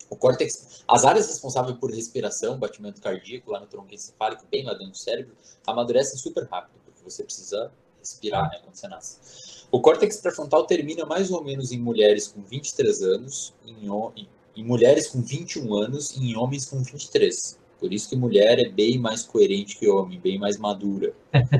O 0.09 0.15
córtex, 0.15 0.83
as 0.87 1.05
áreas 1.05 1.27
responsáveis 1.27 1.77
por 1.77 1.91
respiração, 1.91 2.57
batimento 2.57 3.01
cardíaco 3.01 3.51
lá 3.51 3.59
no 3.59 3.67
tronco 3.67 3.93
encefálico, 3.93 4.45
bem 4.49 4.65
lá 4.65 4.73
dentro 4.73 4.91
do 4.91 4.97
cérebro, 4.97 5.35
amadurecem 5.67 6.17
super 6.17 6.47
rápido, 6.49 6.79
porque 6.83 7.03
você 7.03 7.23
precisa 7.23 7.71
respirar, 7.99 8.49
né, 8.49 8.59
quando 8.63 8.75
você 8.75 8.87
nasce. 8.87 9.67
O 9.71 9.81
córtex 9.81 10.17
pré-frontal 10.17 10.65
termina 10.65 11.05
mais 11.05 11.29
ou 11.31 11.43
menos 11.43 11.71
em 11.71 11.79
mulheres 11.79 12.27
com 12.27 12.41
23 12.41 13.03
anos, 13.03 13.53
em, 13.63 13.87
em, 14.15 14.29
em 14.55 14.63
mulheres 14.63 15.07
com 15.07 15.21
21 15.21 15.75
anos 15.75 16.15
e 16.15 16.31
em 16.31 16.35
homens 16.35 16.65
com 16.65 16.81
23. 16.81 17.59
Por 17.79 17.93
isso 17.93 18.09
que 18.09 18.15
mulher 18.15 18.59
é 18.59 18.67
bem 18.67 18.97
mais 18.97 19.23
coerente 19.23 19.77
que 19.77 19.87
homem, 19.87 20.19
bem 20.19 20.37
mais 20.39 20.57
madura. 20.57 21.13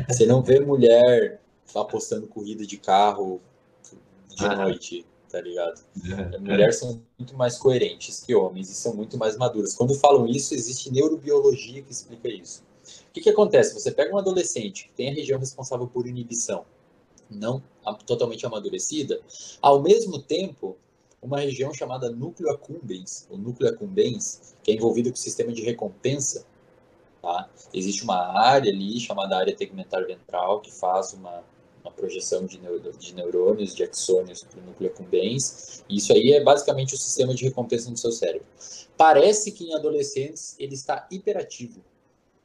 Você 0.10 0.26
não 0.26 0.42
vê 0.42 0.60
mulher 0.60 1.40
apostando 1.74 2.28
corrida 2.28 2.66
de 2.66 2.78
carro 2.78 3.40
de 4.36 4.46
ah. 4.46 4.56
noite 4.56 5.06
tá 5.30 5.40
ligado? 5.40 5.82
É. 6.34 6.38
Mulheres 6.40 6.78
são 6.78 7.02
muito 7.18 7.36
mais 7.36 7.58
coerentes 7.58 8.22
que 8.22 8.34
homens 8.36 8.70
e 8.70 8.74
são 8.74 8.94
muito 8.94 9.18
mais 9.18 9.38
maduras. 9.38 9.76
Quando 9.76 9.94
falam 9.94 10.28
isso, 10.28 10.54
existe 10.54 10.92
neurobiologia 10.92 11.82
que 11.82 11.92
explica 11.92 12.28
isso. 12.28 12.64
O 13.10 13.12
que, 13.14 13.22
que 13.22 13.30
acontece? 13.30 13.74
Você 13.74 13.92
pega 13.92 14.14
um 14.14 14.18
adolescente 14.18 14.86
que 14.86 14.94
tem 14.94 15.10
a 15.10 15.14
região 15.14 15.40
responsável 15.40 15.88
por 15.88 16.08
inibição, 16.08 16.66
não 17.30 17.62
totalmente 18.06 18.46
amadurecida, 18.46 19.20
ao 19.62 19.82
mesmo 19.82 20.20
tempo, 20.20 20.78
uma 21.22 21.40
região 21.40 21.74
chamada 21.74 22.10
núcleo 22.10 22.50
accumbens, 22.50 23.28
ou 23.30 23.38
núcleo 23.38 23.70
accumbens, 23.70 24.56
que 24.64 24.72
é 24.72 24.76
envolvida 24.76 25.10
com 25.10 25.16
o 25.16 25.20
sistema 25.20 25.52
de 25.52 25.62
recompensa, 25.62 26.46
tá? 27.22 27.50
Existe 27.74 28.04
uma 28.04 28.40
área 28.40 28.72
ali 28.72 29.00
chamada 29.00 29.38
área 29.38 29.56
tegmentar 29.56 30.06
ventral 30.06 30.62
que 30.62 30.72
faz 30.72 31.14
uma 31.14 31.44
uma 31.84 31.92
projeção 31.92 32.46
de, 32.46 32.60
neuro, 32.60 32.92
de 32.98 33.16
neurônios, 33.16 33.76
de 33.76 33.84
axônios 33.84 34.44
para 34.44 34.60
o 34.60 34.64
núcleo 34.64 34.90
accumbens. 34.90 35.84
Isso 35.90 36.14
aí 36.14 36.34
é 36.34 36.44
basicamente 36.44 36.94
o 36.94 36.98
sistema 36.98 37.34
de 37.34 37.46
recompensa 37.46 37.90
no 37.90 37.98
seu 37.98 38.12
cérebro. 38.12 38.48
Parece 38.98 39.52
que 39.52 39.66
em 39.66 39.74
adolescentes 39.74 40.56
ele 40.60 40.76
está 40.76 41.08
hiperativo. 41.12 41.82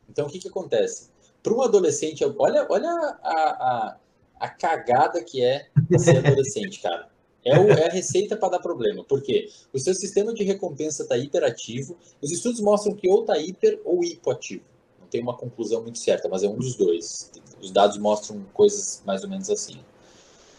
Então, 0.09 0.27
o 0.27 0.31
que, 0.31 0.39
que 0.39 0.49
acontece? 0.49 1.09
Para 1.43 1.55
um 1.55 1.63
adolescente, 1.63 2.25
olha, 2.39 2.67
olha 2.71 2.91
a, 2.91 3.33
a, 3.33 3.97
a 4.41 4.49
cagada 4.49 5.23
que 5.23 5.43
é 5.43 5.69
ser 5.99 6.19
adolescente, 6.19 6.81
cara. 6.81 7.09
É, 7.45 7.59
o, 7.59 7.71
é, 7.71 7.89
a 7.89 7.91
receita 7.91 8.37
para 8.37 8.51
dar 8.51 8.59
problema. 8.61 9.05
Por 9.05 9.21
quê? 9.21 9.51
O 9.73 9.79
seu 9.79 9.95
sistema 9.95 10.33
de 10.33 10.43
recompensa 10.45 11.03
está 11.03 11.17
hiperativo. 11.19 11.97
Os 12.23 12.31
estudos 12.33 12.61
mostram 12.61 12.95
que 12.95 13.09
ou 13.09 13.21
está 13.21 13.37
hiper 13.37 13.81
ou 13.85 14.03
hipoativo. 14.03 14.65
Não 14.99 15.07
tem 15.09 15.21
uma 15.21 15.37
conclusão 15.37 15.83
muito 15.83 15.99
certa, 15.99 16.29
mas 16.29 16.43
é 16.43 16.49
um 16.49 16.57
dos 16.57 16.75
dois. 16.75 17.31
Os 17.65 17.71
dados 17.71 17.97
mostram 17.97 18.45
coisas 18.53 19.03
mais 19.07 19.23
ou 19.23 19.29
menos 19.29 19.49
assim. 19.49 19.81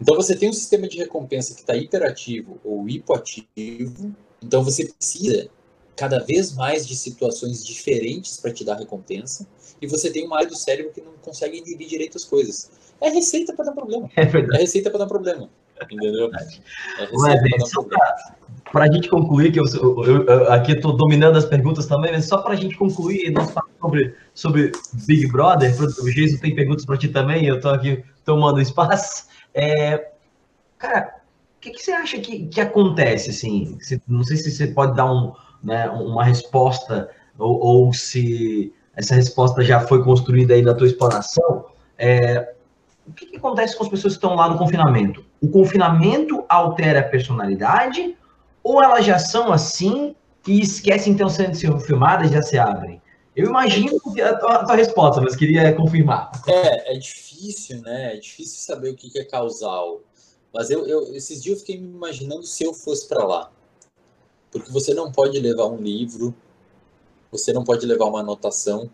Então 0.02 0.16
você 0.16 0.36
tem 0.36 0.50
um 0.50 0.54
sistema 0.54 0.88
de 0.88 0.98
recompensa 0.98 1.54
que 1.54 1.62
está 1.62 1.76
hiperativo 1.76 2.60
ou 2.64 2.90
hipoativo, 2.90 4.14
então 4.42 4.64
você 4.64 4.86
precisa 4.86 5.48
cada 5.96 6.20
vez 6.20 6.54
mais 6.54 6.86
de 6.86 6.96
situações 6.96 7.64
diferentes 7.64 8.38
para 8.38 8.52
te 8.52 8.66
dar 8.66 8.76
recompensa, 8.76 9.48
e 9.82 9.88
você 9.88 10.12
tem 10.12 10.26
uma 10.26 10.38
área 10.38 10.50
do 10.50 10.56
cérebro 10.58 10.92
que 10.92 11.00
não 11.00 11.14
consegue 11.22 11.58
inibir 11.58 11.88
direito 11.88 12.18
as 12.18 12.26
coisas. 12.26 12.70
É 13.00 13.10
receita 13.10 13.54
para 13.54 13.66
dar 13.66 13.72
problema. 13.72 14.10
É, 14.16 14.26
verdade. 14.26 14.58
é 14.58 14.62
receita 14.62 14.90
para 14.90 15.00
dar 15.00 15.08
problema. 15.08 15.50
Entendeu? 15.90 16.30
É 16.34 17.08
para 17.86 18.36
a 18.84 18.92
gente 18.92 19.10
concluir, 19.10 19.52
que 19.52 19.60
eu, 19.60 19.66
eu, 19.74 20.26
eu 20.26 20.52
aqui 20.52 20.74
estou 20.74 20.98
dominando 20.98 21.38
as 21.38 21.46
perguntas 21.46 21.86
também, 21.86 22.12
mas 22.12 22.26
só 22.26 22.40
para 22.40 22.54
a 22.54 22.56
gente 22.56 22.76
concluir, 22.76 23.32
nós 23.32 23.52
falamos 23.52 23.76
sobre, 23.80 24.14
sobre 24.34 24.72
Big 25.06 25.32
Brother, 25.32 25.74
o 25.82 26.12
Jason 26.12 26.38
tem 26.38 26.54
perguntas 26.54 26.86
para 26.86 26.98
ti 26.98 27.08
também, 27.08 27.46
eu 27.46 27.56
estou 27.56 27.72
aqui 27.72 28.04
tomando 28.26 28.60
espaço. 28.60 29.28
É, 29.54 30.12
cara, 30.78 31.16
o 31.58 31.62
que, 31.62 31.72
que, 31.72 31.82
você 31.82 31.92
acha 31.92 32.20
que, 32.20 32.48
que 32.48 32.60
acontece, 32.60 33.30
assim? 33.30 33.78
não 34.08 34.24
sei 34.24 34.38
se 34.38 34.52
você 34.52 34.68
pode 34.68 34.96
dar 34.96 35.12
um, 35.12 35.34
né, 35.64 35.90
uma 35.90 36.24
resposta, 36.24 37.10
ou, 37.38 37.60
ou 37.60 37.94
se 37.94 38.74
essa 38.96 39.16
resposta 39.16 39.64
já 39.64 39.80
foi 39.80 40.04
construída 40.04 40.54
aí 40.54 40.62
na 40.62 40.74
tua 40.74 40.88
exploração, 40.88 41.66
é, 41.98 42.54
o 43.08 43.14
que, 43.14 43.26
que, 43.26 43.38
acontece 43.38 43.78
com 43.78 43.84
as 43.84 43.90
pessoas 43.90 44.14
que 44.14 44.18
estão 44.18 44.36
lá 44.36 44.50
no 44.50 44.58
confinamento? 44.58 45.24
O 45.40 45.48
confinamento 45.48 46.44
altera 46.50 47.02
a 47.02 47.04
personalidade 47.04 48.18
ou 48.66 48.82
elas 48.82 49.06
já 49.06 49.20
são 49.20 49.54
assim 49.54 50.16
e 50.48 50.60
esquecem 50.60 51.14
então 51.14 51.30
sendo 51.30 51.80
filmadas 51.80 52.32
já 52.32 52.42
se 52.42 52.58
abrem? 52.58 53.00
Eu 53.36 53.46
imagino 53.46 53.96
a 53.98 54.34
tua, 54.38 54.56
a 54.56 54.66
tua, 54.66 54.76
resposta, 54.76 55.22
mas 55.22 55.36
queria 55.36 55.72
confirmar. 55.76 56.32
É, 56.48 56.96
é 56.96 56.98
difícil, 56.98 57.82
né? 57.82 58.16
É 58.16 58.18
difícil 58.18 58.60
saber 58.60 58.90
o 58.90 58.96
que, 58.96 59.12
que 59.12 59.20
é 59.20 59.24
causal. 59.24 60.02
Mas 60.52 60.72
eu, 60.72 60.88
eu, 60.88 61.14
esses 61.14 61.44
dias 61.44 61.58
eu 61.58 61.60
fiquei 61.60 61.80
me 61.80 61.88
imaginando 61.88 62.44
se 62.44 62.64
eu 62.64 62.74
fosse 62.74 63.08
para 63.08 63.24
lá. 63.24 63.52
Porque 64.50 64.72
você 64.72 64.96
não 64.96 65.12
pode 65.12 65.40
levar 65.40 65.68
um 65.68 65.78
livro, 65.78 66.34
você 67.30 67.54
não 67.54 67.64
pode 67.64 67.86
levar 67.86 68.06
uma 68.06 68.22
anotação. 68.22 68.90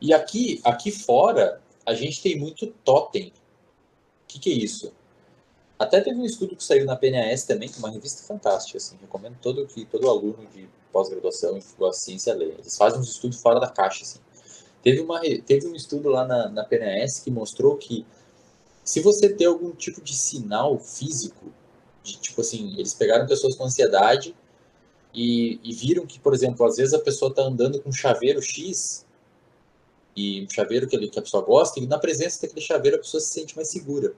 E 0.00 0.14
aqui, 0.14 0.60
aqui 0.62 0.92
fora, 0.92 1.60
a 1.84 1.94
gente 1.94 2.22
tem 2.22 2.38
muito 2.38 2.66
totem. 2.84 3.28
O 3.28 3.32
que, 4.28 4.38
que 4.38 4.50
é 4.50 4.54
isso? 4.54 4.92
Até 5.78 6.00
teve 6.00 6.18
um 6.18 6.24
estudo 6.24 6.56
que 6.56 6.64
saiu 6.64 6.86
na 6.86 6.96
PNAS 6.96 7.44
também, 7.44 7.68
que 7.68 7.76
é 7.76 7.78
uma 7.78 7.90
revista 7.90 8.26
fantástica, 8.26 8.78
assim, 8.78 8.96
recomendo 9.00 9.36
todo 9.42 9.66
que 9.66 9.84
todo 9.84 10.08
aluno 10.08 10.46
de 10.54 10.68
pós-graduação 10.90 11.58
gosta 11.78 11.98
de 11.98 12.04
ciência 12.04 12.34
ler. 12.34 12.54
Eles 12.58 12.76
fazem 12.76 12.98
uns 12.98 13.10
estudos 13.10 13.40
fora 13.40 13.60
da 13.60 13.68
caixa, 13.68 14.02
assim. 14.02 14.18
Teve, 14.82 15.00
uma, 15.00 15.20
teve 15.20 15.66
um 15.66 15.74
estudo 15.74 16.08
lá 16.08 16.24
na, 16.24 16.48
na 16.48 16.64
PNAS 16.64 17.20
que 17.20 17.30
mostrou 17.30 17.76
que 17.76 18.06
se 18.82 19.00
você 19.00 19.28
tem 19.28 19.46
algum 19.46 19.72
tipo 19.72 20.00
de 20.00 20.14
sinal 20.14 20.78
físico, 20.78 21.52
de, 22.02 22.16
tipo 22.18 22.40
assim, 22.40 22.74
eles 22.78 22.94
pegaram 22.94 23.26
pessoas 23.26 23.54
com 23.54 23.64
ansiedade 23.64 24.34
e, 25.12 25.60
e 25.62 25.74
viram 25.74 26.06
que, 26.06 26.20
por 26.20 26.32
exemplo, 26.32 26.64
às 26.64 26.76
vezes 26.76 26.94
a 26.94 27.00
pessoa 27.00 27.30
está 27.30 27.42
andando 27.42 27.82
com 27.82 27.88
um 27.88 27.92
chaveiro 27.92 28.40
X 28.40 29.04
e 30.14 30.44
um 30.44 30.48
chaveiro 30.48 30.86
que, 30.86 30.96
ele, 30.96 31.10
que 31.10 31.18
a 31.18 31.22
pessoa 31.22 31.42
gosta, 31.42 31.78
e 31.78 31.86
na 31.86 31.98
presença 31.98 32.40
daquele 32.40 32.64
chaveiro 32.64 32.96
a 32.96 33.00
pessoa 33.00 33.20
se 33.20 33.28
sente 33.28 33.54
mais 33.54 33.68
segura. 33.68 34.14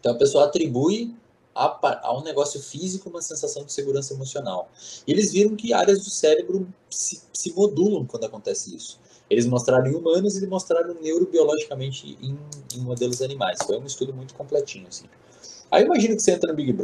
Então 0.00 0.12
a 0.12 0.18
pessoa 0.18 0.46
atribui 0.46 1.14
a, 1.54 2.08
a, 2.08 2.18
um 2.18 2.22
negócio 2.22 2.60
físico 2.60 3.08
uma 3.08 3.22
sensação 3.22 3.64
de 3.64 3.72
segurança 3.72 4.14
emocional. 4.14 4.70
E 5.06 5.12
eles 5.12 5.32
viram 5.32 5.54
que 5.54 5.72
áreas 5.72 5.98
do 6.04 6.10
cérebro 6.10 6.66
se, 6.88 7.22
se 7.32 7.52
modulam 7.52 8.06
quando 8.06 8.24
acontece 8.24 8.74
isso. 8.74 8.98
Eles 9.28 9.46
mostraram 9.46 9.86
em 9.86 9.94
humanos 9.94 10.36
e 10.36 10.46
mostraram 10.46 10.94
neurobiologicamente 11.00 12.18
em, 12.20 12.36
em, 12.74 12.80
modelos 12.80 13.22
animais. 13.22 13.58
Foi 13.64 13.78
um 13.78 13.86
estudo 13.86 14.12
muito 14.12 14.34
completinho, 14.34 14.88
assim. 14.88 15.06
Aí 15.70 15.84
imagina 15.84 16.16
que 16.16 16.22
você 16.22 16.32
entra 16.32 16.50
no 16.50 16.56
Big 16.56 16.76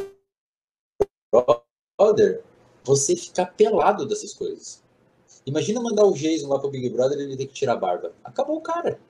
Brother, 1.32 2.42
você 2.84 3.16
ficar 3.16 3.46
pelado 3.46 4.06
dessas 4.06 4.32
coisas. 4.32 4.80
Imagina 5.44 5.80
mandar 5.80 6.04
o 6.04 6.12
Jason 6.12 6.48
lá 6.48 6.58
pro 6.58 6.70
Big 6.70 6.88
Brother 6.90 7.18
e 7.18 7.22
ele 7.22 7.36
ter 7.36 7.46
que 7.46 7.54
tirar 7.54 7.72
a 7.72 7.76
barba. 7.76 8.12
Acabou 8.22 8.56
o 8.56 8.60
cara. 8.60 9.00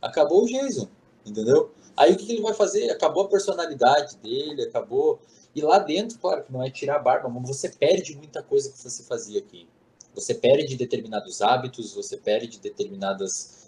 Acabou 0.00 0.44
o 0.44 0.46
Jason, 0.46 0.88
entendeu? 1.24 1.72
Aí 1.96 2.12
o 2.12 2.16
que 2.16 2.30
ele 2.32 2.42
vai 2.42 2.54
fazer? 2.54 2.90
Acabou 2.90 3.24
a 3.24 3.28
personalidade 3.28 4.16
dele, 4.16 4.62
acabou. 4.62 5.20
E 5.54 5.60
lá 5.60 5.78
dentro, 5.78 6.18
claro 6.18 6.42
que 6.42 6.52
não 6.52 6.62
é 6.62 6.70
tirar 6.70 6.96
a 6.96 6.98
barba, 6.98 7.28
mas 7.28 7.46
você 7.46 7.68
perde 7.68 8.16
muita 8.16 8.42
coisa 8.42 8.70
que 8.70 8.78
você 8.78 9.02
fazia 9.04 9.38
aqui. 9.38 9.68
Você 10.14 10.34
perde 10.34 10.76
determinados 10.76 11.42
hábitos, 11.42 11.94
você 11.94 12.16
perde 12.16 12.58
determinadas 12.58 13.64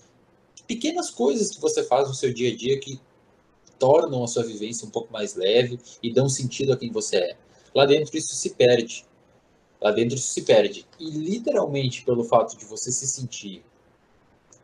pequenas 0.66 1.10
coisas 1.10 1.50
que 1.50 1.60
você 1.60 1.84
faz 1.84 2.08
no 2.08 2.14
seu 2.14 2.32
dia 2.32 2.52
a 2.52 2.56
dia 2.56 2.78
que 2.80 3.00
tornam 3.78 4.24
a 4.24 4.26
sua 4.26 4.42
vivência 4.42 4.86
um 4.86 4.90
pouco 4.90 5.12
mais 5.12 5.34
leve 5.34 5.78
e 6.02 6.12
dão 6.12 6.28
sentido 6.28 6.72
a 6.72 6.76
quem 6.76 6.90
você 6.90 7.16
é. 7.16 7.36
Lá 7.74 7.84
dentro 7.84 8.16
isso 8.16 8.34
se 8.34 8.50
perde. 8.50 9.06
Lá 9.80 9.90
dentro 9.90 10.16
isso 10.16 10.28
se 10.28 10.42
perde. 10.42 10.86
E 10.98 11.10
literalmente 11.10 12.04
pelo 12.04 12.24
fato 12.24 12.56
de 12.56 12.64
você 12.64 12.90
se 12.90 13.06
sentir 13.06 13.64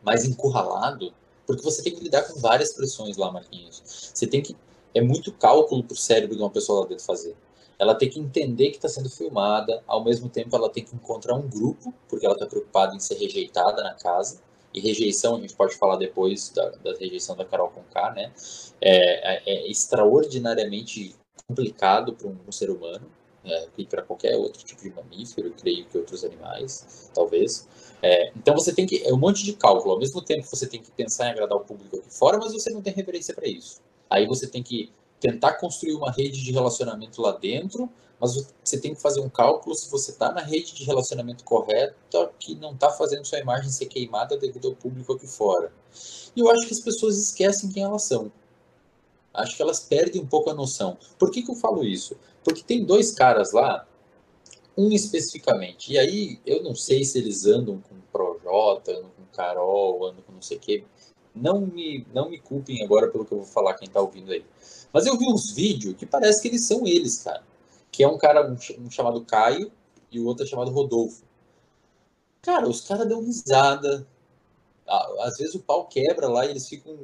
mais 0.03 0.25
encurralado, 0.25 1.13
porque 1.47 1.63
você 1.63 1.83
tem 1.83 1.95
que 1.95 2.05
lidar 2.05 2.23
com 2.23 2.41
várias 2.41 2.73
pressões 2.73 3.17
lá, 3.17 3.31
Marquinhos. 3.31 3.83
Você 4.13 4.27
tem 4.27 4.43
que. 4.43 4.57
É 4.95 5.01
muito 5.01 5.33
cálculo 5.33 5.83
para 5.83 5.95
o 5.95 5.97
cérebro 5.97 6.37
de 6.37 6.43
uma 6.43 6.51
pessoa 6.51 6.81
lá 6.81 6.87
dentro 6.87 7.05
fazer 7.05 7.35
ela 7.83 7.97
tem 7.97 8.09
que 8.09 8.21
entender 8.21 8.71
que 8.71 8.77
está 8.77 8.89
sendo 8.89 9.11
filmada, 9.11 9.83
ao 9.89 10.05
mesmo 10.05 10.29
tempo 10.29 10.55
ela 10.55 10.71
tem 10.71 10.85
que 10.85 10.95
encontrar 10.95 11.35
um 11.35 11.49
grupo, 11.49 11.93
porque 12.09 12.25
ela 12.25 12.37
está 12.37 12.47
preocupada 12.47 12.95
em 12.95 13.01
ser 13.01 13.17
rejeitada 13.17 13.83
na 13.83 13.95
casa, 13.95 14.41
e 14.73 14.79
rejeição, 14.79 15.35
a 15.35 15.41
gente 15.41 15.55
pode 15.55 15.75
falar 15.75 15.97
depois 15.97 16.51
da, 16.51 16.71
da 16.71 16.93
rejeição 16.95 17.37
da 17.37 17.45
Carol 17.45 17.71
Conká, 17.71 18.13
né? 18.13 18.33
É, 18.81 19.35
é, 19.35 19.43
é 19.47 19.71
extraordinariamente 19.71 21.17
complicado 21.47 22.15
para 22.15 22.29
um, 22.29 22.37
um, 22.47 22.53
ser 22.53 22.71
humano, 22.71 23.07
é, 23.45 23.69
e 23.77 23.85
para 23.85 24.03
qualquer 24.03 24.37
outro 24.37 24.63
tipo 24.65 24.83
de 24.83 24.91
mamífero, 24.91 25.49
eu 25.49 25.55
creio 25.55 25.85
que 25.87 25.99
outros 25.99 26.25
animais, 26.25 27.11
talvez. 27.15 27.69
É, 28.01 28.33
então 28.37 28.55
você 28.55 28.73
tem 28.73 28.87
que. 28.87 29.03
É 29.07 29.13
um 29.13 29.19
monte 29.19 29.45
de 29.45 29.53
cálculo. 29.55 29.95
Ao 29.95 29.99
mesmo 29.99 30.23
tempo 30.23 30.47
você 30.47 30.67
tem 30.67 30.81
que 30.81 30.91
pensar 30.93 31.29
em 31.29 31.31
agradar 31.31 31.57
o 31.57 31.61
público 31.65 31.97
aqui 31.97 32.13
fora, 32.13 32.39
mas 32.39 32.53
você 32.53 32.71
não 32.71 32.83
tem 32.83 32.93
referência 32.93 33.35
para 33.35 33.47
isso. 33.47 33.81
Aí 34.09 34.27
você 34.27 34.47
tem 34.47 34.63
que 34.63 34.93
tentar 35.19 35.55
construir 35.55 35.95
uma 35.95 36.11
rede 36.11 36.43
de 36.43 36.53
relacionamento 36.53 37.23
lá 37.23 37.33
dentro, 37.33 37.89
mas 38.21 38.35
você 38.63 38.79
tem 38.79 38.95
que 38.95 39.01
fazer 39.01 39.21
um 39.21 39.29
cálculo 39.29 39.75
se 39.75 39.91
você 39.91 40.11
está 40.11 40.33
na 40.33 40.41
rede 40.41 40.75
de 40.75 40.85
relacionamento 40.85 41.45
correta, 41.45 41.97
que 42.39 42.55
não 42.57 42.73
está 42.73 42.91
fazendo 42.91 43.25
sua 43.25 43.39
imagem 43.39 43.71
ser 43.71 43.87
queimada 43.87 44.37
devido 44.37 44.69
ao 44.69 44.75
público 44.75 45.13
aqui 45.13 45.27
fora. 45.27 45.73
E 46.35 46.41
eu 46.41 46.51
acho 46.51 46.67
que 46.67 46.75
as 46.75 46.81
pessoas 46.81 47.19
esquecem 47.19 47.71
quem 47.71 47.83
elas 47.83 48.03
são. 48.03 48.33
Acho 49.33 49.57
que 49.57 49.63
elas 49.63 49.81
perdem 49.81 50.21
um 50.21 50.27
pouco 50.27 50.51
a 50.51 50.55
noção. 50.55 50.99
Por 51.19 51.31
que, 51.31 51.43
que 51.43 51.51
eu 51.51 51.55
falo 51.55 51.85
isso? 51.85 52.17
Porque 52.45 52.63
tem 52.63 52.85
dois 52.85 53.13
caras 53.13 53.53
lá, 53.53 53.87
um 54.77 54.91
especificamente, 54.91 55.93
e 55.93 55.99
aí 55.99 56.41
eu 56.47 56.63
não 56.63 56.75
sei 56.75 57.05
se 57.05 57.19
eles 57.19 57.47
andam 57.47 57.81
com 57.81 58.01
Projota, 58.13 58.93
andam 58.93 59.11
com 59.17 59.25
Carol, 59.35 60.07
andam 60.07 60.23
com 60.23 60.33
não 60.33 60.43
sei 60.43 60.57
o 60.57 60.61
quê. 60.61 60.85
Não 61.35 61.63
me, 61.63 62.07
não 62.13 62.29
me 62.29 62.39
culpem 62.39 62.83
agora 62.85 63.11
pelo 63.11 63.25
que 63.25 63.33
eu 63.33 63.39
vou 63.39 63.47
falar, 63.47 63.75
quem 63.75 63.89
está 63.89 64.01
ouvindo 64.01 64.33
aí. 64.33 64.45
Mas 64.93 65.07
eu 65.07 65.17
vi 65.17 65.27
uns 65.27 65.51
vídeos 65.51 65.97
que 65.97 66.05
parece 66.05 66.43
que 66.43 66.49
eles 66.49 66.65
são 66.65 66.87
eles, 66.87 67.23
cara. 67.23 67.43
Que 67.91 68.05
é 68.05 68.09
um 68.09 68.19
cara 68.19 68.47
um, 68.51 68.57
um 68.85 68.91
chamado 68.91 69.25
Caio 69.25 69.73
e 70.11 70.21
o 70.21 70.27
outro 70.27 70.45
é 70.45 70.47
chamado 70.47 70.71
Rodolfo. 70.71 71.25
Cara, 72.43 72.69
os 72.69 72.83
caras 72.83 73.09
dão 73.09 73.23
risada. 73.23 74.07
Às 75.21 75.39
vezes 75.39 75.55
o 75.55 75.61
pau 75.61 75.87
quebra 75.87 76.29
lá 76.29 76.45
e 76.45 76.51
eles 76.51 76.69
ficam, 76.69 76.99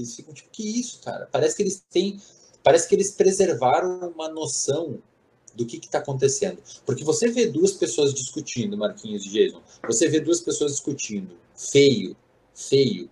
eles 0.00 0.14
ficam 0.14 0.32
tipo, 0.32 0.50
que 0.50 0.80
isso, 0.80 1.00
cara? 1.00 1.28
Parece 1.30 1.56
que 1.56 1.62
eles 1.62 1.84
têm, 1.90 2.20
parece 2.62 2.88
que 2.88 2.94
eles 2.94 3.10
preservaram 3.10 4.10
uma 4.10 4.28
noção 4.28 4.98
do 5.54 5.66
que 5.66 5.76
está 5.76 5.98
acontecendo. 5.98 6.62
Porque 6.86 7.04
você 7.04 7.28
vê 7.28 7.46
duas 7.46 7.72
pessoas 7.72 8.14
discutindo, 8.14 8.76
Marquinhos 8.76 9.24
e 9.26 9.30
Jason, 9.30 9.60
você 9.86 10.08
vê 10.08 10.20
duas 10.20 10.40
pessoas 10.40 10.72
discutindo, 10.72 11.36
feio, 11.54 12.16
feio, 12.54 13.10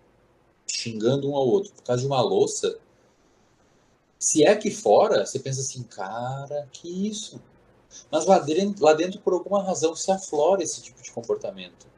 xingando 0.67 1.31
um 1.31 1.37
ao 1.37 1.47
outro 1.47 1.73
por 1.73 1.83
causa 1.83 2.03
de 2.03 2.07
uma 2.07 2.21
louça, 2.21 2.79
se 4.19 4.45
é 4.45 4.51
aqui 4.51 4.71
fora, 4.71 5.25
você 5.25 5.39
pensa 5.39 5.63
assim, 5.63 5.83
cara, 5.83 6.69
que 6.73 7.09
isso? 7.09 7.41
Mas 8.11 8.27
lá 8.27 8.39
dentro, 8.39 8.85
lá 8.85 8.93
dentro, 8.93 9.19
por 9.21 9.33
alguma 9.33 9.63
razão, 9.63 9.97
se 9.97 10.11
aflora 10.11 10.63
esse 10.63 10.83
tipo 10.83 11.03
de 11.03 11.11
comportamento. 11.11 11.89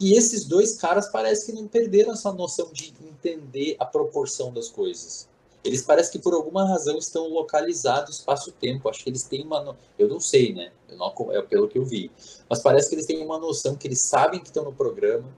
E 0.00 0.14
esses 0.14 0.44
dois 0.44 0.74
caras 0.76 1.08
parece 1.08 1.46
que 1.46 1.52
não 1.52 1.68
perderam 1.68 2.12
essa 2.12 2.32
noção 2.32 2.72
de 2.72 2.92
entender 3.28 3.76
a 3.78 3.84
proporção 3.84 4.52
das 4.52 4.68
coisas. 4.68 5.28
Eles 5.62 5.82
parecem 5.82 6.12
que 6.12 6.18
por 6.18 6.34
alguma 6.34 6.66
razão 6.68 6.98
estão 6.98 7.28
localizados 7.28 8.18
espaço-tempo. 8.18 8.88
Acho 8.88 9.02
que 9.02 9.08
eles 9.08 9.22
têm 9.22 9.44
uma. 9.44 9.62
No... 9.62 9.76
Eu 9.98 10.08
não 10.08 10.20
sei, 10.20 10.52
né? 10.52 10.72
Não... 10.90 11.12
É 11.32 11.40
pelo 11.42 11.68
que 11.68 11.78
eu 11.78 11.84
vi. 11.84 12.10
Mas 12.48 12.60
parece 12.60 12.88
que 12.88 12.94
eles 12.94 13.06
têm 13.06 13.24
uma 13.24 13.38
noção 13.38 13.74
que 13.74 13.88
eles 13.88 14.02
sabem 14.02 14.40
que 14.40 14.46
estão 14.46 14.64
no 14.64 14.74
programa, 14.74 15.34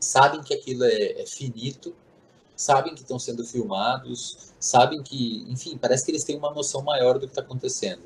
sabem 0.00 0.42
que 0.42 0.52
aquilo 0.52 0.84
é, 0.84 1.22
é 1.22 1.26
finito 1.26 1.94
sabem 2.56 2.94
que 2.94 3.02
estão 3.02 3.18
sendo 3.18 3.44
filmados, 3.44 4.52
sabem 4.58 5.02
que, 5.02 5.44
enfim, 5.48 5.76
parece 5.76 6.04
que 6.04 6.10
eles 6.10 6.24
têm 6.24 6.38
uma 6.38 6.50
noção 6.50 6.82
maior 6.82 7.18
do 7.18 7.26
que 7.26 7.32
está 7.32 7.42
acontecendo. 7.42 8.02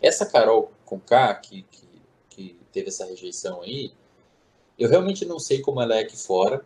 Essa 0.00 0.26
Carol 0.26 0.70
com 0.84 1.00
que, 1.00 1.62
que, 1.62 1.88
que 2.28 2.60
teve 2.70 2.88
essa 2.88 3.06
rejeição 3.06 3.62
aí, 3.62 3.92
eu 4.78 4.90
realmente 4.90 5.24
não 5.24 5.38
sei 5.38 5.62
como 5.62 5.80
ela 5.80 5.96
é 5.96 6.00
aqui 6.00 6.16
fora, 6.16 6.64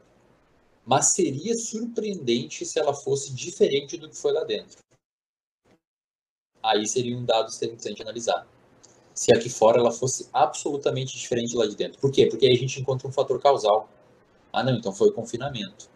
mas 0.84 1.12
seria 1.12 1.54
surpreendente 1.56 2.64
se 2.64 2.78
ela 2.78 2.94
fosse 2.94 3.32
diferente 3.32 3.96
do 3.96 4.08
que 4.08 4.16
foi 4.16 4.32
lá 4.32 4.44
dentro. 4.44 4.78
Aí 6.62 6.86
seria 6.86 7.16
um 7.16 7.24
dado 7.24 7.52
interessante 7.54 8.02
analisar. 8.02 8.46
Se 9.14 9.32
aqui 9.34 9.48
fora 9.48 9.78
ela 9.78 9.92
fosse 9.92 10.28
absolutamente 10.32 11.16
diferente 11.16 11.56
lá 11.56 11.66
de 11.66 11.76
dentro. 11.76 12.00
Por 12.00 12.10
quê? 12.10 12.26
Porque 12.26 12.46
aí 12.46 12.52
a 12.52 12.58
gente 12.58 12.80
encontra 12.80 13.08
um 13.08 13.12
fator 13.12 13.40
causal. 13.40 13.88
Ah, 14.52 14.62
não, 14.62 14.74
então 14.74 14.92
foi 14.92 15.08
o 15.08 15.12
confinamento. 15.12 15.88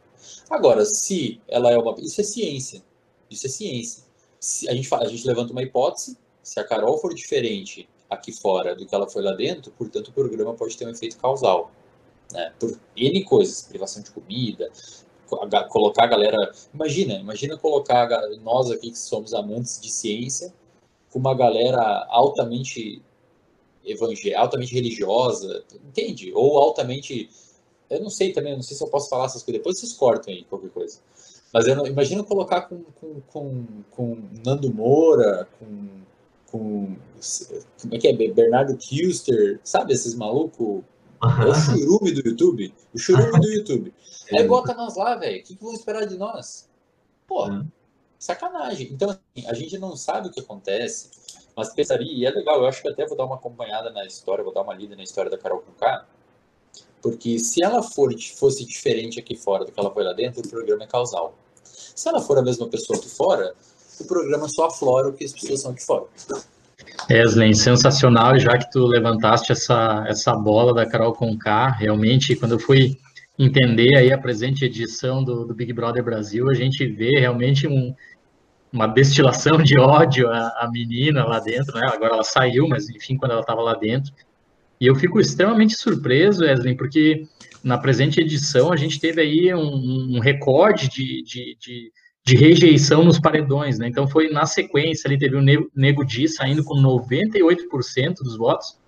Agora, 0.49 0.85
se 0.85 1.41
ela 1.49 1.70
é 1.70 1.78
uma. 1.78 1.95
Isso 2.01 2.20
é 2.20 2.24
ciência. 2.24 2.82
Isso 3.30 3.47
é 3.47 3.51
ciência. 3.51 4.05
Se 4.39 4.68
a, 4.68 4.74
gente 4.74 4.89
fala, 4.89 5.05
a 5.05 5.09
gente 5.09 5.26
levanta 5.26 5.53
uma 5.53 5.62
hipótese, 5.62 6.18
se 6.43 6.61
a 6.61 6.64
Carol 6.64 6.99
for 6.99 7.14
diferente 7.14 7.89
aqui 8.09 8.32
fora 8.32 8.74
do 8.74 8.87
que 8.87 8.95
ela 8.95 9.09
foi 9.09 9.22
lá 9.22 9.32
dentro, 9.32 9.72
portanto 9.72 10.09
o 10.09 10.12
programa 10.12 10.55
pode 10.55 10.76
ter 10.76 10.87
um 10.87 10.91
efeito 10.91 11.16
causal. 11.16 11.70
Né? 12.33 12.53
Por 12.59 12.79
N 12.97 13.25
coisas, 13.25 13.62
privação 13.62 14.03
de 14.03 14.11
comida, 14.11 14.70
colocar 15.68 16.05
a 16.05 16.09
galera. 16.09 16.53
Imagina, 16.72 17.14
imagina 17.14 17.57
colocar 17.57 18.09
nós 18.43 18.70
aqui 18.70 18.91
que 18.91 18.99
somos 18.99 19.35
amantes 19.35 19.81
de 19.81 19.91
ciência, 19.91 20.53
com 21.11 21.18
uma 21.18 21.35
galera 21.35 22.07
altamente 22.09 23.03
evangélica, 23.85 24.41
altamente 24.41 24.75
religiosa, 24.75 25.64
entende? 25.87 26.33
Ou 26.35 26.59
altamente 26.59 27.31
eu 27.91 28.01
não 28.01 28.11
sei 28.11 28.33
também, 28.33 28.55
não 28.55 28.62
sei 28.62 28.77
se 28.77 28.83
eu 28.83 28.89
posso 28.89 29.09
falar 29.09 29.27
essas 29.27 29.43
coisas. 29.43 29.61
Depois 29.61 29.79
vocês 29.79 29.93
cortam 29.93 30.33
aí 30.33 30.45
qualquer 30.45 30.70
coisa. 30.70 30.99
Mas 31.53 31.66
eu 31.66 31.77
não, 31.77 31.87
imagina 31.87 32.25
colocar 32.25 32.62
com, 32.62 32.83
com, 33.01 33.20
com, 33.29 33.66
com 33.91 34.18
Nando 34.45 34.72
Moura, 34.72 35.49
com, 35.59 35.89
com. 36.51 36.97
Como 37.81 37.95
é 37.95 37.99
que 37.99 38.09
é? 38.09 38.12
Bernardo 38.12 38.77
Kilster, 38.77 39.61
sabe 39.62 39.93
esses 39.93 40.14
malucos? 40.14 40.83
É 41.43 41.49
o 41.49 41.55
churume 41.55 42.12
do 42.12 42.29
YouTube. 42.29 42.75
O 42.93 42.99
churume 42.99 43.41
do 43.41 43.49
YouTube. 43.49 43.95
Aí 44.33 44.47
bota 44.47 44.75
nós 44.75 44.97
lá, 44.97 45.16
velho. 45.16 45.41
O 45.41 45.45
que, 45.45 45.57
que 45.57 45.62
vão 45.62 45.72
esperar 45.72 46.07
de 46.07 46.16
nós? 46.16 46.68
Pô, 47.27 47.47
uhum. 47.47 47.66
sacanagem. 48.18 48.91
Então, 48.93 49.11
assim, 49.11 49.47
a 49.49 49.55
gente 49.55 49.79
não 49.79 49.97
sabe 49.97 50.29
o 50.29 50.31
que 50.31 50.41
acontece, 50.41 51.11
mas 51.57 51.72
pensaria, 51.72 52.12
e 52.12 52.25
é 52.25 52.31
legal, 52.31 52.61
eu 52.61 52.66
acho 52.66 52.83
que 52.83 52.89
até 52.89 53.07
vou 53.07 53.16
dar 53.16 53.25
uma 53.25 53.37
acompanhada 53.37 53.91
na 53.91 54.05
história, 54.05 54.43
vou 54.45 54.53
dar 54.53 54.62
uma 54.62 54.75
lida 54.75 54.97
na 54.97 55.03
história 55.03 55.31
da 55.31 55.39
Carol 55.39 55.61
Conká, 55.61 56.07
porque 57.01 57.39
se 57.39 57.62
ela 57.62 57.83
for, 57.83 58.12
fosse 58.37 58.64
diferente 58.64 59.20
aqui 59.20 59.37
fora 59.37 59.64
do 59.64 59.72
que 59.72 59.79
ela 59.79 59.93
foi 59.93 60.03
lá 60.05 60.12
dentro, 60.12 60.41
o 60.41 60.49
programa 60.49 60.85
é 60.85 60.87
causal. 60.87 61.35
Se 61.62 62.09
ela 62.09 62.20
for 62.20 62.39
a 62.39 62.43
mesma 62.43 62.66
pessoa 62.66 62.99
aqui 62.99 63.09
fora, 63.09 63.55
o 64.01 64.05
programa 64.05 64.49
só 64.49 64.66
aflora 64.66 65.09
o 65.09 65.12
que 65.12 65.25
as 65.25 65.33
pessoas 65.33 65.61
são 65.61 65.72
aqui 65.72 65.85
fora. 65.85 66.07
Eslen, 67.09 67.53
sensacional, 67.55 68.39
já 68.39 68.57
que 68.57 68.70
tu 68.70 68.87
levantaste 68.87 69.53
essa, 69.53 70.05
essa 70.09 70.35
bola 70.35 70.72
da 70.72 70.87
Carol 70.87 71.12
Conká, 71.12 71.68
realmente, 71.68 72.37
quando 72.37 72.53
eu 72.53 72.59
fui 72.59 72.97
entender 73.39 73.97
aí 73.97 74.12
a 74.12 74.18
presente 74.18 74.64
edição 74.64 75.22
do, 75.22 75.45
do 75.45 75.55
Big 75.55 75.72
Brother 75.72 76.03
Brasil, 76.03 76.49
a 76.49 76.55
gente 76.55 76.87
vê 76.87 77.18
realmente 77.18 77.66
um, 77.66 77.95
uma 78.72 78.87
destilação 78.87 79.59
de 79.59 79.78
ódio 79.78 80.28
à, 80.28 80.49
à 80.61 80.70
menina 80.70 81.24
lá 81.24 81.41
dentro, 81.41 81.74
né? 81.78 81.89
Agora 81.93 82.14
ela 82.14 82.24
saiu, 82.24 82.68
mas 82.68 82.89
enfim, 82.89 83.16
quando 83.16 83.32
ela 83.32 83.41
estava 83.41 83.61
lá 83.61 83.74
dentro, 83.74 84.12
e 84.80 84.87
eu 84.87 84.95
fico 84.95 85.20
extremamente 85.20 85.76
surpreso, 85.76 86.45
Wesley, 86.45 86.76
porque 86.76 87.26
na 87.62 87.78
presente 87.78 88.20
edição 88.20 88.72
a 88.72 88.76
gente 88.76 89.01
teve 89.01 89.20
aí 89.20 89.55
um, 89.55 90.16
um 90.16 90.20
recorde 90.20 90.89
de, 90.89 91.22
de, 91.22 91.57
de, 91.59 91.93
de, 92.25 92.37
rejeição 92.37 93.05
nos 93.05 93.18
paredões, 93.18 93.79
né? 93.79 93.89
Então 93.89 94.09
foi 94.09 94.31
na 94.31 94.47
sequência, 94.47 95.09
ali 95.09 95.18
teve 95.18 95.37
o 95.37 95.43
Nego 95.75 96.05
Di 96.05 96.29
saindo 96.29 96.64
com 96.64 96.75
98% 96.75 98.16
dos 98.22 98.37
votos, 98.37 98.79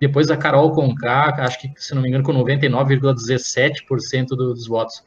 depois 0.00 0.30
a 0.30 0.36
Carol 0.36 0.72
Conká, 0.72 1.34
acho 1.38 1.60
que, 1.60 1.72
se 1.76 1.94
não 1.94 2.02
me 2.02 2.08
engano, 2.08 2.24
com 2.24 2.32
99,17% 2.32 4.28
dos 4.28 4.66
votos. 4.66 5.02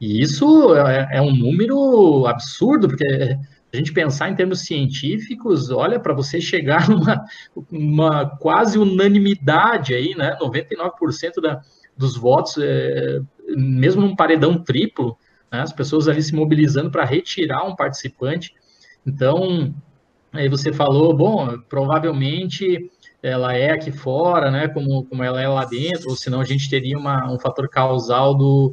E 0.00 0.20
isso 0.20 0.74
é, 0.74 1.08
é, 1.12 1.22
um 1.22 1.32
número 1.32 2.26
absurdo, 2.26 2.88
porque 2.88 3.04
a 3.04 3.76
gente 3.76 3.92
pensar 3.92 4.28
em 4.30 4.34
termos 4.34 4.60
científicos, 4.60 5.70
olha, 5.70 6.00
para 6.00 6.12
você 6.12 6.40
chegar 6.40 6.88
numa 6.90 7.24
uma 7.70 8.26
quase 8.38 8.78
unanimidade 8.78 9.94
aí, 9.94 10.14
né? 10.16 10.36
99% 10.40 11.40
da, 11.40 11.60
dos 11.96 12.16
votos, 12.16 12.56
é, 12.58 13.20
mesmo 13.56 14.02
num 14.02 14.16
paredão 14.16 14.62
triplo, 14.62 15.16
né, 15.52 15.60
as 15.60 15.72
pessoas 15.72 16.08
ali 16.08 16.22
se 16.22 16.34
mobilizando 16.34 16.90
para 16.90 17.04
retirar 17.04 17.64
um 17.64 17.76
participante. 17.76 18.54
Então, 19.06 19.74
aí 20.32 20.48
você 20.48 20.72
falou, 20.72 21.14
bom, 21.14 21.58
provavelmente 21.68 22.90
ela 23.22 23.54
é 23.54 23.70
aqui 23.70 23.92
fora, 23.92 24.50
né, 24.50 24.66
como, 24.68 25.04
como 25.04 25.22
ela 25.22 25.40
é 25.40 25.46
lá 25.46 25.64
dentro, 25.64 26.10
ou 26.10 26.16
senão 26.16 26.40
a 26.40 26.44
gente 26.44 26.68
teria 26.68 26.98
uma, 26.98 27.30
um 27.30 27.38
fator 27.38 27.68
causal 27.68 28.34
do, 28.34 28.72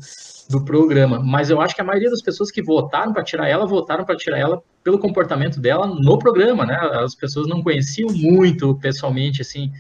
do 0.50 0.66
programa. 0.66 1.20
Mas 1.20 1.52
eu 1.52 1.62
acho 1.62 1.76
que 1.76 1.82
a 1.82 1.84
maioria 1.84 2.10
das 2.10 2.22
pessoas 2.22 2.50
que 2.50 2.64
votaram 2.64 3.14
para 3.14 3.24
tirar 3.24 3.48
ela, 3.48 3.68
votaram 3.68 4.04
para 4.04 4.16
tirar 4.16 4.40
ela 4.40 4.62
pelo 4.84 4.98
comportamento 4.98 5.60
dela 5.60 5.86
no 5.86 6.18
programa, 6.18 6.66
né? 6.66 6.76
As 7.04 7.14
pessoas 7.14 7.48
não 7.48 7.62
conheciam 7.62 8.10
muito 8.12 8.74
pessoalmente, 8.80 9.42
assim, 9.42 9.72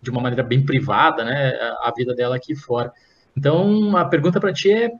de 0.00 0.10
uma 0.10 0.22
maneira 0.22 0.42
bem 0.42 0.64
privada, 0.64 1.24
né, 1.24 1.52
a 1.82 1.92
vida 1.94 2.14
dela 2.14 2.36
aqui 2.36 2.54
fora. 2.54 2.92
Então, 3.36 3.96
a 3.96 4.04
pergunta 4.04 4.40
para 4.40 4.52
ti 4.52 4.70
é, 4.70 4.90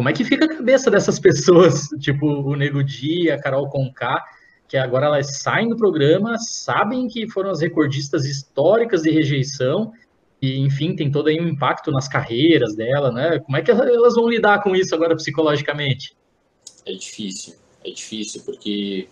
como 0.00 0.08
é 0.08 0.14
que 0.14 0.24
fica 0.24 0.46
a 0.46 0.48
cabeça 0.48 0.90
dessas 0.90 1.18
pessoas, 1.18 1.88
tipo 2.00 2.24
o 2.24 2.56
Nego 2.56 2.82
Di, 2.82 3.30
a 3.30 3.38
Carol 3.38 3.68
Conká, 3.68 4.24
que 4.66 4.78
agora 4.78 5.04
elas 5.04 5.42
saem 5.42 5.68
do 5.68 5.76
programa, 5.76 6.38
sabem 6.38 7.06
que 7.06 7.28
foram 7.28 7.50
as 7.50 7.60
recordistas 7.60 8.24
históricas 8.24 9.02
de 9.02 9.10
rejeição, 9.10 9.92
e 10.40 10.58
enfim, 10.60 10.96
tem 10.96 11.10
todo 11.10 11.28
aí 11.28 11.38
um 11.38 11.46
impacto 11.46 11.90
nas 11.90 12.08
carreiras 12.08 12.74
dela, 12.74 13.12
né? 13.12 13.40
Como 13.40 13.58
é 13.58 13.60
que 13.60 13.70
elas 13.70 14.14
vão 14.14 14.26
lidar 14.26 14.62
com 14.62 14.74
isso 14.74 14.94
agora 14.94 15.14
psicologicamente? 15.14 16.16
É 16.86 16.94
difícil, 16.94 17.56
é 17.84 17.90
difícil, 17.90 18.40
porque 18.46 19.06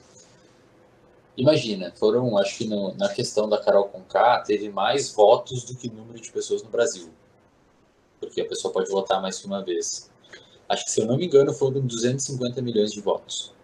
imagina, 1.36 1.92
foram, 1.98 2.38
acho 2.38 2.56
que 2.56 2.66
no, 2.66 2.94
na 2.94 3.10
questão 3.10 3.46
da 3.46 3.62
Carol 3.62 3.90
Conká, 3.90 4.40
teve 4.40 4.70
mais 4.70 5.12
votos 5.12 5.64
do 5.64 5.76
que 5.76 5.90
número 5.90 6.18
de 6.18 6.32
pessoas 6.32 6.62
no 6.62 6.70
Brasil. 6.70 7.10
Porque 8.18 8.40
a 8.40 8.48
pessoa 8.48 8.72
pode 8.72 8.88
votar 8.88 9.20
mais 9.20 9.38
que 9.38 9.46
uma 9.46 9.62
vez. 9.62 10.08
Acho 10.68 10.84
que, 10.84 10.90
se 10.90 11.00
eu 11.00 11.06
não 11.06 11.16
me 11.16 11.26
engano, 11.26 11.52
foram 11.52 11.80
250 11.80 12.60
milhões 12.60 12.92
de 12.92 13.00
votos. 13.00 13.54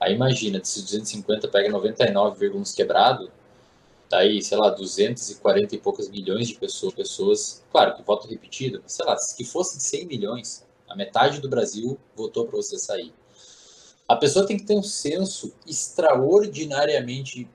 Aí 0.00 0.14
imagina, 0.14 0.58
desses 0.58 0.82
250 0.82 1.48
pega 1.48 1.70
99, 1.70 2.50
uns 2.50 2.72
quebrado, 2.72 3.30
tá 4.08 4.18
aí, 4.18 4.42
sei 4.42 4.58
lá, 4.58 4.70
240 4.70 5.74
e 5.74 5.78
poucas 5.78 6.08
milhões 6.08 6.48
de 6.48 6.54
pessoas, 6.54 6.92
pessoas, 6.94 7.62
claro 7.70 7.94
que 7.94 8.02
voto 8.02 8.28
repetido, 8.28 8.80
mas 8.82 8.92
sei 8.92 9.06
lá, 9.06 9.16
se 9.16 9.44
fosse 9.44 9.78
de 9.78 9.84
100 9.84 10.06
milhões, 10.06 10.66
a 10.88 10.94
metade 10.94 11.40
do 11.40 11.48
Brasil 11.48 11.98
votou 12.14 12.46
para 12.46 12.56
você 12.56 12.78
sair. 12.78 13.12
A 14.08 14.16
pessoa 14.16 14.46
tem 14.46 14.56
que 14.56 14.64
ter 14.64 14.76
um 14.76 14.82
senso 14.82 15.52
extraordinariamente 15.66 17.48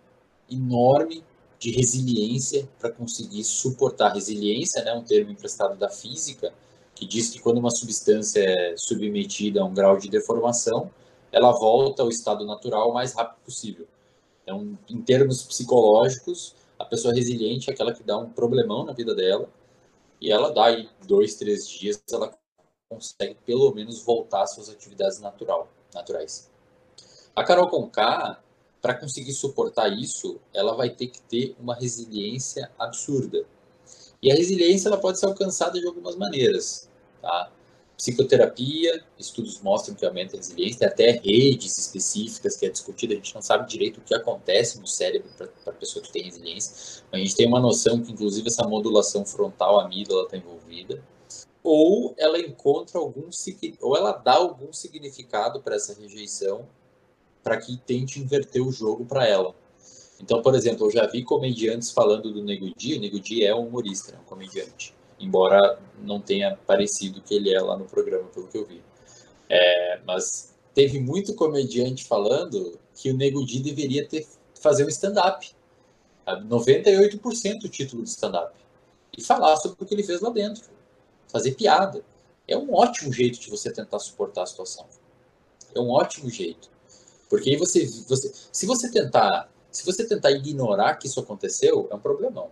enorme 0.49 1.23
de 1.59 1.71
resiliência 1.71 2.67
para 2.79 2.91
conseguir 2.91 3.43
suportar 3.43 4.13
resiliência, 4.13 4.83
né, 4.83 4.93
um 4.93 5.03
termo 5.03 5.31
emprestado 5.31 5.77
da 5.77 5.89
física, 5.89 6.53
que 7.01 7.07
diz 7.07 7.31
que 7.31 7.39
quando 7.39 7.57
uma 7.57 7.71
substância 7.71 8.39
é 8.39 8.77
submetida 8.77 9.59
a 9.59 9.65
um 9.65 9.73
grau 9.73 9.97
de 9.97 10.07
deformação, 10.07 10.91
ela 11.31 11.51
volta 11.51 12.03
ao 12.03 12.09
estado 12.09 12.45
natural 12.45 12.91
o 12.91 12.93
mais 12.93 13.13
rápido 13.13 13.43
possível. 13.43 13.87
Então, 14.43 14.77
em 14.87 15.01
termos 15.01 15.41
psicológicos, 15.41 16.55
a 16.77 16.85
pessoa 16.85 17.11
resiliente 17.11 17.71
é 17.71 17.73
aquela 17.73 17.91
que 17.91 18.03
dá 18.03 18.19
um 18.19 18.29
problemão 18.29 18.85
na 18.85 18.93
vida 18.93 19.15
dela 19.15 19.49
e 20.21 20.31
ela 20.31 20.53
dá 20.53 20.65
aí 20.65 20.87
dois, 21.07 21.33
três 21.33 21.67
dias, 21.67 21.99
ela 22.11 22.37
consegue 22.87 23.35
pelo 23.47 23.73
menos 23.73 24.03
voltar 24.03 24.43
às 24.43 24.53
suas 24.53 24.69
atividades 24.69 25.19
natural, 25.19 25.69
naturais. 25.95 26.51
A 27.35 27.43
Carol 27.43 27.67
Conká, 27.67 28.39
para 28.79 28.93
conseguir 28.93 29.33
suportar 29.33 29.87
isso, 29.91 30.39
ela 30.53 30.75
vai 30.75 30.91
ter 30.91 31.07
que 31.07 31.19
ter 31.23 31.55
uma 31.59 31.73
resiliência 31.73 32.69
absurda. 32.77 33.43
E 34.21 34.31
a 34.31 34.35
resiliência 34.35 34.87
ela 34.87 34.99
pode 34.99 35.19
ser 35.19 35.25
alcançada 35.25 35.79
de 35.79 35.87
algumas 35.87 36.15
maneiras, 36.15 36.90
tá? 37.21 37.51
Psicoterapia, 38.01 39.03
estudos 39.19 39.61
mostram 39.61 39.93
que 39.93 40.03
aumenta 40.03 40.35
a 40.35 40.37
resiliência, 40.37 40.79
tem 40.79 40.87
até 40.87 41.21
redes 41.23 41.77
específicas 41.77 42.57
que 42.57 42.65
é 42.65 42.69
discutida, 42.69 43.13
a 43.13 43.17
gente 43.17 43.35
não 43.35 43.43
sabe 43.43 43.69
direito 43.69 43.99
o 43.99 44.01
que 44.01 44.15
acontece 44.15 44.79
no 44.79 44.87
cérebro 44.87 45.29
para 45.37 45.47
a 45.67 45.75
pessoa 45.75 46.03
que 46.03 46.11
tem 46.11 46.23
resiliência, 46.23 47.03
mas 47.11 47.21
a 47.21 47.23
gente 47.23 47.35
tem 47.35 47.47
uma 47.47 47.59
noção 47.59 48.01
que 48.01 48.11
inclusive 48.11 48.47
essa 48.47 48.67
modulação 48.67 49.23
frontal 49.23 49.79
amígdala 49.79 50.23
está 50.23 50.35
envolvida, 50.35 50.99
ou 51.63 52.15
ela 52.17 52.39
encontra 52.39 52.97
algum 52.97 53.29
ou 53.81 53.95
ela 53.95 54.13
dá 54.13 54.33
algum 54.33 54.73
significado 54.73 55.61
para 55.61 55.75
essa 55.75 55.93
rejeição 55.93 56.67
para 57.43 57.57
que 57.57 57.77
tente 57.77 58.19
inverter 58.19 58.65
o 58.65 58.71
jogo 58.71 59.05
para 59.05 59.27
ela. 59.27 59.53
Então, 60.19 60.41
por 60.41 60.55
exemplo, 60.55 60.87
eu 60.87 60.91
já 60.91 61.05
vi 61.05 61.23
comediantes 61.23 61.91
falando 61.91 62.33
do 62.33 62.43
Nego 62.43 62.73
Di, 62.75 62.95
o 62.95 62.99
Nego 62.99 63.19
Di 63.19 63.45
é 63.45 63.53
um 63.53 63.67
humorista, 63.67 64.15
é 64.15 64.19
um 64.19 64.23
comediante 64.23 64.99
embora 65.21 65.79
não 66.01 66.19
tenha 66.19 66.57
parecido 66.65 67.21
que 67.21 67.35
ele 67.35 67.53
é 67.53 67.61
lá 67.61 67.77
no 67.77 67.85
programa, 67.85 68.27
pelo 68.29 68.47
que 68.47 68.57
eu 68.57 68.65
vi. 68.65 68.81
É, 69.49 69.99
mas 70.05 70.53
teve 70.73 70.99
muito 70.99 71.35
comediante 71.35 72.05
falando 72.05 72.79
que 72.95 73.11
o 73.11 73.17
Nego 73.17 73.45
Di 73.45 73.59
deveria 73.59 74.07
ter 74.07 74.25
fazer 74.61 74.85
um 74.85 74.89
stand-up. 74.89 75.49
98% 76.25 77.59
do 77.59 77.67
título 77.67 78.03
de 78.03 78.09
stand-up. 78.09 78.53
E 79.17 79.21
falar 79.21 79.57
sobre 79.57 79.83
o 79.83 79.85
que 79.85 79.93
ele 79.93 80.03
fez 80.03 80.21
lá 80.21 80.29
dentro. 80.29 80.69
Fazer 81.27 81.55
piada. 81.55 82.03
É 82.47 82.57
um 82.57 82.73
ótimo 82.73 83.11
jeito 83.11 83.39
de 83.39 83.49
você 83.49 83.71
tentar 83.71 83.99
suportar 83.99 84.43
a 84.43 84.45
situação. 84.45 84.85
É 85.75 85.79
um 85.79 85.89
ótimo 85.89 86.29
jeito. 86.29 86.69
Porque 87.29 87.49
aí 87.49 87.55
você, 87.55 87.85
você 88.07 88.31
se 88.51 88.65
você 88.65 88.91
tentar, 88.91 89.49
se 89.71 89.85
você 89.85 90.07
tentar 90.07 90.31
ignorar 90.31 90.95
que 90.95 91.07
isso 91.07 91.19
aconteceu, 91.19 91.87
é 91.89 91.95
um 91.95 91.99
problemão. 91.99 92.49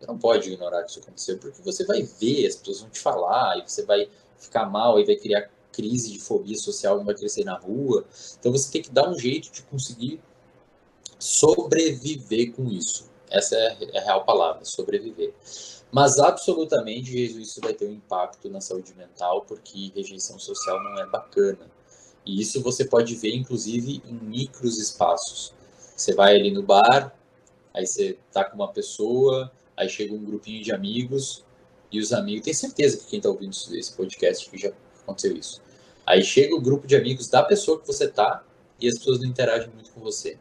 Você 0.00 0.06
não 0.06 0.18
pode 0.18 0.50
ignorar 0.50 0.82
que 0.82 0.90
isso 0.90 1.00
aconteceu, 1.00 1.36
porque 1.36 1.60
você 1.60 1.84
vai 1.84 2.02
ver, 2.02 2.46
as 2.46 2.56
pessoas 2.56 2.80
vão 2.80 2.88
te 2.88 3.00
falar, 3.00 3.58
e 3.58 3.68
você 3.68 3.84
vai 3.84 4.08
ficar 4.38 4.64
mal, 4.64 4.98
e 4.98 5.04
vai 5.04 5.16
criar 5.16 5.50
crise 5.70 6.10
de 6.10 6.18
fobia 6.18 6.56
social, 6.56 6.96
não 6.96 7.04
vai 7.04 7.14
crescer 7.14 7.44
na 7.44 7.58
rua. 7.58 8.06
Então 8.38 8.50
você 8.50 8.72
tem 8.72 8.82
que 8.82 8.90
dar 8.90 9.08
um 9.08 9.18
jeito 9.18 9.52
de 9.52 9.62
conseguir 9.62 10.20
sobreviver 11.18 12.52
com 12.52 12.64
isso. 12.70 13.10
Essa 13.28 13.56
é 13.56 13.98
a 13.98 14.00
real 14.00 14.24
palavra, 14.24 14.64
sobreviver. 14.64 15.34
Mas 15.92 16.18
absolutamente 16.18 17.14
isso 17.40 17.60
vai 17.60 17.74
ter 17.74 17.86
um 17.86 17.92
impacto 17.92 18.48
na 18.48 18.60
saúde 18.60 18.94
mental, 18.94 19.42
porque 19.42 19.92
rejeição 19.94 20.38
social 20.38 20.82
não 20.82 20.98
é 20.98 21.06
bacana. 21.06 21.70
E 22.24 22.40
isso 22.40 22.62
você 22.62 22.86
pode 22.86 23.14
ver, 23.16 23.34
inclusive, 23.34 24.02
em 24.06 24.14
micros 24.14 24.78
espaços. 24.78 25.52
Você 25.94 26.14
vai 26.14 26.36
ali 26.36 26.50
no 26.50 26.62
bar, 26.62 27.14
aí 27.74 27.86
você 27.86 28.18
tá 28.32 28.44
com 28.44 28.56
uma 28.56 28.72
pessoa, 28.72 29.52
aí 29.76 29.88
chega 29.88 30.14
um 30.14 30.24
grupinho 30.24 30.62
de 30.62 30.72
amigos 30.72 31.44
e 31.90 32.00
os 32.00 32.12
amigos, 32.12 32.44
tem 32.44 32.54
certeza 32.54 32.98
que 32.98 33.06
quem 33.06 33.18
está 33.18 33.28
ouvindo 33.28 33.52
esse 33.52 33.92
podcast 33.92 34.48
que 34.48 34.58
já 34.58 34.72
aconteceu 35.02 35.36
isso. 35.36 35.60
Aí 36.06 36.22
chega 36.22 36.54
o 36.54 36.60
grupo 36.60 36.86
de 36.86 36.96
amigos 36.96 37.28
da 37.28 37.42
pessoa 37.42 37.80
que 37.80 37.86
você 37.86 38.08
tá 38.08 38.44
e 38.80 38.88
as 38.88 38.98
pessoas 38.98 39.20
não 39.20 39.26
interagem 39.26 39.70
muito 39.74 39.90
com 39.92 40.00
você. 40.00 40.38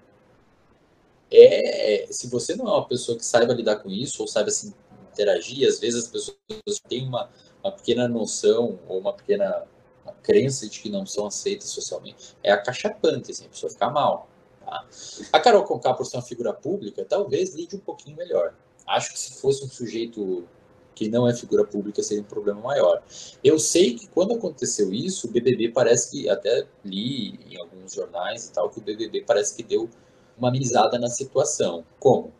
É, 1.31 2.07
se 2.09 2.27
você 2.27 2.55
não 2.55 2.67
é 2.67 2.71
uma 2.71 2.87
pessoa 2.87 3.17
que 3.17 3.25
saiba 3.25 3.53
lidar 3.53 3.77
com 3.77 3.89
isso 3.89 4.21
ou 4.21 4.27
saiba 4.27 4.49
assim, 4.49 4.73
interagir, 5.11 5.67
às 5.67 5.79
vezes 5.79 6.05
as 6.05 6.07
pessoas 6.07 6.79
têm 6.87 7.07
uma, 7.07 7.29
uma 7.63 7.71
pequena 7.71 8.07
noção 8.07 8.79
ou 8.87 8.99
uma 8.99 9.13
pequena 9.13 9.65
uma 10.03 10.13
crença 10.23 10.67
de 10.67 10.79
que 10.79 10.89
não 10.89 11.05
são 11.05 11.27
aceitas 11.27 11.69
socialmente. 11.69 12.35
É 12.43 12.51
acachapante, 12.51 13.31
assim, 13.31 13.45
a 13.45 13.49
pessoa 13.49 13.71
ficar 13.71 13.89
mal. 13.89 14.27
Tá? 14.65 14.85
A 15.31 15.39
Carol 15.39 15.63
Conká, 15.63 15.93
por 15.93 16.05
ser 16.05 16.17
uma 16.17 16.23
figura 16.23 16.53
pública, 16.53 17.05
talvez 17.05 17.53
lide 17.53 17.75
um 17.75 17.79
pouquinho 17.79 18.17
melhor. 18.17 18.55
Acho 18.89 19.13
que 19.13 19.19
se 19.19 19.39
fosse 19.39 19.63
um 19.63 19.69
sujeito 19.69 20.47
que 20.95 21.07
não 21.07 21.27
é 21.27 21.33
figura 21.33 21.63
pública 21.63 22.03
seria 22.03 22.21
um 22.21 22.25
problema 22.25 22.59
maior. 22.59 23.01
Eu 23.41 23.57
sei 23.57 23.95
que 23.95 24.07
quando 24.07 24.33
aconteceu 24.33 24.91
isso, 24.91 25.27
o 25.27 25.31
BBB 25.31 25.69
parece 25.69 26.11
que, 26.11 26.29
até 26.29 26.67
li 26.83 27.39
em 27.49 27.57
alguns 27.57 27.93
jornais 27.93 28.47
e 28.47 28.51
tal, 28.51 28.69
que 28.69 28.79
o 28.79 28.81
BBB 28.81 29.23
parece 29.25 29.55
que 29.55 29.63
deu 29.63 29.89
uma 30.37 30.49
amenizada 30.49 30.99
na 30.99 31.07
situação. 31.07 31.85
Como? 31.99 32.33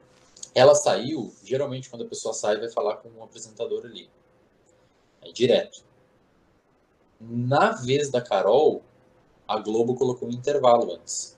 Ela 0.54 0.76
saiu, 0.76 1.34
geralmente 1.41 1.89
quando 1.89 2.04
a 2.04 2.08
pessoa 2.08 2.34
sai, 2.34 2.58
vai 2.58 2.70
falar 2.70 2.97
com 2.97 3.10
um 3.10 3.24
apresentador 3.24 3.86
ali. 3.86 4.10
É 5.22 5.32
direto. 5.32 5.86
Na 7.22 7.72
vez 7.72 8.10
da 8.10 8.22
Carol, 8.22 8.82
a 9.47 9.58
Globo 9.60 9.95
colocou 9.95 10.28
um 10.28 10.32
intervalo 10.32 10.93
antes. 10.93 11.38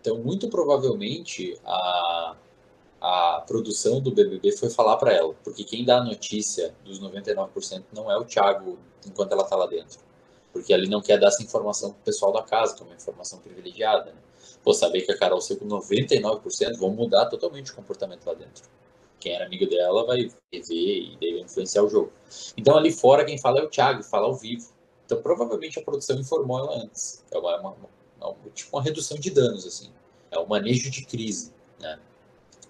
Então, 0.00 0.18
muito 0.18 0.48
provavelmente, 0.48 1.58
a, 1.64 2.36
a 3.06 3.42
produção 3.46 4.00
do 4.00 4.10
BBB 4.10 4.52
foi 4.52 4.70
falar 4.70 4.96
para 4.96 5.12
ela, 5.12 5.34
porque 5.44 5.62
quem 5.62 5.84
dá 5.84 5.98
a 5.98 6.02
notícia 6.02 6.74
dos 6.86 6.98
99% 6.98 7.84
não 7.92 8.10
é 8.10 8.16
o 8.16 8.24
Thiago 8.24 8.78
enquanto 9.06 9.32
ela 9.32 9.42
está 9.42 9.54
lá 9.54 9.66
dentro, 9.66 9.98
porque 10.50 10.72
ele 10.72 10.88
não 10.88 11.02
quer 11.02 11.20
dar 11.20 11.28
essa 11.28 11.42
informação 11.42 11.90
para 11.90 12.00
o 12.00 12.02
pessoal 12.02 12.32
da 12.32 12.42
casa, 12.42 12.74
que 12.74 12.82
é 12.82 12.86
uma 12.86 12.94
informação 12.94 13.40
privilegiada. 13.40 14.06
Né? 14.06 14.18
Pô, 14.62 14.72
saber 14.72 15.02
que 15.02 15.12
a 15.12 15.18
Carol 15.18 15.38
saiu 15.42 15.58
com 15.58 15.66
99%, 15.66 16.78
vão 16.78 16.92
mudar 16.92 17.26
totalmente 17.26 17.72
o 17.72 17.74
comportamento 17.74 18.24
lá 18.24 18.32
dentro. 18.32 18.64
quem 19.20 19.34
era 19.34 19.44
amigo 19.44 19.66
dela 19.68 20.06
vai 20.06 20.22
ver 20.26 20.32
e 20.50 21.18
daí 21.20 21.32
vai 21.34 21.40
influenciar 21.42 21.82
o 21.82 21.90
jogo. 21.90 22.10
Então 22.56 22.74
ali 22.74 22.90
fora 22.90 23.22
quem 23.22 23.36
fala 23.36 23.60
é 23.60 23.64
o 23.64 23.68
Thiago, 23.68 24.02
fala 24.02 24.28
ao 24.28 24.34
vivo. 24.34 24.72
Então 25.04 25.20
provavelmente 25.20 25.78
a 25.78 25.82
produção 25.82 26.18
informou 26.18 26.58
ela 26.58 26.82
antes. 26.82 27.22
É 27.30 27.36
uma, 27.36 27.60
uma, 27.60 27.76
uma, 28.18 28.34
tipo 28.54 28.74
uma 28.74 28.82
redução 28.82 29.18
de 29.18 29.28
danos, 29.28 29.66
assim. 29.66 29.90
É 30.30 30.38
um 30.38 30.46
manejo 30.46 30.90
de 30.90 31.04
crise, 31.04 31.52
né? 31.78 32.00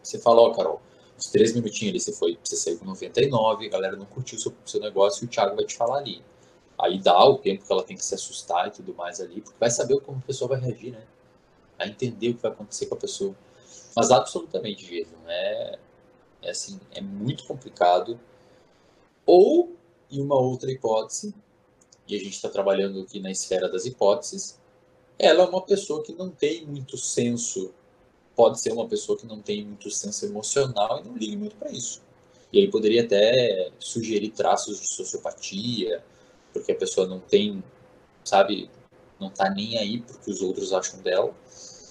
Você 0.05 0.19
fala, 0.19 0.43
ó, 0.43 0.51
Carol, 0.53 0.81
os 1.19 1.27
três 1.27 1.55
minutinhos 1.55 1.91
ali, 1.91 2.01
você 2.01 2.13
foi, 2.13 2.39
você 2.43 2.57
saiu 2.57 2.79
com 2.79 2.85
99, 2.85 3.67
a 3.67 3.71
galera 3.71 3.97
não 3.97 4.07
curtiu 4.07 4.39
o 4.39 4.41
seu, 4.41 4.53
seu 4.65 4.81
negócio 4.81 5.25
e 5.25 5.27
o 5.27 5.29
Thiago 5.29 5.57
vai 5.57 5.65
te 5.65 5.75
falar 5.75 5.99
ali. 5.99 6.23
Aí 6.79 6.99
dá 6.99 7.25
o 7.25 7.39
tempo 7.39 7.65
que 7.65 7.73
ela 7.73 7.85
tem 7.85 7.97
que 7.97 8.05
se 8.05 8.15
assustar 8.15 8.69
e 8.69 8.71
tudo 8.71 8.95
mais 8.95 9.21
ali, 9.21 9.41
porque 9.41 9.57
vai 9.59 9.71
saber 9.71 10.01
como 10.01 10.19
a 10.19 10.27
pessoa 10.27 10.49
vai 10.49 10.61
reagir, 10.61 10.93
né? 10.93 11.05
Vai 11.79 11.89
entender 11.89 12.31
o 12.31 12.35
que 12.35 12.43
vai 12.43 12.51
acontecer 12.51 12.87
com 12.87 12.97
a 12.97 12.99
pessoa. 12.99 13.35
Mas 13.95 14.11
absolutamente, 14.11 14.85
Jason, 14.87 15.17
é, 15.27 15.79
é 16.43 16.51
assim, 16.51 16.81
é 16.93 17.01
muito 17.01 17.45
complicado. 17.45 18.19
Ou, 19.25 19.77
em 20.11 20.21
uma 20.21 20.37
outra 20.37 20.71
hipótese, 20.71 21.35
e 22.07 22.15
a 22.15 22.19
gente 22.19 22.35
está 22.35 22.49
trabalhando 22.49 23.01
aqui 23.01 23.21
na 23.21 23.31
esfera 23.31 23.69
das 23.69 23.87
hipóteses, 23.87 24.61
ela 25.19 25.45
é 25.45 25.47
uma 25.47 25.63
pessoa 25.63 26.03
que 26.03 26.13
não 26.13 26.31
tem 26.31 26.67
muito 26.67 26.97
senso, 26.99 27.73
pode 28.35 28.61
ser 28.61 28.73
uma 28.73 28.87
pessoa 28.87 29.19
que 29.19 29.27
não 29.27 29.41
tem 29.41 29.65
muito 29.65 29.91
senso 29.91 30.27
emocional 30.27 31.01
e 31.01 31.09
não 31.09 31.17
liga 31.17 31.37
muito 31.37 31.57
para 31.57 31.71
isso. 31.71 32.03
E 32.53 32.61
aí 32.61 32.71
poderia 32.71 33.03
até 33.03 33.71
sugerir 33.79 34.31
traços 34.31 34.81
de 34.81 34.89
sociopatia, 34.89 36.03
porque 36.53 36.73
a 36.73 36.77
pessoa 36.77 37.07
não 37.07 37.19
tem, 37.19 37.63
sabe, 38.25 38.71
não 39.21 39.31
tá 39.31 39.51
nem 39.51 39.77
aí 39.79 40.01
porque 40.01 40.31
os 40.31 40.41
outros 40.41 40.73
acham 40.73 41.01
dela. 41.01 41.35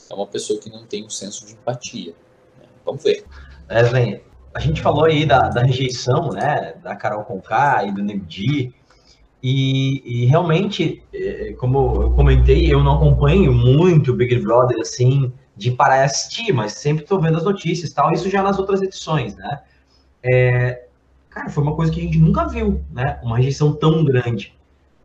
É 0.09 0.13
uma 0.13 0.27
pessoa 0.27 0.59
que 0.59 0.69
não 0.69 0.85
tem 0.85 1.05
um 1.05 1.09
senso 1.09 1.45
de 1.45 1.53
empatia. 1.53 2.13
Né? 2.59 2.67
Vamos 2.85 3.03
ver. 3.03 3.25
Wesley, 3.69 4.21
a 4.53 4.59
gente 4.59 4.81
falou 4.81 5.05
aí 5.05 5.25
da, 5.25 5.49
da 5.49 5.63
rejeição, 5.63 6.29
né, 6.29 6.73
da 6.83 6.95
Carol 6.95 7.23
Conká 7.23 7.85
e 7.85 7.91
do 7.91 8.03
Nebdi, 8.03 8.73
e, 9.45 10.01
e, 10.05 10.25
realmente, 10.25 11.03
é, 11.13 11.51
como 11.59 12.01
eu 12.01 12.11
comentei, 12.11 12.73
eu 12.73 12.81
não 12.81 12.95
acompanho 12.95 13.51
muito 13.53 14.11
o 14.11 14.15
Big 14.15 14.39
Brother, 14.39 14.79
assim, 14.79 15.33
de 15.55 15.71
parar 15.71 15.97
e 15.97 16.03
assistir, 16.03 16.51
mas 16.51 16.73
sempre 16.73 17.03
estou 17.03 17.21
vendo 17.21 17.37
as 17.37 17.43
notícias 17.43 17.91
e 17.91 17.93
tal, 17.93 18.11
isso 18.11 18.29
já 18.29 18.41
nas 18.41 18.57
outras 18.57 18.81
edições, 18.81 19.35
né? 19.35 19.59
É, 20.23 20.85
cara, 21.29 21.49
foi 21.49 21.63
uma 21.63 21.75
coisa 21.75 21.91
que 21.91 21.99
a 21.99 22.03
gente 22.03 22.17
nunca 22.17 22.47
viu, 22.47 22.83
né? 22.91 23.19
Uma 23.23 23.37
rejeição 23.37 23.73
tão 23.73 24.03
grande. 24.03 24.55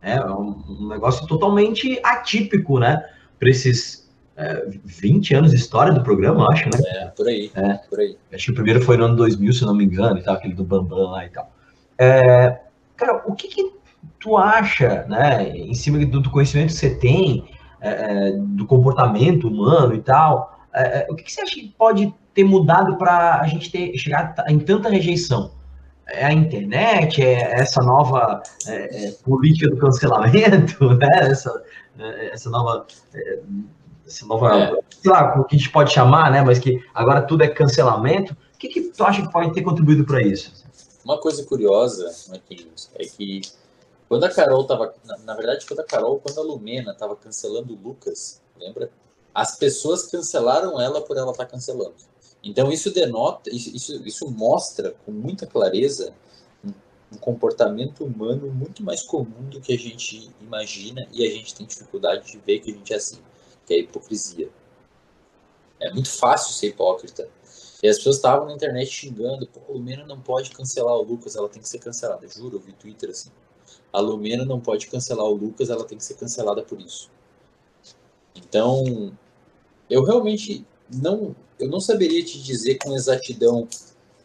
Né? 0.01 0.15
É 0.15 0.31
um, 0.31 0.63
um 0.67 0.87
negócio 0.87 1.27
totalmente 1.27 1.99
atípico, 2.03 2.79
né? 2.79 3.05
Para 3.37 3.49
esses 3.49 4.09
é, 4.35 4.65
20 4.85 5.35
anos 5.35 5.51
de 5.51 5.57
história 5.57 5.93
do 5.93 6.01
programa, 6.01 6.47
acho, 6.51 6.65
né? 6.65 6.79
É, 6.85 7.05
por 7.07 7.27
aí, 7.27 7.51
é. 7.53 7.73
por 7.89 7.99
aí. 7.99 8.17
Acho 8.33 8.45
que 8.45 8.51
o 8.51 8.55
primeiro 8.55 8.81
foi 8.81 8.97
no 8.97 9.05
ano 9.05 9.15
2000, 9.17 9.53
se 9.53 9.65
não 9.65 9.75
me 9.75 9.83
engano, 9.83 10.17
e 10.17 10.23
tal, 10.23 10.35
aquele 10.35 10.53
do 10.53 10.63
Bambam 10.63 11.11
lá 11.11 11.25
e 11.25 11.29
tal. 11.29 11.51
É, 11.97 12.59
cara, 12.95 13.21
o 13.25 13.35
que, 13.35 13.49
que 13.49 13.73
tu 14.19 14.37
acha, 14.37 15.05
né, 15.07 15.49
em 15.49 15.73
cima 15.73 15.99
do, 16.05 16.21
do 16.21 16.29
conhecimento 16.29 16.67
que 16.67 16.79
você 16.79 16.95
tem, 16.95 17.49
é, 17.81 17.89
é 17.89 18.31
do 18.31 18.65
comportamento 18.65 19.47
humano 19.47 19.93
e 19.95 20.01
tal, 20.01 20.59
é, 20.73 20.99
é, 20.99 21.07
o 21.09 21.15
que, 21.15 21.23
que, 21.23 21.31
você 21.31 21.41
acha 21.41 21.55
que 21.55 21.73
pode 21.77 22.13
ter 22.33 22.43
mudado 22.43 22.97
para 22.97 23.41
a 23.41 23.47
gente 23.47 23.71
ter 23.71 23.97
chegar 23.97 24.35
em 24.47 24.59
tanta 24.59 24.89
rejeição? 24.89 25.51
É 26.07 26.25
a 26.25 26.33
internet, 26.33 27.21
é 27.23 27.59
essa 27.59 27.83
nova 27.83 28.41
política 29.23 29.69
do 29.69 29.77
cancelamento, 29.77 30.93
né? 30.97 31.07
essa, 31.21 31.63
essa 32.31 32.49
nova 32.49 32.87
essa 34.09 34.25
nova, 34.25 34.55
é. 34.55 34.79
sei 34.89 35.11
lá, 35.11 35.39
o 35.39 35.45
que 35.45 35.55
a 35.55 35.59
gente 35.59 35.71
pode 35.71 35.93
chamar, 35.93 36.31
né? 36.31 36.41
Mas 36.41 36.59
que 36.59 36.83
agora 36.93 37.21
tudo 37.21 37.43
é 37.43 37.47
cancelamento. 37.47 38.33
O 38.33 38.57
que, 38.57 38.67
que 38.67 38.81
tu 38.81 39.03
acha 39.03 39.21
que 39.21 39.31
pode 39.31 39.53
ter 39.53 39.61
contribuído 39.61 40.03
para 40.03 40.21
isso? 40.21 40.51
Uma 41.05 41.17
coisa 41.17 41.43
curiosa, 41.45 42.11
Marquinhos, 42.29 42.89
é 42.95 43.05
que 43.05 43.41
quando 44.09 44.23
a 44.23 44.29
Carol 44.29 44.65
tava, 44.65 44.93
na, 45.05 45.17
na, 45.19 45.35
verdade, 45.35 45.65
quando 45.67 45.81
a 45.81 45.83
Carol, 45.83 46.19
quando 46.19 46.39
a 46.39 46.43
Lumena 46.43 46.95
tava 46.95 47.15
cancelando 47.15 47.73
o 47.73 47.77
Lucas, 47.77 48.41
lembra? 48.59 48.91
As 49.33 49.55
pessoas 49.55 50.07
cancelaram 50.07 50.81
ela 50.81 50.99
por 50.99 51.15
ela 51.15 51.31
estar 51.31 51.45
tá 51.45 51.51
cancelando. 51.51 51.95
Então 52.43 52.71
isso 52.71 52.91
denota, 52.91 53.49
isso, 53.53 53.95
isso, 54.05 54.31
mostra 54.31 54.95
com 55.05 55.11
muita 55.11 55.45
clareza 55.45 56.13
um, 56.65 56.71
um 57.13 57.17
comportamento 57.17 58.03
humano 58.03 58.51
muito 58.51 58.81
mais 58.81 59.03
comum 59.03 59.47
do 59.49 59.61
que 59.61 59.73
a 59.73 59.77
gente 59.77 60.31
imagina 60.41 61.07
e 61.11 61.23
a 61.23 61.29
gente 61.29 61.53
tem 61.53 61.67
dificuldade 61.67 62.31
de 62.31 62.39
ver 62.39 62.59
que 62.59 62.71
a 62.71 62.73
gente 62.73 62.93
é 62.93 62.95
assim 62.95 63.19
que 63.69 63.75
é 63.75 63.77
a 63.77 63.79
hipocrisia. 63.81 64.49
É 65.79 65.93
muito 65.93 66.09
fácil 66.09 66.53
ser 66.53 66.69
hipócrita. 66.69 67.29
E 67.83 67.87
as 67.87 67.97
pessoas 67.97 68.15
estavam 68.15 68.47
na 68.47 68.53
internet 68.53 68.89
xingando, 68.89 69.47
pô, 69.47 69.61
a 69.69 69.73
Lumena 69.73 70.05
não 70.05 70.19
pode 70.19 70.49
cancelar 70.49 70.95
o 70.95 71.03
Lucas, 71.03 71.35
ela 71.35 71.47
tem 71.47 71.61
que 71.61 71.69
ser 71.69 71.77
cancelada. 71.77 72.27
Juro, 72.27 72.57
eu 72.57 72.59
vi 72.59 72.73
Twitter 72.73 73.11
assim. 73.11 73.29
A 73.91 73.99
Lumena 73.99 74.45
não 74.45 74.59
pode 74.59 74.87
cancelar 74.87 75.25
o 75.25 75.33
Lucas, 75.33 75.69
ela 75.69 75.83
tem 75.83 75.97
que 75.97 76.03
ser 76.03 76.15
cancelada 76.15 76.61
por 76.61 76.79
isso. 76.79 77.09
Então, 78.35 79.11
eu 79.89 80.03
realmente 80.03 80.65
não, 80.91 81.35
eu 81.59 81.67
não 81.67 81.79
saberia 81.79 82.23
te 82.23 82.41
dizer 82.41 82.77
com 82.77 82.95
exatidão 82.95 83.67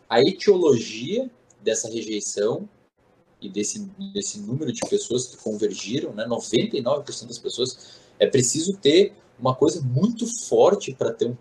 a 0.09 0.21
etiologia 0.21 1.31
dessa 1.62 1.89
rejeição 1.89 2.69
e 3.41 3.49
desse, 3.49 3.81
desse 4.12 4.41
número 4.41 4.73
de 4.73 4.81
pessoas 4.89 5.27
que 5.27 5.37
convergiram, 5.37 6.12
né? 6.12 6.27
99% 6.27 7.27
das 7.27 7.39
pessoas. 7.39 8.01
É 8.19 8.27
preciso 8.27 8.77
ter 8.77 9.12
uma 9.39 9.55
coisa 9.55 9.83
muito 9.83 10.27
forte 10.47 10.95
para 10.95 11.12
ter 11.12 11.27
um, 11.27 11.37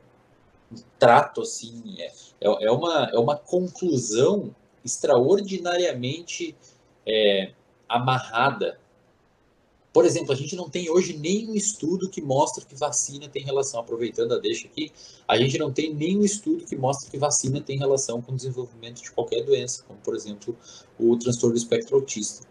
um, 0.71 0.76
trato 0.97 1.41
assim. 1.41 1.82
É, 1.99 2.11
é, 2.41 2.65
é, 2.65 2.71
uma, 2.71 3.09
é 3.13 3.19
uma 3.19 3.38
conclusão 3.38 4.53
extraordinariamente 4.84 6.55
é, 7.05 7.53
amarrada. 7.95 8.79
Por 9.93 10.05
exemplo, 10.05 10.31
a 10.31 10.35
gente 10.35 10.55
não 10.55 10.67
tem 10.67 10.89
hoje 10.89 11.15
nenhum 11.15 11.53
estudo 11.53 12.09
que 12.09 12.19
mostra 12.19 12.65
que 12.65 12.73
vacina 12.75 13.29
tem 13.29 13.43
relação, 13.43 13.79
aproveitando 13.79 14.33
a 14.33 14.39
deixa 14.39 14.67
aqui, 14.67 14.91
a 15.27 15.37
gente 15.37 15.57
não 15.59 15.71
tem 15.71 15.93
nenhum 15.93 16.23
estudo 16.23 16.65
que 16.65 16.75
mostra 16.75 17.11
que 17.11 17.17
vacina 17.17 17.61
tem 17.61 17.77
relação 17.77 18.19
com 18.19 18.31
o 18.31 18.35
desenvolvimento 18.35 19.03
de 19.03 19.11
qualquer 19.11 19.43
doença, 19.43 19.83
como 19.87 19.99
por 19.99 20.15
exemplo 20.15 20.57
o 20.97 21.15
transtorno 21.15 21.53
do 21.53 21.59
espectro 21.59 21.95
autista. 21.95 22.47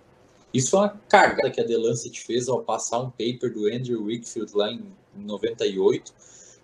Isso 0.54 0.76
é 0.76 0.80
uma 0.80 0.90
cagada 1.08 1.50
que 1.50 1.60
a 1.60 1.66
The 1.66 1.76
Lancet 1.76 2.20
fez 2.20 2.48
ao 2.48 2.62
passar 2.62 3.00
um 3.00 3.10
paper 3.10 3.52
do 3.52 3.66
Andrew 3.66 4.04
Wickfield 4.04 4.52
lá 4.54 4.70
em 4.70 4.84
98. 5.16 6.12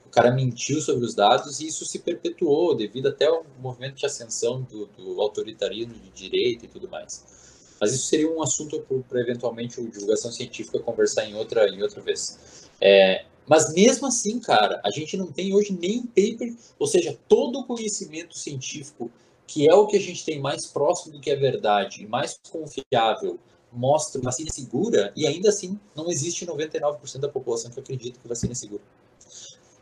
O 0.06 0.10
cara 0.10 0.30
mentiu 0.30 0.80
sobre 0.80 1.04
os 1.04 1.14
dados 1.14 1.60
e 1.60 1.66
isso 1.66 1.84
se 1.86 1.98
perpetuou 1.98 2.74
devido 2.74 3.08
até 3.08 3.26
ao 3.26 3.44
movimento 3.58 3.96
de 3.96 4.06
ascensão 4.06 4.62
do, 4.62 4.86
do 4.86 5.20
autoritarismo 5.20 5.94
de 5.94 6.10
direita 6.10 6.66
e 6.66 6.68
tudo 6.68 6.88
mais. 6.88 7.47
Mas 7.80 7.92
isso 7.92 8.06
seria 8.06 8.30
um 8.30 8.42
assunto 8.42 8.84
para 9.08 9.20
eventualmente 9.20 9.80
o 9.80 9.88
divulgação 9.88 10.32
científica 10.32 10.80
conversar 10.80 11.24
em 11.26 11.34
outra, 11.34 11.68
em 11.68 11.82
outra 11.82 12.00
vez. 12.00 12.68
É, 12.80 13.24
mas 13.46 13.72
mesmo 13.72 14.06
assim, 14.06 14.38
cara, 14.40 14.80
a 14.84 14.90
gente 14.90 15.16
não 15.16 15.28
tem 15.28 15.54
hoje 15.54 15.72
nem 15.72 16.02
paper, 16.02 16.54
ou 16.78 16.86
seja, 16.86 17.18
todo 17.28 17.60
o 17.60 17.64
conhecimento 17.64 18.36
científico, 18.36 19.10
que 19.46 19.68
é 19.68 19.74
o 19.74 19.86
que 19.86 19.96
a 19.96 20.00
gente 20.00 20.24
tem 20.24 20.38
mais 20.38 20.66
próximo 20.66 21.14
do 21.14 21.20
que 21.20 21.30
é 21.30 21.36
verdade 21.36 22.06
mais 22.06 22.38
confiável 22.50 23.38
mostra 23.72 24.20
vacina 24.20 24.50
segura 24.50 25.12
e 25.16 25.26
ainda 25.26 25.48
assim 25.48 25.78
não 25.94 26.10
existe 26.10 26.46
99% 26.46 27.18
da 27.18 27.28
população 27.28 27.70
que 27.70 27.80
acredita 27.80 28.18
que 28.18 28.28
vacina 28.28 28.52
é 28.52 28.54
segura. 28.54 28.82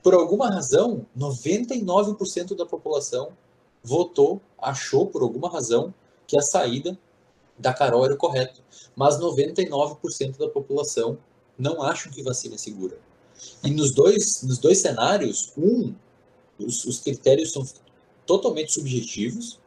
Por 0.03 0.15
alguma 0.15 0.49
razão, 0.49 1.05
99% 1.19 2.55
da 2.55 2.65
população 2.65 3.33
votou, 3.83 4.41
achou 4.59 5.07
por 5.07 5.23
alguma 5.23 5.51
razão 5.51 5.93
que 6.27 6.39
a 6.39 6.43
saída 6.43 6.99
da 7.59 7.73
Carol 7.73 8.05
era 8.05 8.17
correta, 8.17 8.61
mas 8.95 9.19
99% 9.19 10.39
da 10.39 10.49
população 10.49 11.19
não 11.59 11.83
acham 11.83 12.13
que 12.13 12.23
vacina 12.23 12.55
é 12.55 12.59
segura. 12.59 12.99
E 13.65 13.71
nos 13.71 13.93
dois, 13.93 14.43
nos 14.43 14.59
dois 14.59 14.79
cenários, 14.79 15.53
um, 15.57 15.95
os, 16.59 16.85
os 16.85 17.01
critérios 17.01 17.53
são 17.53 17.67
totalmente 18.27 18.73
subjetivos, 18.73 19.59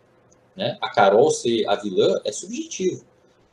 né? 0.55 0.77
A 0.81 0.89
Carol 0.89 1.31
ser 1.31 1.67
a 1.67 1.75
vilã 1.75 2.19
é 2.25 2.31
subjetivo 2.31 3.05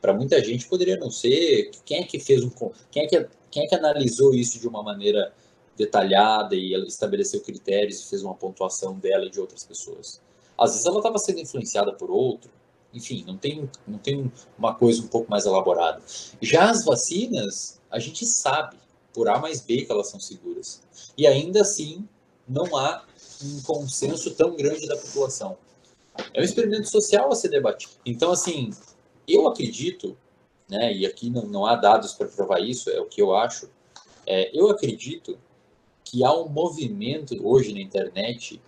para 0.06 0.12
muita 0.12 0.42
gente 0.42 0.68
poderia 0.68 0.96
não 0.96 1.10
ser. 1.10 1.72
Quem 1.84 1.98
é 1.98 2.04
que 2.04 2.20
fez 2.20 2.42
um. 2.44 2.50
Quem 2.92 3.02
é 3.02 3.06
que, 3.06 3.26
quem 3.50 3.64
é 3.64 3.66
que 3.66 3.74
analisou 3.74 4.32
isso 4.32 4.60
de 4.60 4.68
uma 4.68 4.80
maneira 4.80 5.32
detalhada 5.76 6.54
e 6.54 6.74
estabeleceu 6.86 7.40
critérios 7.40 8.00
e 8.00 8.08
fez 8.08 8.22
uma 8.22 8.34
pontuação 8.34 8.94
dela 8.98 9.26
e 9.26 9.30
de 9.30 9.40
outras 9.40 9.64
pessoas? 9.64 10.20
Às 10.56 10.70
vezes 10.70 10.86
ela 10.86 10.98
estava 10.98 11.18
sendo 11.18 11.40
influenciada 11.40 11.92
por 11.92 12.08
outro. 12.08 12.50
Enfim, 12.96 13.24
não 13.26 13.36
tem, 13.36 13.68
não 13.86 13.98
tem 13.98 14.32
uma 14.58 14.74
coisa 14.74 15.02
um 15.02 15.08
pouco 15.08 15.30
mais 15.30 15.44
elaborada. 15.44 16.02
Já 16.40 16.70
as 16.70 16.84
vacinas, 16.84 17.80
a 17.90 17.98
gente 17.98 18.24
sabe, 18.24 18.76
por 19.12 19.28
A 19.28 19.38
mais 19.38 19.60
B, 19.60 19.82
que 19.82 19.92
elas 19.92 20.08
são 20.08 20.18
seguras. 20.18 20.82
E 21.16 21.26
ainda 21.26 21.60
assim, 21.60 22.08
não 22.48 22.76
há 22.76 23.04
um 23.44 23.62
consenso 23.62 24.30
tão 24.34 24.56
grande 24.56 24.86
da 24.86 24.96
população. 24.96 25.56
É 26.32 26.40
um 26.40 26.44
experimento 26.44 26.88
social 26.88 27.30
a 27.30 27.34
ser 27.34 27.48
debatido. 27.48 27.92
Então, 28.04 28.32
assim, 28.32 28.70
eu 29.28 29.46
acredito, 29.46 30.16
né, 30.68 30.94
e 30.94 31.04
aqui 31.04 31.28
não, 31.28 31.42
não 31.46 31.66
há 31.66 31.76
dados 31.76 32.14
para 32.14 32.26
provar 32.26 32.60
isso, 32.60 32.88
é 32.90 33.00
o 33.00 33.06
que 33.06 33.20
eu 33.20 33.34
acho, 33.34 33.68
é, 34.26 34.50
eu 34.58 34.70
acredito 34.70 35.38
que 36.02 36.24
há 36.24 36.32
um 36.32 36.48
movimento 36.48 37.36
hoje 37.46 37.72
na 37.72 37.80
internet 37.80 38.60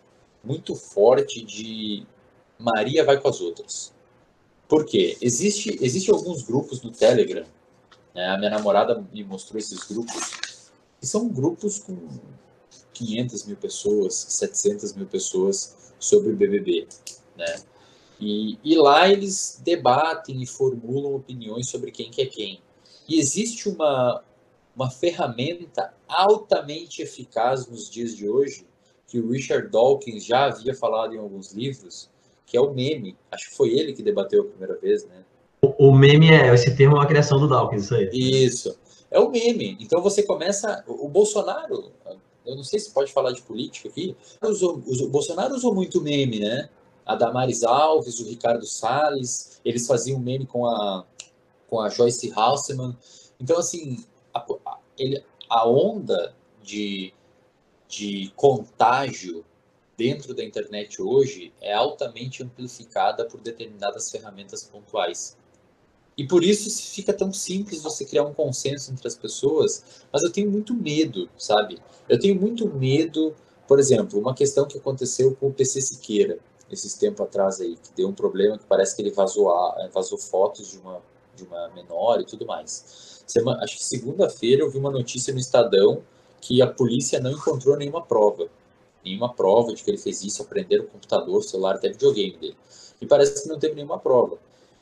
muito 0.42 0.74
forte 0.74 1.44
de 1.44 2.06
Maria 2.58 3.04
vai 3.04 3.18
com 3.20 3.28
as 3.28 3.40
outras. 3.40 3.94
Por 4.68 4.84
quê? 4.84 5.16
Existe, 5.20 5.78
existe 5.80 6.10
alguns 6.10 6.42
grupos 6.42 6.82
no 6.82 6.92
Telegram, 6.92 7.46
né? 8.14 8.26
a 8.26 8.36
minha 8.36 8.50
namorada 8.50 9.02
me 9.12 9.24
mostrou 9.24 9.58
esses 9.58 9.78
grupos, 9.84 10.70
que 11.00 11.06
são 11.06 11.28
grupos 11.28 11.78
com 11.78 11.96
500 12.92 13.46
mil 13.46 13.56
pessoas, 13.56 14.14
700 14.14 14.92
mil 14.92 15.06
pessoas 15.06 15.94
sobre 15.98 16.32
BBB, 16.32 16.86
né? 17.36 17.62
E, 18.20 18.58
e 18.64 18.76
lá 18.76 19.08
eles 19.08 19.60
debatem 19.64 20.42
e 20.42 20.46
formulam 20.46 21.14
opiniões 21.14 21.70
sobre 21.70 21.92
quem 21.92 22.10
que 22.10 22.20
é 22.20 22.26
quem. 22.26 22.60
E 23.08 23.18
existe 23.18 23.68
uma, 23.68 24.22
uma 24.74 24.90
ferramenta 24.90 25.94
altamente 26.08 27.00
eficaz 27.00 27.66
nos 27.68 27.88
dias 27.88 28.16
de 28.16 28.28
hoje, 28.28 28.66
que 29.06 29.20
o 29.20 29.30
Richard 29.30 29.68
Dawkins 29.70 30.24
já 30.24 30.46
havia 30.46 30.74
falado 30.74 31.14
em 31.14 31.18
alguns 31.18 31.52
livros, 31.52 32.10
que 32.48 32.56
é 32.56 32.60
o 32.60 32.72
meme. 32.72 33.16
Acho 33.30 33.50
que 33.50 33.56
foi 33.56 33.70
ele 33.70 33.92
que 33.92 34.02
debateu 34.02 34.42
a 34.42 34.44
primeira 34.46 34.76
vez, 34.76 35.04
né? 35.04 35.22
O, 35.60 35.88
o 35.88 35.94
meme 35.94 36.30
é, 36.30 36.52
esse 36.54 36.74
termo 36.74 36.96
é 36.96 37.00
uma 37.00 37.06
criação 37.06 37.38
do 37.38 37.48
Dawkins, 37.48 37.84
isso 37.84 37.94
aí. 37.94 38.10
Isso. 38.12 38.78
É 39.10 39.20
o 39.20 39.30
meme. 39.30 39.76
Então 39.80 40.00
você 40.00 40.22
começa. 40.22 40.82
O 40.86 41.08
Bolsonaro, 41.08 41.92
eu 42.46 42.56
não 42.56 42.64
sei 42.64 42.78
se 42.78 42.90
pode 42.90 43.12
falar 43.12 43.32
de 43.32 43.42
política 43.42 43.88
aqui, 43.88 44.16
usou, 44.42 44.82
o 44.86 45.08
Bolsonaro 45.08 45.54
usou 45.54 45.74
muito 45.74 46.00
meme, 46.00 46.40
né? 46.40 46.70
A 47.04 47.14
Damares 47.14 47.62
Alves, 47.64 48.20
o 48.20 48.28
Ricardo 48.28 48.66
Salles, 48.66 49.60
eles 49.64 49.86
faziam 49.86 50.18
meme 50.18 50.46
com 50.46 50.66
a, 50.66 51.04
com 51.68 51.80
a 51.80 51.88
Joyce 51.88 52.32
Halseman. 52.34 52.96
Então, 53.40 53.58
assim, 53.58 54.04
a, 54.32 54.40
a, 54.66 54.78
ele, 54.98 55.22
a 55.48 55.68
onda 55.68 56.34
de, 56.62 57.12
de 57.88 58.32
contágio 58.36 59.44
dentro 59.98 60.32
da 60.32 60.44
internet 60.44 61.02
hoje 61.02 61.52
é 61.60 61.74
altamente 61.74 62.40
amplificada 62.44 63.24
por 63.24 63.40
determinadas 63.40 64.08
ferramentas 64.08 64.62
pontuais. 64.62 65.36
E 66.16 66.24
por 66.24 66.44
isso 66.44 66.70
fica 66.94 67.12
tão 67.12 67.32
simples 67.32 67.82
você 67.82 68.04
criar 68.04 68.22
um 68.22 68.32
consenso 68.32 68.92
entre 68.92 69.08
as 69.08 69.16
pessoas, 69.16 70.04
mas 70.12 70.22
eu 70.22 70.30
tenho 70.30 70.50
muito 70.50 70.72
medo, 70.72 71.28
sabe? 71.36 71.78
Eu 72.08 72.18
tenho 72.18 72.40
muito 72.40 72.68
medo, 72.68 73.34
por 73.66 73.80
exemplo, 73.80 74.20
uma 74.20 74.34
questão 74.34 74.66
que 74.66 74.78
aconteceu 74.78 75.34
com 75.34 75.48
o 75.48 75.52
PC 75.52 75.80
Siqueira, 75.80 76.38
esses 76.70 76.94
tempos 76.94 77.26
atrás 77.26 77.60
aí, 77.60 77.76
que 77.76 77.92
deu 77.96 78.08
um 78.08 78.14
problema 78.14 78.56
que 78.56 78.66
parece 78.66 78.94
que 78.94 79.02
ele 79.02 79.10
vazou, 79.10 79.52
vazou 79.92 80.18
fotos 80.18 80.70
de 80.70 80.78
uma, 80.78 81.02
de 81.34 81.42
uma 81.42 81.68
menor 81.70 82.20
e 82.20 82.24
tudo 82.24 82.46
mais. 82.46 83.22
Semana, 83.26 83.64
acho 83.64 83.76
que 83.78 83.84
segunda-feira 83.84 84.62
eu 84.62 84.70
vi 84.70 84.78
uma 84.78 84.90
notícia 84.90 85.32
no 85.32 85.40
Estadão 85.40 86.02
que 86.40 86.62
a 86.62 86.66
polícia 86.66 87.18
não 87.18 87.32
encontrou 87.32 87.76
nenhuma 87.76 88.04
prova 88.04 88.48
nenhuma 89.04 89.32
prova 89.32 89.74
de 89.74 89.82
que 89.82 89.90
ele 89.90 89.98
fez 89.98 90.22
isso, 90.22 90.42
aprender 90.42 90.80
o 90.80 90.86
computador, 90.86 91.42
celular, 91.42 91.76
até 91.76 91.88
videogame 91.88 92.36
dele. 92.36 92.56
E 93.00 93.06
parece 93.06 93.42
que 93.42 93.48
não 93.48 93.58
teve 93.58 93.74
nenhuma 93.74 93.98
prova. 93.98 94.38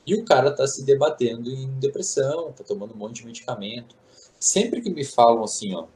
E 0.07 0.15
o 0.15 0.25
cara 0.25 0.51
está 0.51 0.67
se 0.67 0.85
debatendo 0.85 1.51
em 1.51 1.69
depressão, 1.79 2.51
está 2.51 2.63
tomando 2.63 2.95
um 2.95 2.97
monte 2.97 3.17
de 3.17 3.27
medicamento. 3.27 3.97
Sempre 4.39 4.81
que 4.81 4.91
me 4.91 5.05
falam 5.05 5.43
assim, 5.43 5.75
ó, 5.75 5.87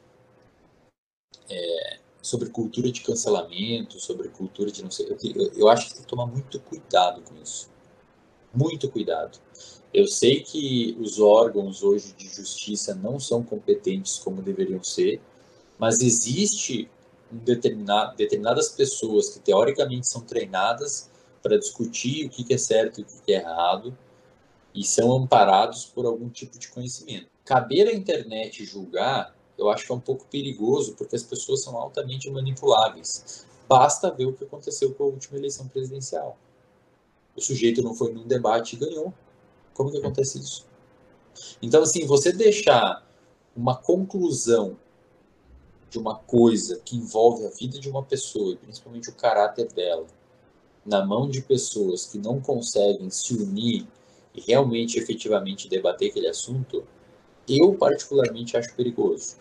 é, 1.49 1.99
sobre 2.21 2.51
cultura 2.51 2.91
de 2.91 3.01
cancelamento, 3.01 3.99
sobre 3.99 4.29
cultura 4.29 4.71
de 4.71 4.83
não 4.83 4.91
sei, 4.91 5.07
eu, 5.09 5.53
eu 5.55 5.69
acho 5.69 5.87
que 5.87 5.95
tem 5.95 6.03
que 6.03 6.09
tomar 6.09 6.27
muito 6.27 6.61
cuidado 6.61 7.23
com 7.23 7.37
isso. 7.37 7.71
Muito 8.53 8.91
cuidado. 8.91 9.39
Eu 9.93 10.07
sei 10.07 10.41
que 10.41 10.97
os 11.01 11.19
órgãos 11.19 11.83
hoje 11.83 12.13
de 12.13 12.29
justiça 12.29 12.95
não 12.95 13.19
são 13.19 13.43
competentes 13.43 14.19
como 14.19 14.43
deveriam 14.43 14.83
ser, 14.83 15.21
mas 15.79 16.01
existe 16.01 16.89
determinado, 17.31 18.17
determinadas 18.17 18.71
pessoas 18.71 19.31
que 19.31 19.41
teoricamente 19.41 20.09
são 20.09 20.23
treinadas 20.23 21.11
para 21.43 21.59
discutir 21.59 22.27
o 22.27 22.31
que 22.31 22.53
é 22.53 22.59
certo 22.59 23.01
e 23.01 23.03
o 23.03 23.07
que 23.25 23.33
é 23.33 23.37
errado 23.37 23.97
e 24.75 24.85
são 24.85 25.13
amparados 25.13 25.85
por 25.87 26.07
algum 26.07 26.29
tipo 26.29 26.59
de 26.59 26.69
conhecimento. 26.69 27.29
Caber 27.45 27.89
à 27.89 27.93
internet 27.93 28.65
julgar, 28.65 29.35
eu 29.59 29.69
acho 29.69 29.85
que 29.85 29.93
é 29.93 29.95
um 29.95 30.01
pouco 30.01 30.27
perigoso, 30.27 30.95
porque 30.95 31.17
as 31.17 31.23
pessoas 31.23 31.63
são 31.63 31.77
altamente 31.77 32.31
manipuláveis. 32.31 33.47
Basta 33.69 34.11
ver 34.11 34.27
o 34.27 34.33
que 34.33 34.45
aconteceu 34.45 34.95
com 34.95 35.05
a 35.05 35.07
última 35.07 35.39
eleição 35.39 35.67
presidencial. 35.69 36.39
O 37.37 37.41
sujeito 37.41 37.83
não 37.83 37.95
foi 37.95 38.13
num 38.13 38.27
debate 38.27 38.75
e 38.75 38.79
ganhou. 38.79 39.13
Como 39.75 39.91
que 39.91 39.99
acontece 39.99 40.39
isso? 40.39 40.67
Então, 41.63 41.83
assim, 41.83 42.07
você 42.07 42.33
deixar 42.33 43.07
uma 43.57 43.77
conclusão 43.77 44.77
de 45.91 45.99
uma 45.99 46.15
coisa 46.15 46.81
que 46.85 46.97
envolve 46.97 47.45
a 47.45 47.51
vida 47.51 47.79
de 47.79 47.91
uma 47.91 48.03
pessoa, 48.03 48.53
e 48.53 48.57
principalmente 48.57 49.11
o 49.11 49.15
caráter 49.15 49.71
dela, 49.73 50.07
na 50.87 51.05
mão 51.05 51.29
de 51.29 51.43
pessoas 51.43 52.07
que 52.07 52.17
não 52.17 52.41
conseguem 52.41 53.11
se 53.11 53.35
unir 53.35 53.87
e 54.35 54.41
realmente, 54.41 54.99
efetivamente 54.99 55.69
debater 55.69 56.11
aquele 56.11 56.29
assunto, 56.29 56.85
eu 57.49 57.75
particularmente 57.75 58.57
acho 58.57 58.75
perigoso. 58.75 59.37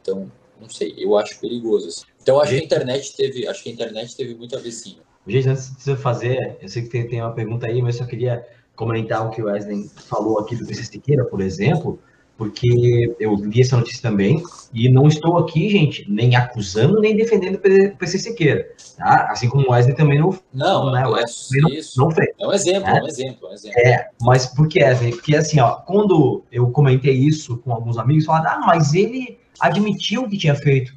Então, 0.00 0.30
não 0.60 0.70
sei, 0.70 0.94
eu 0.96 1.18
acho 1.18 1.38
perigoso. 1.40 1.88
Assim. 1.88 2.04
Então, 2.22 2.40
acho 2.40 2.52
que 2.52 2.60
a 2.60 2.64
internet 2.64 3.16
teve, 3.16 3.46
acho 3.48 3.62
que 3.62 3.70
a 3.70 3.72
internet 3.72 4.16
teve 4.16 4.34
muito 4.36 4.56
a 4.56 4.60
ver 4.60 4.70
sim. 4.70 4.96
Gente, 5.26 5.48
antes 5.48 5.76
de 5.76 5.82
você 5.82 5.96
fazer, 5.96 6.58
eu 6.60 6.68
sei 6.68 6.82
que 6.82 6.88
tem, 6.88 7.08
tem 7.08 7.20
uma 7.20 7.34
pergunta 7.34 7.66
aí, 7.66 7.82
mas 7.82 7.96
eu 7.96 8.04
só 8.04 8.08
queria 8.08 8.46
comentar 8.76 9.26
o 9.26 9.30
que 9.30 9.42
o 9.42 9.46
Wesley 9.46 9.88
falou 9.88 10.38
aqui 10.38 10.54
do 10.54 10.64
PC 10.64 10.84
Siqueira, 10.84 11.24
por 11.24 11.40
exemplo 11.40 11.98
porque 12.42 13.14
eu 13.20 13.36
li 13.36 13.60
essa 13.60 13.76
notícia 13.76 14.02
também, 14.02 14.42
e 14.74 14.88
não 14.88 15.06
estou 15.06 15.38
aqui, 15.38 15.68
gente, 15.68 16.04
nem 16.10 16.34
acusando, 16.34 17.00
nem 17.00 17.14
defendendo 17.14 17.54
o 17.54 17.96
PC 17.96 18.18
Siqueira, 18.18 18.68
tá? 18.98 19.28
Assim 19.30 19.48
como 19.48 19.68
o 19.68 19.70
Wesley 19.70 19.94
também 19.94 20.18
não... 20.18 20.36
Não, 20.52 20.90
né? 20.90 21.04
é, 21.20 21.24
isso, 21.24 21.96
não, 21.96 22.06
não 22.06 22.10
fez. 22.10 22.30
É 22.40 22.44
um 22.44 22.52
exemplo, 22.52 22.88
é, 22.88 22.98
é 22.98 23.02
um 23.02 23.06
exemplo, 23.06 23.46
é 23.46 23.50
um 23.50 23.54
exemplo. 23.54 23.80
É, 23.80 24.08
mas 24.20 24.46
por 24.46 24.66
que, 24.66 24.82
Wesley? 24.82 25.12
Porque 25.12 25.36
assim, 25.36 25.60
ó, 25.60 25.76
quando 25.76 26.42
eu 26.50 26.68
comentei 26.72 27.14
isso 27.14 27.58
com 27.58 27.72
alguns 27.72 27.96
amigos, 27.96 28.24
falaram, 28.24 28.50
ah, 28.50 28.66
mas 28.66 28.92
ele 28.92 29.38
admitiu 29.60 30.28
que 30.28 30.36
tinha 30.36 30.56
feito. 30.56 30.92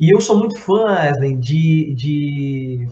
E 0.00 0.08
eu 0.08 0.22
sou 0.22 0.38
muito 0.38 0.58
fã, 0.58 0.86
Wesley, 0.86 1.36
de, 1.36 1.94
de 1.94 2.88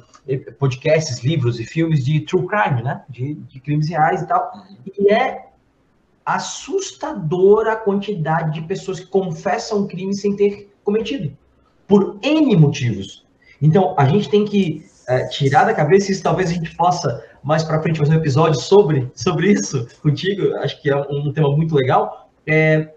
podcasts, 0.58 1.24
livros 1.24 1.58
e 1.58 1.64
filmes 1.64 2.04
de 2.04 2.20
true 2.20 2.46
crime, 2.46 2.82
né? 2.82 3.02
De, 3.08 3.36
de 3.36 3.58
crimes 3.58 3.88
reais 3.88 4.20
e 4.20 4.26
tal. 4.26 4.52
Uhum. 4.54 4.76
E 4.98 5.10
é 5.10 5.46
assustadora 6.26 7.74
a 7.74 7.76
quantidade 7.76 8.60
de 8.60 8.66
pessoas 8.66 8.98
que 8.98 9.06
confessam 9.06 9.86
crime 9.86 10.14
sem 10.14 10.34
ter 10.34 10.74
cometido, 10.82 11.32
por 11.86 12.18
N 12.20 12.56
motivos. 12.56 13.24
Então, 13.62 13.94
a 13.96 14.06
gente 14.06 14.28
tem 14.28 14.44
que 14.44 14.84
é, 15.08 15.28
tirar 15.28 15.64
da 15.64 15.72
cabeça 15.72 16.10
isso, 16.10 16.22
talvez 16.22 16.50
a 16.50 16.54
gente 16.54 16.74
possa 16.74 17.24
mais 17.44 17.62
para 17.62 17.80
frente 17.80 17.98
fazer 17.98 18.12
um 18.12 18.18
episódio 18.18 18.60
sobre, 18.60 19.08
sobre 19.14 19.52
isso 19.52 19.86
contigo, 20.02 20.52
acho 20.56 20.82
que 20.82 20.90
é 20.90 20.96
um, 20.96 21.32
tema 21.32 21.48
muito 21.56 21.76
legal. 21.76 22.28
É, 22.44 22.92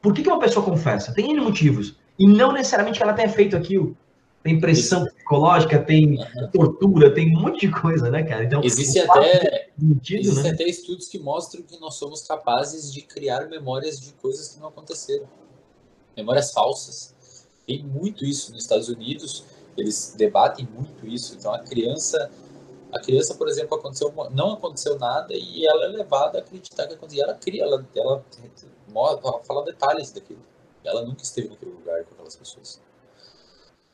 por 0.00 0.14
que, 0.14 0.22
que 0.22 0.28
uma 0.28 0.38
pessoa 0.38 0.64
confessa? 0.64 1.12
Tem 1.12 1.32
N 1.32 1.40
motivos, 1.40 1.96
e 2.16 2.26
não 2.26 2.52
necessariamente 2.52 2.98
que 2.98 3.02
ela 3.02 3.14
tenha 3.14 3.28
feito 3.28 3.56
aquilo 3.56 3.96
tem 4.44 4.60
pressão 4.60 5.06
psicológica, 5.06 5.82
tem 5.82 6.18
tortura, 6.52 7.12
tem 7.14 7.34
um 7.34 7.40
monte 7.40 7.66
de 7.66 7.72
coisa, 7.72 8.10
né, 8.10 8.22
cara? 8.22 8.44
Então, 8.44 8.62
existe 8.62 8.98
até, 8.98 9.70
sentido, 9.80 10.20
existem 10.20 10.42
né? 10.42 10.50
até 10.50 10.64
estudos 10.64 11.08
que 11.08 11.18
mostram 11.18 11.62
que 11.62 11.80
nós 11.80 11.94
somos 11.94 12.20
capazes 12.20 12.92
de 12.92 13.00
criar 13.00 13.48
memórias 13.48 13.98
de 13.98 14.12
coisas 14.12 14.48
que 14.50 14.60
não 14.60 14.68
aconteceram. 14.68 15.26
Memórias 16.14 16.52
falsas. 16.52 17.14
Tem 17.66 17.82
muito 17.82 18.22
isso 18.22 18.52
nos 18.52 18.60
Estados 18.60 18.90
Unidos, 18.90 19.46
eles 19.78 20.14
debatem 20.14 20.68
muito 20.70 21.06
isso. 21.06 21.34
Então, 21.38 21.50
a 21.50 21.60
criança, 21.60 22.30
a 22.92 23.00
criança, 23.00 23.34
por 23.36 23.48
exemplo, 23.48 23.78
aconteceu 23.78 24.12
não 24.30 24.52
aconteceu 24.52 24.98
nada 24.98 25.32
e 25.32 25.66
ela 25.66 25.86
é 25.86 25.88
levada 25.88 26.36
a 26.36 26.42
acreditar 26.42 26.86
que 26.86 26.92
aconteceu. 26.92 27.24
E 27.24 27.26
ela 27.26 27.34
cria, 27.34 27.62
ela, 27.62 27.86
ela, 27.96 28.22
ela 28.94 29.42
fala 29.42 29.64
detalhes 29.64 30.12
daquilo. 30.12 30.42
Ela 30.84 31.02
nunca 31.02 31.22
esteve 31.22 31.48
naquele 31.48 31.70
lugar 31.70 32.04
com 32.04 32.12
aquelas 32.12 32.36
pessoas. 32.36 32.83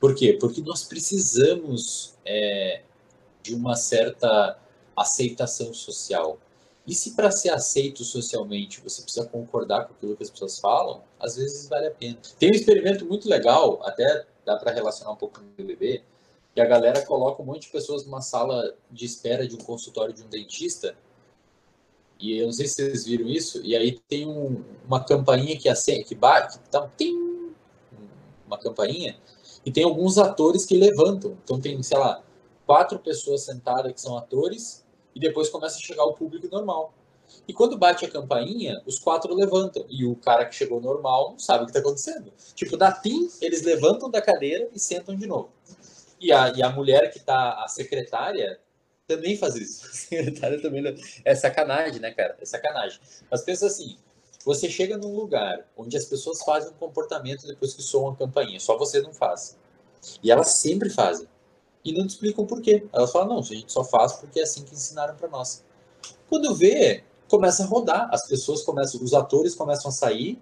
Por 0.00 0.14
quê? 0.14 0.32
Porque 0.40 0.62
nós 0.62 0.82
precisamos 0.82 2.14
é, 2.24 2.80
de 3.42 3.54
uma 3.54 3.76
certa 3.76 4.58
aceitação 4.96 5.74
social. 5.74 6.38
E 6.86 6.94
se 6.94 7.14
para 7.14 7.30
ser 7.30 7.50
aceito 7.50 8.02
socialmente 8.02 8.80
você 8.80 9.02
precisa 9.02 9.26
concordar 9.26 9.86
com 9.86 9.92
aquilo 9.92 10.16
que 10.16 10.22
as 10.22 10.30
pessoas 10.30 10.58
falam, 10.58 11.02
às 11.20 11.36
vezes 11.36 11.68
vale 11.68 11.88
a 11.88 11.90
pena. 11.90 12.16
Tem 12.38 12.50
um 12.50 12.54
experimento 12.54 13.04
muito 13.04 13.28
legal, 13.28 13.78
até 13.84 14.26
dá 14.44 14.56
para 14.56 14.72
relacionar 14.72 15.12
um 15.12 15.16
pouco 15.16 15.38
com 15.38 15.44
o 15.44 15.50
BBB, 15.56 16.02
que 16.54 16.60
a 16.60 16.64
galera 16.64 17.04
coloca 17.04 17.42
um 17.42 17.44
monte 17.44 17.62
de 17.62 17.68
pessoas 17.68 18.04
numa 18.04 18.22
sala 18.22 18.74
de 18.90 19.04
espera 19.04 19.46
de 19.46 19.54
um 19.54 19.58
consultório 19.58 20.14
de 20.14 20.22
um 20.22 20.28
dentista. 20.28 20.96
E 22.18 22.38
eu 22.38 22.46
não 22.46 22.52
sei 22.52 22.66
se 22.66 22.74
vocês 22.74 23.04
viram 23.04 23.28
isso, 23.28 23.62
e 23.62 23.76
aí 23.76 24.00
tem 24.08 24.26
um, 24.26 24.64
uma 24.86 25.04
campainha 25.04 25.56
que 25.56 25.68
acende, 25.68 26.04
que 26.04 26.14
bate, 26.14 26.58
que 26.58 26.68
tá, 26.70 26.86
tem 26.96 27.14
uma 28.46 28.58
campainha 28.58 29.16
e 29.64 29.70
tem 29.70 29.84
alguns 29.84 30.18
atores 30.18 30.64
que 30.64 30.76
levantam. 30.76 31.36
Então 31.44 31.60
tem, 31.60 31.82
sei 31.82 31.98
lá, 31.98 32.22
quatro 32.66 32.98
pessoas 32.98 33.42
sentadas 33.42 33.92
que 33.92 34.00
são 34.00 34.16
atores 34.16 34.84
e 35.14 35.20
depois 35.20 35.48
começa 35.48 35.76
a 35.76 35.80
chegar 35.80 36.04
o 36.04 36.14
público 36.14 36.48
normal. 36.50 36.94
E 37.46 37.52
quando 37.52 37.78
bate 37.78 38.04
a 38.04 38.10
campainha, 38.10 38.80
os 38.86 38.98
quatro 38.98 39.34
levantam. 39.34 39.84
E 39.88 40.04
o 40.04 40.16
cara 40.16 40.46
que 40.46 40.54
chegou 40.54 40.80
normal 40.80 41.32
não 41.32 41.38
sabe 41.38 41.62
o 41.62 41.66
que 41.66 41.70
está 41.70 41.80
acontecendo. 41.80 42.32
Tipo, 42.54 42.76
da 42.76 42.92
TIM, 42.92 43.28
eles 43.40 43.62
levantam 43.62 44.10
da 44.10 44.20
cadeira 44.20 44.68
e 44.74 44.78
sentam 44.78 45.14
de 45.16 45.26
novo. 45.26 45.50
E 46.20 46.32
a, 46.32 46.50
e 46.50 46.62
a 46.62 46.70
mulher 46.70 47.10
que 47.10 47.18
está, 47.18 47.62
a 47.62 47.68
secretária, 47.68 48.60
também 49.06 49.36
faz 49.36 49.56
isso. 49.56 49.86
O 49.90 49.94
secretário 49.94 50.62
também. 50.62 50.82
É 51.24 51.34
sacanagem, 51.34 52.00
né, 52.00 52.10
cara? 52.12 52.36
É 52.40 52.44
sacanagem. 52.44 53.00
Mas 53.30 53.42
pensa 53.42 53.66
assim: 53.66 53.96
você 54.44 54.70
chega 54.70 54.96
num 54.96 55.14
lugar 55.14 55.66
onde 55.76 55.96
as 55.96 56.04
pessoas 56.06 56.42
fazem 56.42 56.70
um 56.70 56.74
comportamento 56.74 57.46
depois 57.46 57.74
que 57.74 57.82
soam 57.82 58.08
a 58.08 58.16
campainha, 58.16 58.58
só 58.58 58.76
você 58.76 59.00
não 59.00 59.12
faz. 59.12 59.58
E 60.22 60.30
elas 60.30 60.50
sempre 60.50 60.88
fazem. 60.88 61.28
E 61.84 61.92
não 61.92 62.06
te 62.06 62.10
explicam 62.10 62.46
por 62.46 62.60
quê. 62.60 62.86
Elas 62.92 63.12
falam: 63.12 63.28
não, 63.28 63.38
a 63.38 63.42
gente 63.42 63.70
só 63.70 63.84
faz 63.84 64.14
porque 64.14 64.40
é 64.40 64.42
assim 64.42 64.64
que 64.64 64.74
ensinaram 64.74 65.14
para 65.14 65.28
nós. 65.28 65.64
Quando 66.28 66.54
vê, 66.54 67.04
começa 67.28 67.62
a 67.62 67.66
rodar. 67.66 68.08
As 68.12 68.26
pessoas 68.26 68.62
começam, 68.62 69.02
os 69.02 69.14
atores 69.14 69.54
começam 69.54 69.90
a 69.90 69.92
sair 69.92 70.40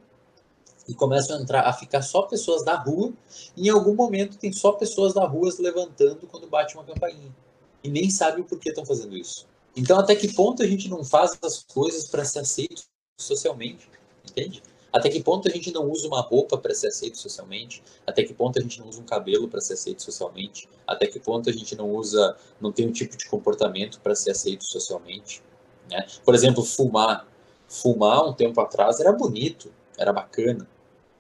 e 0.87 0.95
começam 0.95 1.37
a 1.37 1.41
entrar, 1.41 1.63
a 1.63 1.73
ficar 1.73 2.03
só 2.03 2.23
pessoas 2.23 2.65
da 2.65 2.77
rua. 2.77 3.13
Em 3.57 3.69
algum 3.69 3.95
momento 3.95 4.39
tem 4.39 4.53
só 4.53 4.73
pessoas 4.73 5.13
da 5.13 5.27
rua 5.27 5.51
se 5.51 5.61
levantando 5.61 6.27
quando 6.27 6.47
bate 6.47 6.75
uma 6.75 6.85
campainha. 6.85 7.35
E 7.83 7.91
nem 7.91 8.11
sabe 8.11 8.41
o 8.41 8.45
porquê 8.45 8.71
estão 8.71 8.85
fazendo 8.85 9.17
isso. 9.17 9.47
Então, 9.77 9.99
até 9.99 10.17
que 10.17 10.33
ponto 10.33 10.63
a 10.63 10.67
gente 10.67 10.89
não 10.89 11.05
faz 11.05 11.39
as 11.43 11.63
coisas 11.63 12.09
para 12.09 12.25
ser 12.25 12.41
aceito 12.41 12.83
socialmente? 13.19 13.91
Entende? 14.31 14.63
Até 14.91 15.11
que 15.11 15.23
ponto 15.23 15.47
a 15.49 15.51
gente 15.51 15.71
não 15.73 15.91
usa 15.91 16.07
uma 16.07 16.21
roupa 16.21 16.57
para 16.57 16.75
ser 16.75 16.89
aceito 16.89 17.19
socialmente? 17.19 17.83
Até 18.07 18.23
que 18.23 18.33
ponto 18.33 18.59
a 18.59 18.63
gente 18.63 18.81
não 18.81 18.89
usa 18.89 19.01
um 19.03 19.05
cabelo 19.05 19.49
para 19.49 19.61
ser 19.61 19.75
aceito 19.75 20.03
socialmente? 20.03 20.69
Até 20.87 21.07
que 21.07 21.21
ponto 21.21 21.51
a 21.51 21.53
gente 21.53 21.77
não 21.77 21.91
usa, 21.91 22.37
não 22.61 22.73
tem 22.73 22.87
um 22.89 22.93
tipo 22.93 23.17
de 23.17 23.29
comportamento 23.29 24.01
para 24.01 24.15
ser 24.15 24.31
aceito 24.31 24.65
socialmente? 24.65 25.43
Né? 25.91 26.07
Por 26.25 26.35
exemplo, 26.35 26.65
fumar. 26.65 27.27
Fumar 27.69 28.27
um 28.27 28.33
tempo 28.33 28.59
atrás 28.61 28.99
era 28.99 29.13
bonito, 29.13 29.71
era 29.99 30.11
bacana. 30.11 30.67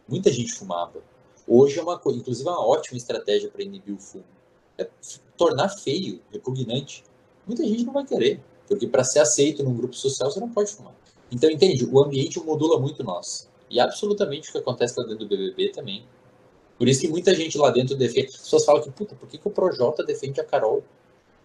Muita 0.08 0.32
gente 0.32 0.52
fumava. 0.52 1.02
Hoje 1.46 1.78
é 1.78 1.82
uma 1.82 1.98
coisa, 1.98 2.18
inclusive, 2.18 2.48
é 2.48 2.52
uma 2.52 2.66
ótima 2.66 2.96
estratégia 2.96 3.50
para 3.50 3.62
inibir 3.62 3.94
o 3.94 3.98
fumo. 3.98 4.24
É 4.78 4.88
tornar 5.36 5.68
feio, 5.68 6.22
repugnante. 6.32 7.04
Muita 7.46 7.64
gente 7.64 7.84
não 7.84 7.92
vai 7.92 8.06
querer, 8.06 8.40
porque 8.66 8.86
para 8.86 9.04
ser 9.04 9.18
aceito 9.18 9.62
num 9.62 9.74
grupo 9.74 9.94
social 9.94 10.30
você 10.30 10.40
não 10.40 10.48
pode 10.48 10.72
fumar. 10.72 10.94
Então, 11.30 11.50
entende? 11.50 11.84
O 11.90 12.02
ambiente 12.02 12.38
modula 12.40 12.80
muito 12.80 13.04
nós. 13.04 13.48
E 13.70 13.78
absolutamente 13.78 14.48
o 14.48 14.52
que 14.52 14.58
acontece 14.58 14.98
lá 14.98 15.06
dentro 15.06 15.26
do 15.26 15.28
BBB 15.28 15.70
também. 15.70 16.04
Por 16.78 16.88
isso 16.88 17.00
que 17.00 17.08
muita 17.08 17.34
gente 17.34 17.58
lá 17.58 17.70
dentro 17.70 17.96
defende. 17.96 18.28
As 18.28 18.36
pessoas 18.36 18.64
falam 18.64 18.82
que, 18.82 18.90
puta, 18.90 19.14
por 19.14 19.28
que, 19.28 19.36
que 19.36 19.48
o 19.48 19.50
Projota 19.50 20.04
defende 20.04 20.40
a 20.40 20.44
Carol? 20.44 20.82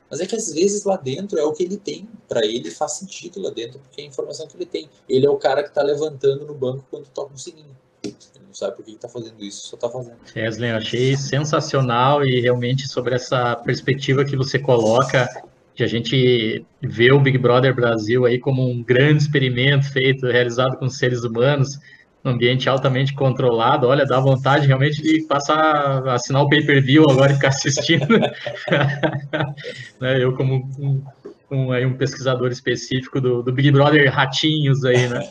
Mas 0.10 0.20
é 0.22 0.28
que 0.28 0.36
às 0.36 0.54
vezes 0.54 0.84
lá 0.84 0.96
dentro 0.96 1.40
é 1.40 1.44
o 1.44 1.52
que 1.52 1.64
ele 1.64 1.78
tem. 1.78 2.08
Para 2.30 2.46
ele 2.46 2.70
faz 2.70 2.94
sentido 2.94 3.42
lá 3.42 3.50
dentro, 3.50 3.80
porque 3.80 4.02
é 4.02 4.04
a 4.04 4.08
informação 4.08 4.48
que 4.48 4.56
ele 4.56 4.66
tem. 4.66 4.88
Ele 5.10 5.26
é 5.26 5.30
o 5.30 5.38
cara 5.38 5.64
que 5.64 5.70
está 5.70 5.82
levantando 5.82 6.46
no 6.46 6.54
banco 6.54 6.86
quando 6.90 7.08
toca 7.08 7.34
um 7.34 7.38
sininho. 7.38 7.76
Ele 8.04 8.16
não 8.46 8.54
sabe 8.54 8.76
por 8.76 8.86
que 8.86 8.92
está 8.92 9.10
fazendo 9.10 9.44
isso, 9.44 9.68
só 9.68 9.76
está 9.76 9.90
fazendo. 9.90 10.18
Wesley, 10.36 10.70
eu 10.70 10.78
achei 10.78 11.18
sensacional 11.18 12.24
e 12.24 12.40
realmente 12.40 12.88
sobre 12.88 13.16
essa 13.16 13.56
perspectiva 13.56 14.24
que 14.24 14.36
você 14.36 14.60
coloca 14.60 15.28
de 15.76 15.84
a 15.84 15.88
gente 15.88 16.66
ver 16.82 17.14
o 17.14 17.20
Big 17.20 17.38
Brother 17.38 17.74
Brasil 17.74 18.26
aí 18.26 18.40
como 18.40 18.70
um 18.70 18.84
grande 18.84 19.24
experimento 19.24 19.92
feito, 19.92 20.28
realizado 20.28 20.78
com 20.78 20.88
seres 20.88 21.24
humanos, 21.24 21.80
um 22.24 22.30
ambiente 22.30 22.70
altamente 22.70 23.14
controlado. 23.14 23.88
Olha, 23.88 24.06
dá 24.06 24.20
vontade 24.20 24.68
realmente 24.68 25.02
de 25.02 25.24
passar, 25.24 26.08
assinar 26.10 26.44
o 26.44 26.50
pay-per-view 26.50 27.10
agora 27.10 27.32
e 27.32 27.36
ficar 27.36 27.50
assistindo. 27.50 28.08
né, 30.00 30.24
eu, 30.24 30.34
como 30.36 30.70
um, 30.80 31.02
um, 31.50 31.72
aí, 31.72 31.86
um 31.86 31.98
pesquisador 31.98 32.52
específico 32.52 33.20
do, 33.20 33.42
do, 33.42 33.52
Big 33.52 33.72
Brother 33.72 34.12
Ratinhos 34.12 34.86
aí, 34.86 35.08
né? 35.08 35.28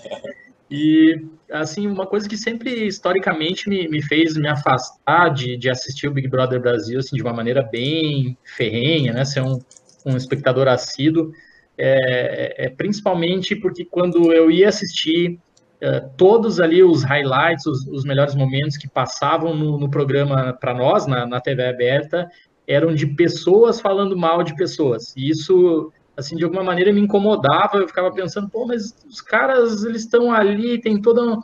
E, 0.70 1.24
assim, 1.50 1.86
uma 1.86 2.06
coisa 2.06 2.28
que 2.28 2.36
sempre, 2.36 2.86
historicamente, 2.86 3.68
me, 3.68 3.86
me 3.88 4.02
fez 4.02 4.36
me 4.36 4.48
afastar 4.48 5.28
de, 5.30 5.56
de 5.56 5.70
assistir 5.70 6.08
o 6.08 6.12
Big 6.12 6.28
Brother 6.28 6.60
Brasil, 6.60 6.98
assim, 6.98 7.16
de 7.16 7.22
uma 7.22 7.32
maneira 7.32 7.62
bem 7.62 8.36
ferrenha, 8.44 9.12
né? 9.12 9.24
Ser 9.24 9.42
um, 9.42 9.58
um 10.04 10.16
espectador 10.16 10.68
assíduo, 10.68 11.32
é, 11.76 12.66
é, 12.66 12.68
principalmente 12.68 13.56
porque 13.56 13.84
quando 13.84 14.32
eu 14.32 14.50
ia 14.50 14.68
assistir 14.68 15.38
é, 15.80 16.00
todos 16.16 16.60
ali 16.60 16.80
os 16.82 17.02
highlights, 17.02 17.66
os, 17.66 17.86
os, 17.88 18.04
melhores 18.04 18.36
momentos 18.36 18.76
que 18.76 18.88
passavam 18.88 19.52
no, 19.52 19.78
no 19.78 19.90
programa 19.90 20.52
para 20.52 20.72
nós, 20.72 21.08
na, 21.08 21.26
na, 21.26 21.40
TV 21.40 21.64
aberta, 21.66 22.30
eram 22.68 22.94
de 22.94 23.04
pessoas 23.04 23.80
falando 23.80 24.16
mal 24.16 24.44
de 24.44 24.54
pessoas. 24.54 25.12
E 25.16 25.28
isso, 25.28 25.92
assim, 26.16 26.36
de 26.36 26.44
alguma 26.44 26.62
maneira 26.62 26.92
me 26.92 27.00
incomodava. 27.00 27.78
Eu 27.78 27.88
ficava 27.88 28.12
pensando, 28.12 28.48
pô, 28.48 28.64
mas 28.64 28.94
os 29.08 29.20
caras, 29.20 29.82
eles 29.84 30.02
estão 30.02 30.32
ali, 30.32 30.80
tem 30.80 31.02
toda. 31.02 31.38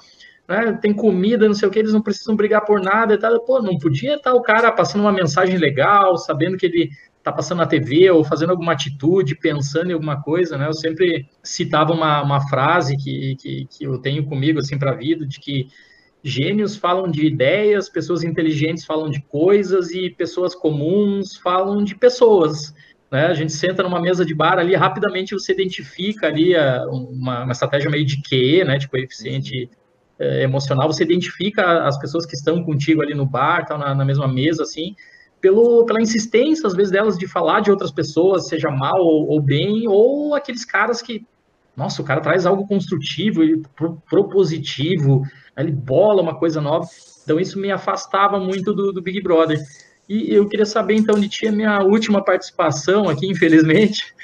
Né, 0.47 0.79
tem 0.81 0.95
comida, 0.95 1.47
não 1.47 1.53
sei 1.53 1.69
o 1.69 1.71
que, 1.71 1.79
eles 1.79 1.93
não 1.93 2.01
precisam 2.01 2.35
brigar 2.37 2.65
por 2.65 2.81
nada 2.81 3.15
e 3.15 3.19
tal. 3.19 3.41
Pô, 3.41 3.61
não 3.61 3.77
podia 3.77 4.15
estar 4.15 4.35
o 4.35 4.41
cara 4.41 4.71
passando 4.71 5.01
uma 5.01 5.13
mensagem 5.13 5.59
legal, 5.59 6.17
sabendo 6.17 6.57
que 6.57 6.65
ele 6.65 6.91
está 7.19 7.33
passando 7.33 7.59
na 7.59 7.67
TV 7.67 8.11
ou 8.11 8.25
fazendo 8.25 8.51
alguma 8.51 8.73
atitude, 8.73 9.37
pensando 9.37 9.91
em 9.91 9.95
alguma 9.95 10.23
coisa, 10.23 10.57
né? 10.57 10.67
Eu 10.67 10.73
sempre 10.73 11.29
citava 11.43 11.93
uma, 11.93 12.23
uma 12.23 12.49
frase 12.49 12.97
que, 12.97 13.37
que, 13.37 13.67
que 13.67 13.85
eu 13.85 13.99
tenho 13.99 14.25
comigo, 14.25 14.59
assim, 14.59 14.79
para 14.79 14.93
a 14.93 14.97
vida, 14.97 15.27
de 15.27 15.39
que 15.39 15.69
gênios 16.23 16.77
falam 16.77 17.11
de 17.11 17.27
ideias, 17.27 17.89
pessoas 17.89 18.25
inteligentes 18.25 18.85
falam 18.85 19.11
de 19.11 19.21
coisas 19.23 19.91
e 19.91 20.11
pessoas 20.11 20.55
comuns 20.55 21.37
falam 21.37 21.85
de 21.85 21.95
pessoas. 21.95 22.75
Né? 23.11 23.27
A 23.27 23.35
gente 23.35 23.53
senta 23.53 23.83
numa 23.83 24.01
mesa 24.01 24.25
de 24.25 24.35
bar 24.35 24.59
ali, 24.59 24.75
rapidamente 24.75 25.35
você 25.35 25.53
identifica 25.53 26.27
ali 26.27 26.55
a, 26.55 26.85
uma, 26.89 27.45
uma, 27.45 27.53
estratégia 27.53 27.91
meio 27.91 28.05
de 28.05 28.21
QE, 28.23 28.65
né, 28.65 28.77
de 28.77 28.89
coeficiente 28.89 29.71
é, 30.19 30.43
emocional, 30.43 30.93
você 30.93 31.05
identifica 31.05 31.85
as 31.87 31.99
pessoas 31.99 32.27
que 32.27 32.35
estão 32.35 32.63
contigo 32.63 33.01
ali 33.01 33.15
no 33.15 33.25
bar, 33.25 33.65
tal, 33.65 33.79
na, 33.79 33.95
na 33.95 34.05
mesma 34.05 34.29
mesa, 34.29 34.63
assim, 34.63 34.95
pelo, 35.41 35.85
pela 35.85 36.01
insistência, 36.01 36.67
às 36.67 36.75
vezes, 36.75 36.93
delas 36.93 37.19
de 37.19 37.27
falar 37.27 37.61
de 37.61 37.71
outras 37.71 37.91
pessoas, 37.91 38.49
seja 38.49 38.71
mal 38.71 38.99
ou, 38.99 39.29
ou 39.29 39.41
bem, 39.41 39.87
ou 39.87 40.35
aqueles 40.35 40.65
caras 40.65 41.01
que, 41.01 41.25
nossa, 41.77 42.03
o 42.03 42.05
cara 42.05 42.21
traz 42.21 42.47
algo 42.47 42.67
construtivo 42.67 43.45
e 43.45 43.63
propositivo, 44.09 45.23
ele 45.57 45.73
bola 45.73 46.23
uma 46.23 46.39
coisa 46.39 46.61
nova. 46.61 46.87
Então, 47.23 47.39
isso 47.39 47.59
me 47.59 47.71
afastava 47.71 48.39
muito 48.39 48.73
do, 48.73 48.93
do 48.93 49.03
Big 49.03 49.23
Brother. 49.23 49.59
E 50.09 50.33
eu 50.33 50.49
queria 50.49 50.67
saber, 50.67 50.95
então, 50.95 51.19
de 51.21 51.29
ti, 51.29 51.47
a 51.47 51.53
minha 51.53 51.83
última 51.83 52.25
participação 52.25 53.09
aqui, 53.09 53.27
infelizmente, 53.31 54.15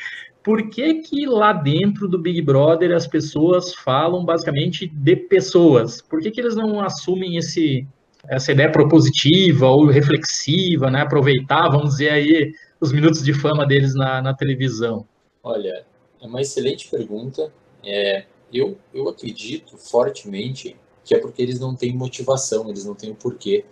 por 0.43 0.69
que 0.69 0.95
que 0.95 1.27
lá 1.27 1.53
dentro 1.53 2.07
do 2.09 2.19
Big 2.19 2.43
Brother 2.43 2.93
as 2.93 3.07
pessoas 3.07 3.75
falam 3.75 4.25
basicamente 4.25 4.87
de 4.87 5.17
pessoas? 5.17 6.03
Por 6.03 6.21
que 6.21 6.31
que 6.31 6.41
eles 6.41 6.55
não 6.55 6.81
assumem 6.81 7.37
esse 7.37 7.87
essa 8.29 8.53
ideia 8.53 8.71
propositiva 8.71 9.69
ou 9.69 9.87
reflexiva, 9.87 10.91
né? 10.91 11.03
Aproveitar, 11.03 11.69
vamos 11.69 11.91
dizer 11.91 12.11
aí, 12.11 12.53
os 12.81 12.93
minutos 12.93 13.23
de 13.23 13.33
fama 13.33 13.67
deles 13.67 13.95
na, 13.95 14.23
na 14.23 14.35
televisão? 14.35 15.07
Olha, 15.43 15.85
é 16.21 16.27
uma 16.27 16.41
excelente 16.41 16.89
pergunta. 16.91 17.53
É, 17.85 18.25
eu, 18.53 18.79
eu 18.93 19.09
acredito 19.09 19.77
fortemente 19.77 20.77
que 21.05 21.15
é 21.15 21.19
porque 21.19 21.43
eles 21.43 21.61
não 21.61 21.75
têm 21.75 21.95
motivação, 21.95 22.69
eles 22.71 22.85
não 22.85 22.95
têm 22.95 23.11
o 23.11 23.15
porquê. 23.15 23.65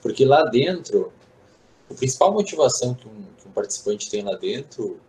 Porque 0.00 0.24
lá 0.24 0.44
dentro, 0.44 1.12
a 1.90 1.94
principal 1.94 2.32
motivação 2.32 2.94
que 2.94 3.08
um, 3.08 3.24
que 3.36 3.48
um 3.48 3.50
participante 3.50 4.08
tem 4.08 4.22
lá 4.22 4.36
dentro, 4.36 5.00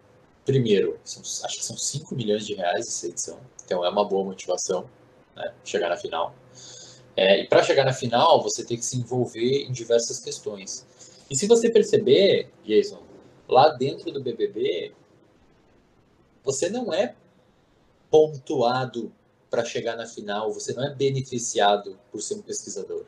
primeiro, 0.43 0.97
são, 1.03 1.21
acho 1.45 1.57
que 1.57 1.65
são 1.65 1.77
5 1.77 2.15
milhões 2.15 2.45
de 2.45 2.55
reais 2.55 2.87
essa 2.87 3.07
edição, 3.07 3.39
então 3.63 3.85
é 3.85 3.89
uma 3.89 4.07
boa 4.07 4.23
motivação, 4.23 4.89
né, 5.35 5.53
chegar 5.63 5.89
na 5.89 5.97
final. 5.97 6.33
É, 7.17 7.41
e 7.41 7.47
para 7.47 7.63
chegar 7.63 7.83
na 7.83 7.93
final, 7.93 8.43
você 8.43 8.63
tem 8.63 8.77
que 8.77 8.85
se 8.85 8.95
envolver 8.95 9.63
em 9.63 9.71
diversas 9.71 10.19
questões. 10.19 10.85
E 11.27 11.35
se 11.35 11.47
você 11.47 11.67
perceber, 11.67 12.47
Jason, 12.63 13.01
lá 13.49 13.69
dentro 13.69 14.11
do 14.11 14.21
BBB, 14.21 14.93
você 16.43 16.69
não 16.69 16.93
é 16.93 17.15
pontuado 18.11 19.11
para 19.49 19.65
chegar 19.65 19.95
na 19.95 20.05
final, 20.05 20.53
você 20.53 20.73
não 20.73 20.85
é 20.85 20.93
beneficiado 20.93 21.97
por 22.11 22.21
ser 22.21 22.35
um 22.35 22.41
pesquisador. 22.41 23.03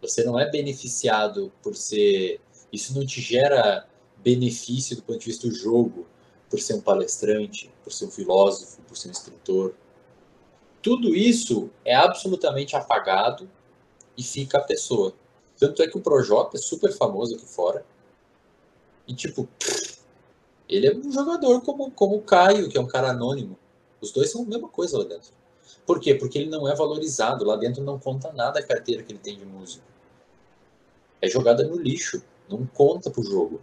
Você 0.00 0.22
não 0.22 0.38
é 0.38 0.48
beneficiado 0.48 1.52
por 1.62 1.74
ser. 1.74 2.40
Isso 2.72 2.94
não 2.94 3.04
te 3.04 3.20
gera 3.20 3.88
benefício 4.18 4.94
do 4.94 5.02
ponto 5.02 5.18
de 5.18 5.26
vista 5.26 5.48
do 5.48 5.54
jogo, 5.54 6.06
por 6.48 6.60
ser 6.60 6.74
um 6.74 6.80
palestrante, 6.80 7.70
por 7.82 7.92
ser 7.92 8.04
um 8.04 8.10
filósofo, 8.10 8.80
por 8.82 8.96
ser 8.96 9.08
um 9.08 9.12
escritor. 9.12 9.74
Tudo 10.82 11.14
isso 11.14 11.70
é 11.84 11.94
absolutamente 11.94 12.74
apagado 12.74 13.48
e 14.16 14.22
fica 14.22 14.58
a 14.58 14.62
pessoa. 14.62 15.14
Tanto 15.58 15.82
é 15.82 15.86
que 15.86 15.96
o 15.96 16.00
Projota 16.00 16.56
é 16.56 16.60
super 16.60 16.92
famoso 16.92 17.36
aqui 17.36 17.46
fora. 17.46 17.84
E 19.06 19.14
tipo, 19.14 19.48
ele 20.68 20.86
é 20.86 20.94
um 20.94 21.12
jogador 21.12 21.60
como, 21.62 21.90
como 21.90 22.16
o 22.16 22.22
Caio, 22.22 22.68
que 22.68 22.76
é 22.76 22.80
um 22.80 22.86
cara 22.86 23.10
anônimo. 23.10 23.58
Os 24.00 24.10
dois 24.10 24.30
são 24.30 24.42
a 24.42 24.46
mesma 24.46 24.68
coisa 24.68 24.98
lá 24.98 25.04
dentro. 25.04 25.30
Por 25.86 26.00
quê? 26.00 26.14
Porque 26.14 26.38
ele 26.38 26.50
não 26.50 26.68
é 26.68 26.74
valorizado. 26.74 27.44
Lá 27.44 27.56
dentro 27.56 27.82
não 27.82 27.98
conta 27.98 28.32
nada 28.32 28.58
a 28.58 28.62
carteira 28.62 29.02
que 29.02 29.12
ele 29.12 29.18
tem 29.18 29.38
de 29.38 29.44
músico. 29.44 29.84
É 31.20 31.28
jogada 31.28 31.62
no 31.64 31.76
lixo. 31.76 32.22
Não 32.48 32.66
conta 32.66 33.10
pro 33.10 33.22
jogo. 33.22 33.60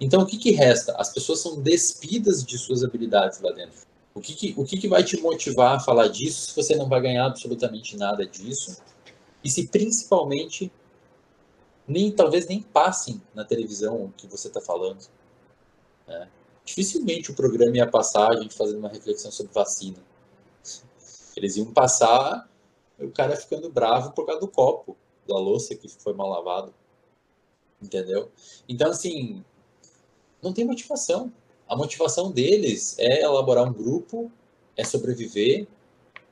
Então 0.00 0.22
o 0.22 0.26
que, 0.26 0.38
que 0.38 0.50
resta? 0.50 0.94
As 0.96 1.12
pessoas 1.12 1.40
são 1.40 1.60
despidas 1.60 2.44
de 2.44 2.56
suas 2.56 2.82
habilidades 2.82 3.40
lá 3.40 3.52
dentro. 3.52 3.86
O 4.14 4.20
que, 4.20 4.34
que 4.34 4.54
o 4.56 4.64
que, 4.64 4.78
que 4.78 4.88
vai 4.88 5.02
te 5.02 5.20
motivar 5.20 5.76
a 5.76 5.80
falar 5.80 6.08
disso 6.08 6.46
se 6.46 6.56
você 6.56 6.76
não 6.76 6.88
vai 6.88 7.00
ganhar 7.00 7.26
absolutamente 7.26 7.96
nada 7.96 8.24
disso? 8.26 8.80
E 9.42 9.50
se 9.50 9.66
principalmente 9.68 10.70
nem 11.86 12.10
talvez 12.10 12.46
nem 12.46 12.62
passem 12.62 13.20
na 13.34 13.44
televisão 13.44 14.04
o 14.04 14.12
que 14.12 14.26
você 14.26 14.48
está 14.48 14.60
falando. 14.60 15.06
Né? 16.06 16.28
dificilmente 16.64 17.30
o 17.30 17.34
programa 17.34 17.76
ia 17.76 17.86
passar 17.86 18.30
a 18.30 18.40
gente 18.40 18.56
fazendo 18.56 18.78
uma 18.78 18.88
reflexão 18.88 19.30
sobre 19.30 19.52
vacina. 19.52 19.98
Eles 21.36 21.56
iam 21.56 21.72
passar 21.72 22.48
o 22.98 23.10
cara 23.10 23.36
ficando 23.36 23.70
bravo 23.70 24.12
por 24.12 24.24
causa 24.24 24.40
do 24.40 24.48
copo, 24.48 24.96
da 25.28 25.36
louça 25.36 25.74
que 25.74 25.88
foi 25.88 26.14
mal 26.14 26.28
lavado. 26.28 26.72
Entendeu? 27.82 28.30
Então, 28.68 28.90
assim, 28.90 29.44
não 30.40 30.52
tem 30.52 30.64
motivação. 30.64 31.32
A 31.74 31.76
motivação 31.76 32.30
deles 32.30 32.96
é 33.00 33.22
elaborar 33.22 33.68
um 33.68 33.72
grupo, 33.72 34.30
é 34.76 34.84
sobreviver, 34.84 35.66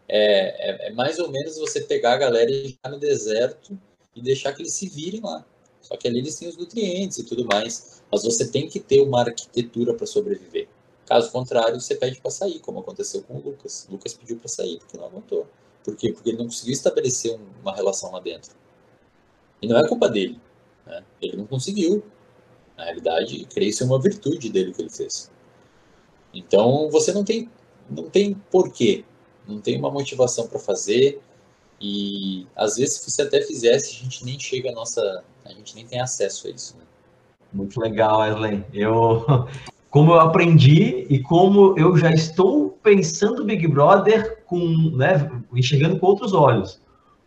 é, 0.08 0.86
é, 0.86 0.86
é 0.86 0.92
mais 0.92 1.18
ou 1.18 1.32
menos 1.32 1.58
você 1.58 1.80
pegar 1.80 2.12
a 2.12 2.16
galera 2.16 2.48
e 2.48 2.68
ir 2.68 2.78
no 2.88 2.96
deserto 2.96 3.76
e 4.14 4.22
deixar 4.22 4.52
que 4.52 4.62
eles 4.62 4.72
se 4.72 4.88
virem 4.88 5.20
lá. 5.20 5.44
Só 5.80 5.96
que 5.96 6.06
ali 6.06 6.20
eles 6.20 6.36
têm 6.36 6.48
os 6.48 6.56
nutrientes 6.56 7.18
e 7.18 7.24
tudo 7.24 7.44
mais. 7.44 8.04
Mas 8.08 8.22
você 8.22 8.46
tem 8.46 8.68
que 8.68 8.78
ter 8.78 9.00
uma 9.00 9.22
arquitetura 9.22 9.94
para 9.94 10.06
sobreviver. 10.06 10.68
Caso 11.06 11.32
contrário, 11.32 11.80
você 11.80 11.96
pede 11.96 12.20
para 12.20 12.30
sair, 12.30 12.60
como 12.60 12.78
aconteceu 12.78 13.24
com 13.24 13.34
o 13.34 13.40
Lucas. 13.40 13.88
O 13.88 13.92
Lucas 13.94 14.14
pediu 14.14 14.36
para 14.36 14.46
sair 14.46 14.78
porque 14.78 14.96
não 14.96 15.06
aguentou. 15.06 15.48
Por 15.82 15.96
quê? 15.96 16.12
Porque 16.12 16.30
ele 16.30 16.38
não 16.38 16.44
conseguiu 16.44 16.74
estabelecer 16.74 17.36
uma 17.60 17.74
relação 17.74 18.12
lá 18.12 18.20
dentro. 18.20 18.52
E 19.60 19.66
não 19.66 19.76
é 19.76 19.88
culpa 19.88 20.08
dele. 20.08 20.40
Né? 20.86 21.02
Ele 21.20 21.36
não 21.38 21.48
conseguiu. 21.48 22.00
Na 22.76 22.84
realidade, 22.84 23.46
creio 23.52 23.72
ser 23.72 23.84
uma 23.84 24.00
virtude 24.00 24.50
dele 24.50 24.72
que 24.72 24.82
ele 24.82 24.90
fez. 24.90 25.30
Então, 26.32 26.88
você 26.90 27.12
não 27.12 27.24
tem, 27.24 27.48
não 27.90 28.08
tem 28.08 28.34
porquê. 28.50 29.04
Não 29.46 29.60
tem 29.60 29.78
uma 29.78 29.90
motivação 29.90 30.46
para 30.46 30.58
fazer. 30.58 31.20
E 31.80 32.46
às 32.56 32.76
vezes, 32.76 32.94
se 32.94 33.10
você 33.10 33.22
até 33.22 33.42
fizesse, 33.42 33.90
a 33.90 34.04
gente 34.04 34.24
nem 34.24 34.38
chega 34.38 34.70
a 34.70 34.72
nossa. 34.72 35.24
A 35.44 35.52
gente 35.52 35.74
nem 35.74 35.86
tem 35.86 36.00
acesso 36.00 36.46
a 36.46 36.50
isso. 36.50 36.76
Né? 36.76 36.84
Muito 37.52 37.80
legal, 37.80 38.20
Wesley. 38.20 38.64
Eu, 38.72 39.24
como 39.90 40.12
eu 40.12 40.20
aprendi 40.20 41.06
e 41.10 41.20
como 41.20 41.74
eu 41.78 41.96
já 41.96 42.10
estou 42.10 42.70
pensando 42.82 43.44
Big 43.44 43.66
Brother 43.68 44.42
com, 44.46 44.90
né, 44.96 45.30
enxergando 45.54 45.98
com 45.98 46.06
outros 46.06 46.32
olhos. 46.32 46.80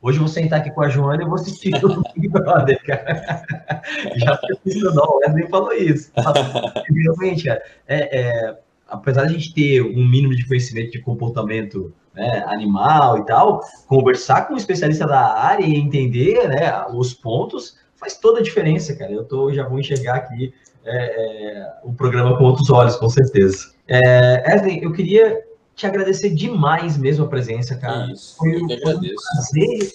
Hoje 0.06 0.20
eu 0.20 0.26
vou 0.26 0.28
sentar 0.28 0.60
aqui 0.60 0.70
com 0.70 0.84
a 0.84 0.88
Joana 0.88 1.24
e 1.24 1.26
vou 1.26 1.34
assistir 1.34 1.74
o 1.84 2.04
Big 2.14 2.28
Brother, 2.28 2.80
cara. 2.84 3.44
Já 4.18 4.38
pensando, 4.64 4.94
não, 4.94 5.04
o 5.04 5.18
Wesley 5.18 5.50
falou 5.50 5.74
isso. 5.74 6.12
Realmente, 6.96 7.46
cara, 7.46 7.64
é, 7.88 8.20
é, 8.20 8.58
apesar 8.88 9.26
de 9.26 9.30
a 9.30 9.32
gente 9.40 9.52
ter 9.52 9.82
um 9.82 10.08
mínimo 10.08 10.36
de 10.36 10.48
conhecimento 10.48 10.92
de 10.92 11.02
comportamento 11.02 11.92
né, 12.14 12.44
animal 12.46 13.18
e 13.18 13.26
tal, 13.26 13.62
conversar 13.88 14.48
com 14.48 14.54
um 14.54 14.58
especialista 14.58 15.08
da 15.08 15.40
área 15.40 15.66
e 15.66 15.74
entender 15.74 16.48
né, 16.50 16.86
os 16.94 17.12
pontos 17.16 17.80
faz 17.96 18.16
toda 18.16 18.42
a 18.42 18.44
diferença, 18.44 18.96
cara. 18.96 19.12
Eu 19.12 19.24
tô, 19.24 19.52
já 19.52 19.68
vou 19.68 19.80
enxergar 19.80 20.18
aqui 20.18 20.54
é, 20.86 20.98
é, 20.98 21.74
o 21.84 21.92
programa 21.92 22.38
com 22.38 22.44
outros 22.44 22.70
olhos, 22.70 22.96
com 22.96 23.10
certeza. 23.10 23.74
É, 23.88 24.54
Evelyn, 24.54 24.84
eu 24.84 24.94
queria 24.94 25.44
te 25.76 25.86
agradecer 25.86 26.30
demais 26.30 26.98
mesmo 26.98 27.26
a 27.26 27.28
presença, 27.28 27.76
cara. 27.76 28.12
Isso, 28.12 28.38
foi, 28.38 28.56
um 28.62 28.68
prazer 28.68 29.94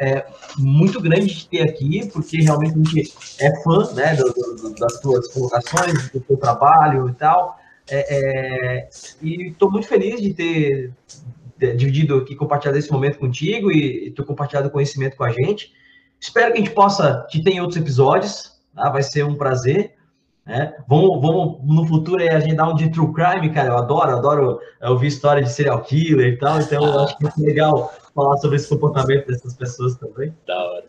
é, 0.00 0.26
muito 0.58 1.00
grande 1.00 1.34
de 1.34 1.48
ter 1.48 1.62
aqui, 1.62 2.08
porque 2.12 2.38
realmente 2.38 2.74
a 2.74 2.84
gente 2.84 3.14
é 3.40 3.62
fã 3.62 3.92
né, 3.94 4.14
do, 4.16 4.32
do, 4.32 4.74
das 4.74 5.00
tuas 5.00 5.28
colocações, 5.28 6.10
do 6.10 6.20
teu 6.20 6.36
trabalho 6.36 7.08
e 7.08 7.14
tal. 7.14 7.58
É, 7.90 8.80
é, 8.80 8.88
e 9.22 9.48
estou 9.48 9.70
muito 9.70 9.86
feliz 9.86 10.20
de 10.20 10.34
ter 10.34 10.92
dividido 11.76 12.16
aqui, 12.16 12.36
compartilhado 12.36 12.78
esse 12.78 12.92
momento 12.92 13.18
contigo 13.18 13.72
e 13.72 14.10
ter 14.10 14.24
compartilhado 14.24 14.70
conhecimento 14.70 15.16
com 15.16 15.24
a 15.24 15.30
gente. 15.30 15.72
Espero 16.20 16.52
que 16.52 16.60
a 16.60 16.64
gente 16.64 16.74
possa 16.74 17.26
te 17.30 17.42
ter 17.42 17.52
em 17.52 17.60
outros 17.60 17.80
episódios, 17.80 18.52
tá? 18.74 18.90
vai 18.90 19.02
ser 19.02 19.24
um 19.24 19.36
prazer. 19.36 19.94
Né? 20.48 20.74
Vamos, 20.88 21.20
vamos 21.20 21.58
no 21.62 21.86
futuro 21.86 22.22
aí, 22.22 22.30
a 22.30 22.40
gente 22.40 22.56
dar 22.56 22.70
um 22.70 22.74
de 22.74 22.90
true 22.90 23.12
crime, 23.12 23.52
cara. 23.52 23.68
Eu 23.68 23.76
adoro, 23.76 24.16
adoro 24.16 24.60
ouvir 24.82 25.08
história 25.08 25.42
de 25.42 25.52
serial 25.52 25.82
killer 25.82 26.32
e 26.32 26.36
tal, 26.38 26.58
então 26.58 26.82
eu 26.82 27.00
acho 27.00 27.18
que 27.18 27.26
é 27.26 27.30
legal 27.36 27.92
falar 28.14 28.38
sobre 28.38 28.56
esse 28.56 28.66
comportamento 28.66 29.26
dessas 29.26 29.52
pessoas 29.52 29.96
também. 29.96 30.34
Da 30.46 30.56
hora. 30.56 30.84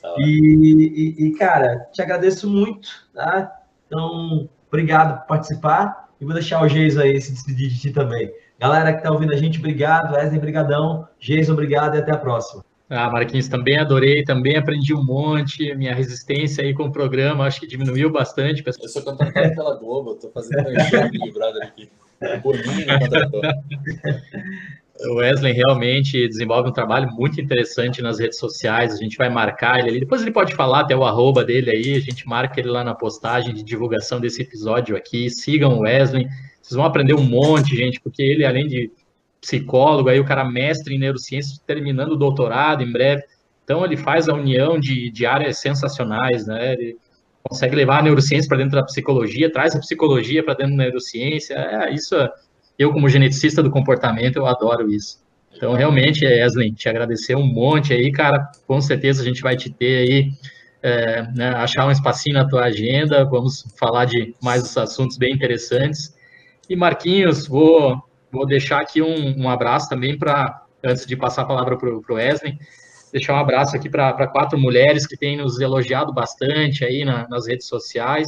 Da 0.00 0.08
hora. 0.08 0.20
E, 0.20 1.16
e, 1.18 1.26
e, 1.26 1.32
cara, 1.32 1.80
te 1.92 2.00
agradeço 2.00 2.48
muito, 2.48 2.88
tá? 3.12 3.52
Então, 3.88 4.48
obrigado 4.68 5.18
por 5.22 5.26
participar 5.26 6.08
e 6.20 6.24
vou 6.24 6.34
deixar 6.34 6.62
o 6.62 6.68
Geis 6.68 6.96
aí 6.96 7.20
se 7.20 7.32
despedir 7.32 7.70
de 7.70 7.80
ti 7.80 7.90
também. 7.90 8.32
Galera 8.56 8.92
que 8.92 9.02
tá 9.02 9.10
ouvindo 9.10 9.34
a 9.34 9.36
gente, 9.36 9.58
obrigado. 9.58 10.14
Wesley, 10.14 10.38
brigadão. 10.38 11.08
Geis, 11.18 11.50
obrigado 11.50 11.96
e 11.96 11.98
até 11.98 12.12
a 12.12 12.16
próxima. 12.16 12.64
Ah, 12.94 13.10
Marquinhos, 13.10 13.48
também 13.48 13.78
adorei, 13.78 14.22
também 14.22 14.54
aprendi 14.54 14.92
um 14.92 15.02
monte, 15.02 15.74
minha 15.74 15.94
resistência 15.94 16.62
aí 16.62 16.74
com 16.74 16.84
o 16.84 16.92
programa, 16.92 17.46
acho 17.46 17.58
que 17.58 17.66
diminuiu 17.66 18.10
bastante. 18.10 18.62
Eu 18.66 18.88
sou 18.90 19.00
contratado 19.00 19.54
pela 19.54 19.74
Globo, 19.76 20.12
estou 20.12 20.30
fazendo 20.30 20.68
um 20.68 21.10
Big 21.10 21.32
Brother 21.32 21.62
aqui. 21.62 21.88
O 22.20 22.40
Boninho 22.40 22.86
contratou. 23.00 23.40
O 25.04 25.16
Wesley 25.16 25.52
realmente 25.52 26.28
desenvolve 26.28 26.68
um 26.68 26.72
trabalho 26.72 27.10
muito 27.10 27.40
interessante 27.40 28.00
nas 28.00 28.20
redes 28.20 28.38
sociais. 28.38 28.92
A 28.92 28.96
gente 28.96 29.16
vai 29.16 29.28
marcar 29.28 29.80
ele 29.80 29.88
ali. 29.88 30.00
Depois 30.00 30.22
ele 30.22 30.30
pode 30.30 30.54
falar 30.54 30.80
até 30.80 30.94
o 30.94 31.02
arroba 31.02 31.44
dele 31.44 31.70
aí. 31.70 31.94
A 31.96 32.00
gente 32.00 32.28
marca 32.28 32.60
ele 32.60 32.68
lá 32.68 32.84
na 32.84 32.94
postagem 32.94 33.52
de 33.52 33.64
divulgação 33.64 34.20
desse 34.20 34.42
episódio 34.42 34.94
aqui. 34.96 35.28
Sigam 35.28 35.78
o 35.78 35.80
Wesley. 35.80 36.28
Vocês 36.60 36.76
vão 36.76 36.84
aprender 36.84 37.14
um 37.14 37.24
monte, 37.24 37.74
gente, 37.74 38.00
porque 38.00 38.22
ele, 38.22 38.44
além 38.44 38.68
de 38.68 38.92
psicólogo, 39.42 40.08
aí 40.08 40.20
o 40.20 40.24
cara 40.24 40.44
mestre 40.44 40.94
em 40.94 40.98
neurociência, 40.98 41.60
terminando 41.66 42.12
o 42.12 42.16
doutorado 42.16 42.82
em 42.82 42.90
breve. 42.90 43.24
Então 43.64 43.84
ele 43.84 43.96
faz 43.96 44.28
a 44.28 44.34
união 44.34 44.78
de, 44.78 45.10
de 45.10 45.26
áreas 45.26 45.58
sensacionais, 45.58 46.46
né? 46.46 46.72
Ele 46.72 46.96
consegue 47.42 47.74
levar 47.74 47.98
a 47.98 48.02
neurociência 48.02 48.48
para 48.48 48.58
dentro 48.58 48.76
da 48.76 48.84
psicologia, 48.84 49.50
traz 49.50 49.74
a 49.74 49.80
psicologia 49.80 50.44
para 50.44 50.54
dentro 50.54 50.76
da 50.76 50.84
neurociência. 50.84 51.54
É, 51.54 51.92
isso, 51.92 52.14
eu 52.78 52.92
como 52.92 53.08
geneticista 53.08 53.62
do 53.62 53.70
comportamento, 53.70 54.36
eu 54.36 54.46
adoro 54.46 54.90
isso. 54.90 55.20
Então, 55.54 55.74
realmente, 55.74 56.24
Eslin, 56.24 56.72
te 56.72 56.88
agradecer 56.88 57.34
um 57.34 57.44
monte 57.44 57.92
aí, 57.92 58.10
cara. 58.12 58.48
Com 58.66 58.80
certeza 58.80 59.22
a 59.22 59.24
gente 59.24 59.42
vai 59.42 59.56
te 59.56 59.70
ter 59.70 60.08
aí, 60.08 60.32
é, 60.82 61.22
né, 61.34 61.48
achar 61.50 61.86
um 61.86 61.90
espacinho 61.90 62.36
na 62.36 62.48
tua 62.48 62.64
agenda. 62.64 63.24
Vamos 63.24 63.64
falar 63.76 64.04
de 64.04 64.34
mais 64.40 64.76
assuntos 64.76 65.18
bem 65.18 65.34
interessantes. 65.34 66.16
E 66.70 66.76
Marquinhos, 66.76 67.46
vou 67.46 68.02
Vou 68.32 68.46
deixar 68.46 68.80
aqui 68.80 69.02
um, 69.02 69.42
um 69.42 69.48
abraço 69.48 69.88
também 69.90 70.18
para, 70.18 70.64
antes 70.82 71.04
de 71.04 71.14
passar 71.14 71.42
a 71.42 71.44
palavra 71.44 71.76
para 71.76 71.90
o 71.90 72.02
Wesley, 72.08 72.58
deixar 73.12 73.34
um 73.34 73.38
abraço 73.38 73.76
aqui 73.76 73.90
para 73.90 74.26
quatro 74.26 74.58
mulheres 74.58 75.06
que 75.06 75.18
têm 75.18 75.36
nos 75.36 75.60
elogiado 75.60 76.14
bastante 76.14 76.82
aí 76.82 77.04
na, 77.04 77.28
nas 77.28 77.46
redes 77.46 77.66
sociais. 77.66 78.26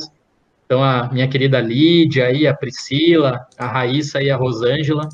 Então, 0.67 0.83
a 0.83 1.11
minha 1.11 1.27
querida 1.27 1.59
Lídia, 1.61 2.27
aí, 2.27 2.47
a 2.47 2.55
Priscila, 2.55 3.47
a 3.59 3.67
Raíssa 3.67 4.23
e 4.23 4.31
a 4.31 4.37
Rosângela, 4.37 5.09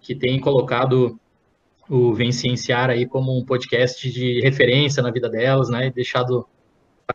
que 0.00 0.14
têm 0.14 0.38
colocado 0.38 1.18
o 1.88 2.14
Vem 2.14 2.30
Cienciar 2.30 2.90
aí 2.90 3.06
como 3.06 3.36
um 3.36 3.44
podcast 3.44 4.10
de 4.10 4.40
referência 4.40 5.02
na 5.02 5.10
vida 5.10 5.28
delas, 5.28 5.68
né? 5.68 5.88
E 5.88 5.90
deixado 5.92 6.46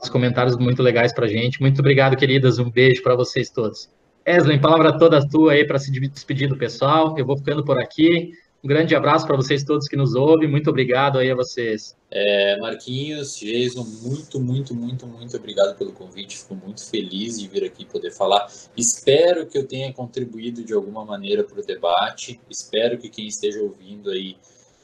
os 0.02 0.10
comentários 0.10 0.58
muito 0.58 0.82
legais 0.82 1.14
para 1.14 1.28
gente. 1.28 1.62
Muito 1.62 1.80
obrigado, 1.80 2.16
queridas. 2.18 2.60
Um 2.60 2.70
beijo 2.70 3.02
para 3.04 3.16
vocês 3.16 3.50
todos. 3.50 3.90
Eslen, 4.26 4.62
palavra 4.62 4.98
toda 4.98 5.28
tua 5.28 5.54
aí 5.54 5.66
para 5.66 5.80
se 5.80 5.92
despedir 5.92 6.48
do 6.48 6.58
pessoal. 6.58 7.18
Eu 7.18 7.26
vou 7.26 7.38
ficando 7.38 7.66
por 7.66 7.80
aqui. 7.80 8.32
Um 8.64 8.68
grande 8.68 8.96
abraço 8.96 9.26
para 9.26 9.36
vocês 9.36 9.64
todos 9.64 9.88
que 9.88 9.96
nos 9.96 10.14
ouvem. 10.14 10.48
Muito 10.48 10.70
obrigado 10.70 11.18
aí 11.18 11.32
a 11.32 11.36
vocês. 11.36 11.98
É, 12.12 12.60
Marquinhos, 12.60 13.36
Jason, 13.40 13.84
muito, 13.84 14.40
muito, 14.40 14.76
muito, 14.76 15.08
muito 15.08 15.36
obrigado 15.36 15.76
pelo 15.76 15.92
convite. 15.92 16.38
Fico 16.38 16.56
muito 16.56 16.88
feliz 16.88 17.40
de 17.40 17.48
vir 17.48 17.64
aqui 17.64 17.84
poder 17.84 18.12
falar. 18.12 18.48
Espero 18.78 19.48
que 19.48 19.58
eu 19.58 19.66
tenha 19.66 19.92
contribuído 19.92 20.64
de 20.64 20.74
alguma 20.74 21.04
maneira 21.04 21.44
para 21.44 21.60
o 21.60 21.66
debate. 21.66 22.40
Espero 22.48 23.00
que 23.00 23.10
quem 23.10 23.28
esteja 23.28 23.60
ouvindo 23.60 24.12
aí 24.12 24.38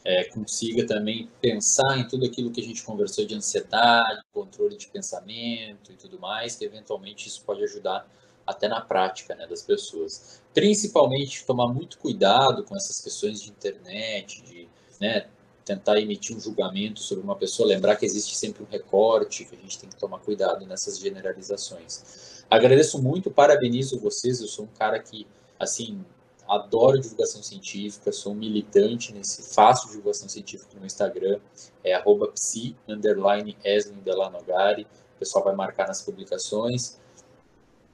é, 0.03 0.23
consiga 0.23 0.83
também 0.87 1.29
pensar 1.39 1.99
em 1.99 2.07
tudo 2.07 2.25
aquilo 2.25 2.49
que 2.49 2.61
a 2.61 2.63
gente 2.63 2.81
conversou 2.81 3.27
de 3.27 3.35
ansiedade, 3.35 4.21
controle 4.33 4.75
de 4.75 4.87
pensamento 4.87 5.91
e 5.91 5.95
tudo 5.95 6.19
mais, 6.19 6.55
que 6.55 6.65
eventualmente 6.65 7.27
isso 7.27 7.43
pode 7.45 7.63
ajudar 7.63 8.09
até 8.47 8.69
na 8.69 8.79
prática 8.79 9.35
né, 9.35 9.45
das 9.45 9.61
pessoas. 9.61 10.41
Principalmente 10.53 11.45
tomar 11.45 11.67
muito 11.67 11.99
cuidado 11.99 12.63
com 12.63 12.75
essas 12.75 13.01
questões 13.01 13.41
de 13.41 13.49
internet, 13.49 14.41
de 14.41 14.67
né, 14.99 15.27
tentar 15.65 15.99
emitir 15.99 16.35
um 16.35 16.39
julgamento 16.39 17.01
sobre 17.01 17.23
uma 17.23 17.35
pessoa, 17.35 17.67
lembrar 17.67 17.97
que 17.97 18.05
existe 18.05 18.37
sempre 18.37 18.63
um 18.63 18.67
recorte, 18.67 19.43
que 19.43 19.53
a 19.53 19.59
gente 19.59 19.77
tem 19.77 19.89
que 19.89 19.97
tomar 19.97 20.19
cuidado 20.19 20.65
nessas 20.65 20.97
generalizações. 20.97 22.45
Agradeço 22.49 23.01
muito, 23.01 23.29
parabenizo 23.29 23.99
vocês, 23.99 24.39
eu 24.39 24.47
sou 24.47 24.63
um 24.63 24.69
cara 24.69 24.97
que, 24.97 25.27
assim, 25.59 26.05
adoro 26.47 26.97
divulgação 26.97 27.43
científica, 27.43 28.13
sou 28.13 28.31
um 28.31 28.35
militante 28.35 29.13
nesse, 29.13 29.53
faço 29.53 29.89
divulgação 29.89 30.29
científica 30.29 30.79
no 30.79 30.85
Instagram, 30.85 31.39
é 31.83 31.93
arroba 31.93 32.29
psi, 32.29 32.73
underline, 32.87 33.57
o 35.17 35.19
pessoal 35.19 35.43
vai 35.43 35.55
marcar 35.55 35.87
nas 35.87 36.01
publicações, 36.01 36.97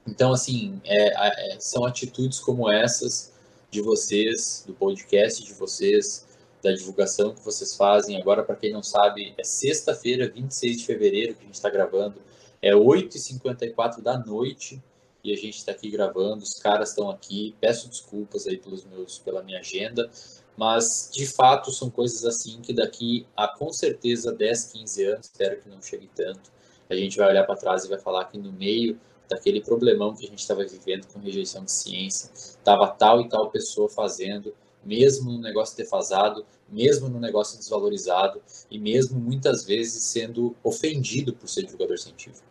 então, 0.06 0.32
assim, 0.32 0.80
é, 0.84 1.54
é, 1.54 1.60
são 1.60 1.84
atitudes 1.84 2.38
como 2.38 2.70
essas 2.70 3.32
de 3.70 3.80
vocês, 3.80 4.62
do 4.66 4.74
podcast 4.74 5.42
de 5.42 5.52
vocês, 5.54 6.26
da 6.62 6.72
divulgação 6.72 7.34
que 7.34 7.44
vocês 7.44 7.74
fazem. 7.74 8.20
Agora, 8.20 8.42
para 8.42 8.56
quem 8.56 8.72
não 8.72 8.82
sabe, 8.82 9.34
é 9.36 9.44
sexta-feira, 9.44 10.28
26 10.28 10.78
de 10.78 10.86
fevereiro, 10.86 11.34
que 11.34 11.42
a 11.42 11.46
gente 11.46 11.54
está 11.54 11.70
gravando, 11.70 12.20
é 12.60 12.72
8h54 12.72 14.00
da 14.00 14.18
noite. 14.18 14.82
e 15.22 15.32
a 15.32 15.36
gente 15.36 15.56
está 15.56 15.72
aqui 15.72 15.90
gravando, 15.90 16.42
os 16.42 16.60
caras 16.60 16.90
estão 16.90 17.08
aqui, 17.08 17.56
peço 17.58 17.88
desculpas 17.88 18.46
aí 18.46 18.58
pelos 18.58 18.84
meus, 18.84 19.18
pela 19.18 19.42
minha 19.42 19.58
agenda, 19.60 20.10
mas 20.54 21.08
de 21.10 21.26
fato 21.26 21.70
são 21.72 21.88
coisas 21.88 22.26
assim 22.26 22.60
que 22.60 22.74
daqui 22.74 23.26
a 23.34 23.48
com 23.48 23.72
certeza 23.72 24.30
10, 24.30 24.64
15 24.72 25.04
anos, 25.04 25.26
espero 25.26 25.62
que 25.62 25.68
não 25.70 25.80
chegue 25.80 26.10
tanto, 26.14 26.52
a 26.90 26.94
gente 26.94 27.16
vai 27.16 27.30
olhar 27.30 27.44
para 27.44 27.56
trás 27.56 27.84
e 27.84 27.88
vai 27.88 27.98
falar 27.98 28.26
que 28.26 28.36
no 28.36 28.52
meio 28.52 29.00
daquele 29.28 29.60
problemão 29.60 30.14
que 30.14 30.26
a 30.26 30.28
gente 30.28 30.40
estava 30.40 30.64
vivendo 30.64 31.06
com 31.12 31.18
rejeição 31.18 31.64
de 31.64 31.72
ciência, 31.72 32.30
estava 32.34 32.88
tal 32.88 33.20
e 33.20 33.28
tal 33.28 33.50
pessoa 33.50 33.88
fazendo, 33.88 34.54
mesmo 34.84 35.32
no 35.32 35.38
negócio 35.38 35.76
defasado, 35.76 36.44
mesmo 36.68 37.08
no 37.08 37.18
negócio 37.18 37.58
desvalorizado 37.58 38.40
e 38.70 38.78
mesmo 38.78 39.18
muitas 39.18 39.64
vezes 39.64 40.02
sendo 40.04 40.54
ofendido 40.62 41.32
por 41.32 41.48
ser 41.48 41.62
divulgador 41.62 41.98
científico. 41.98 42.44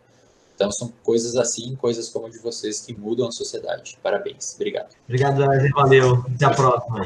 Então 0.55 0.71
são 0.71 0.93
coisas 1.03 1.35
assim, 1.35 1.75
coisas 1.75 2.09
como 2.09 2.27
a 2.27 2.29
de 2.29 2.37
vocês 2.39 2.79
que 2.79 2.93
mudam 2.93 3.27
a 3.27 3.31
sociedade. 3.31 3.97
Parabéns. 4.01 4.53
Obrigado. 4.55 4.95
Obrigado. 5.05 5.43
Valeu. 5.73 6.23
Até 6.35 6.45
a 6.45 6.51
próxima. 6.51 7.05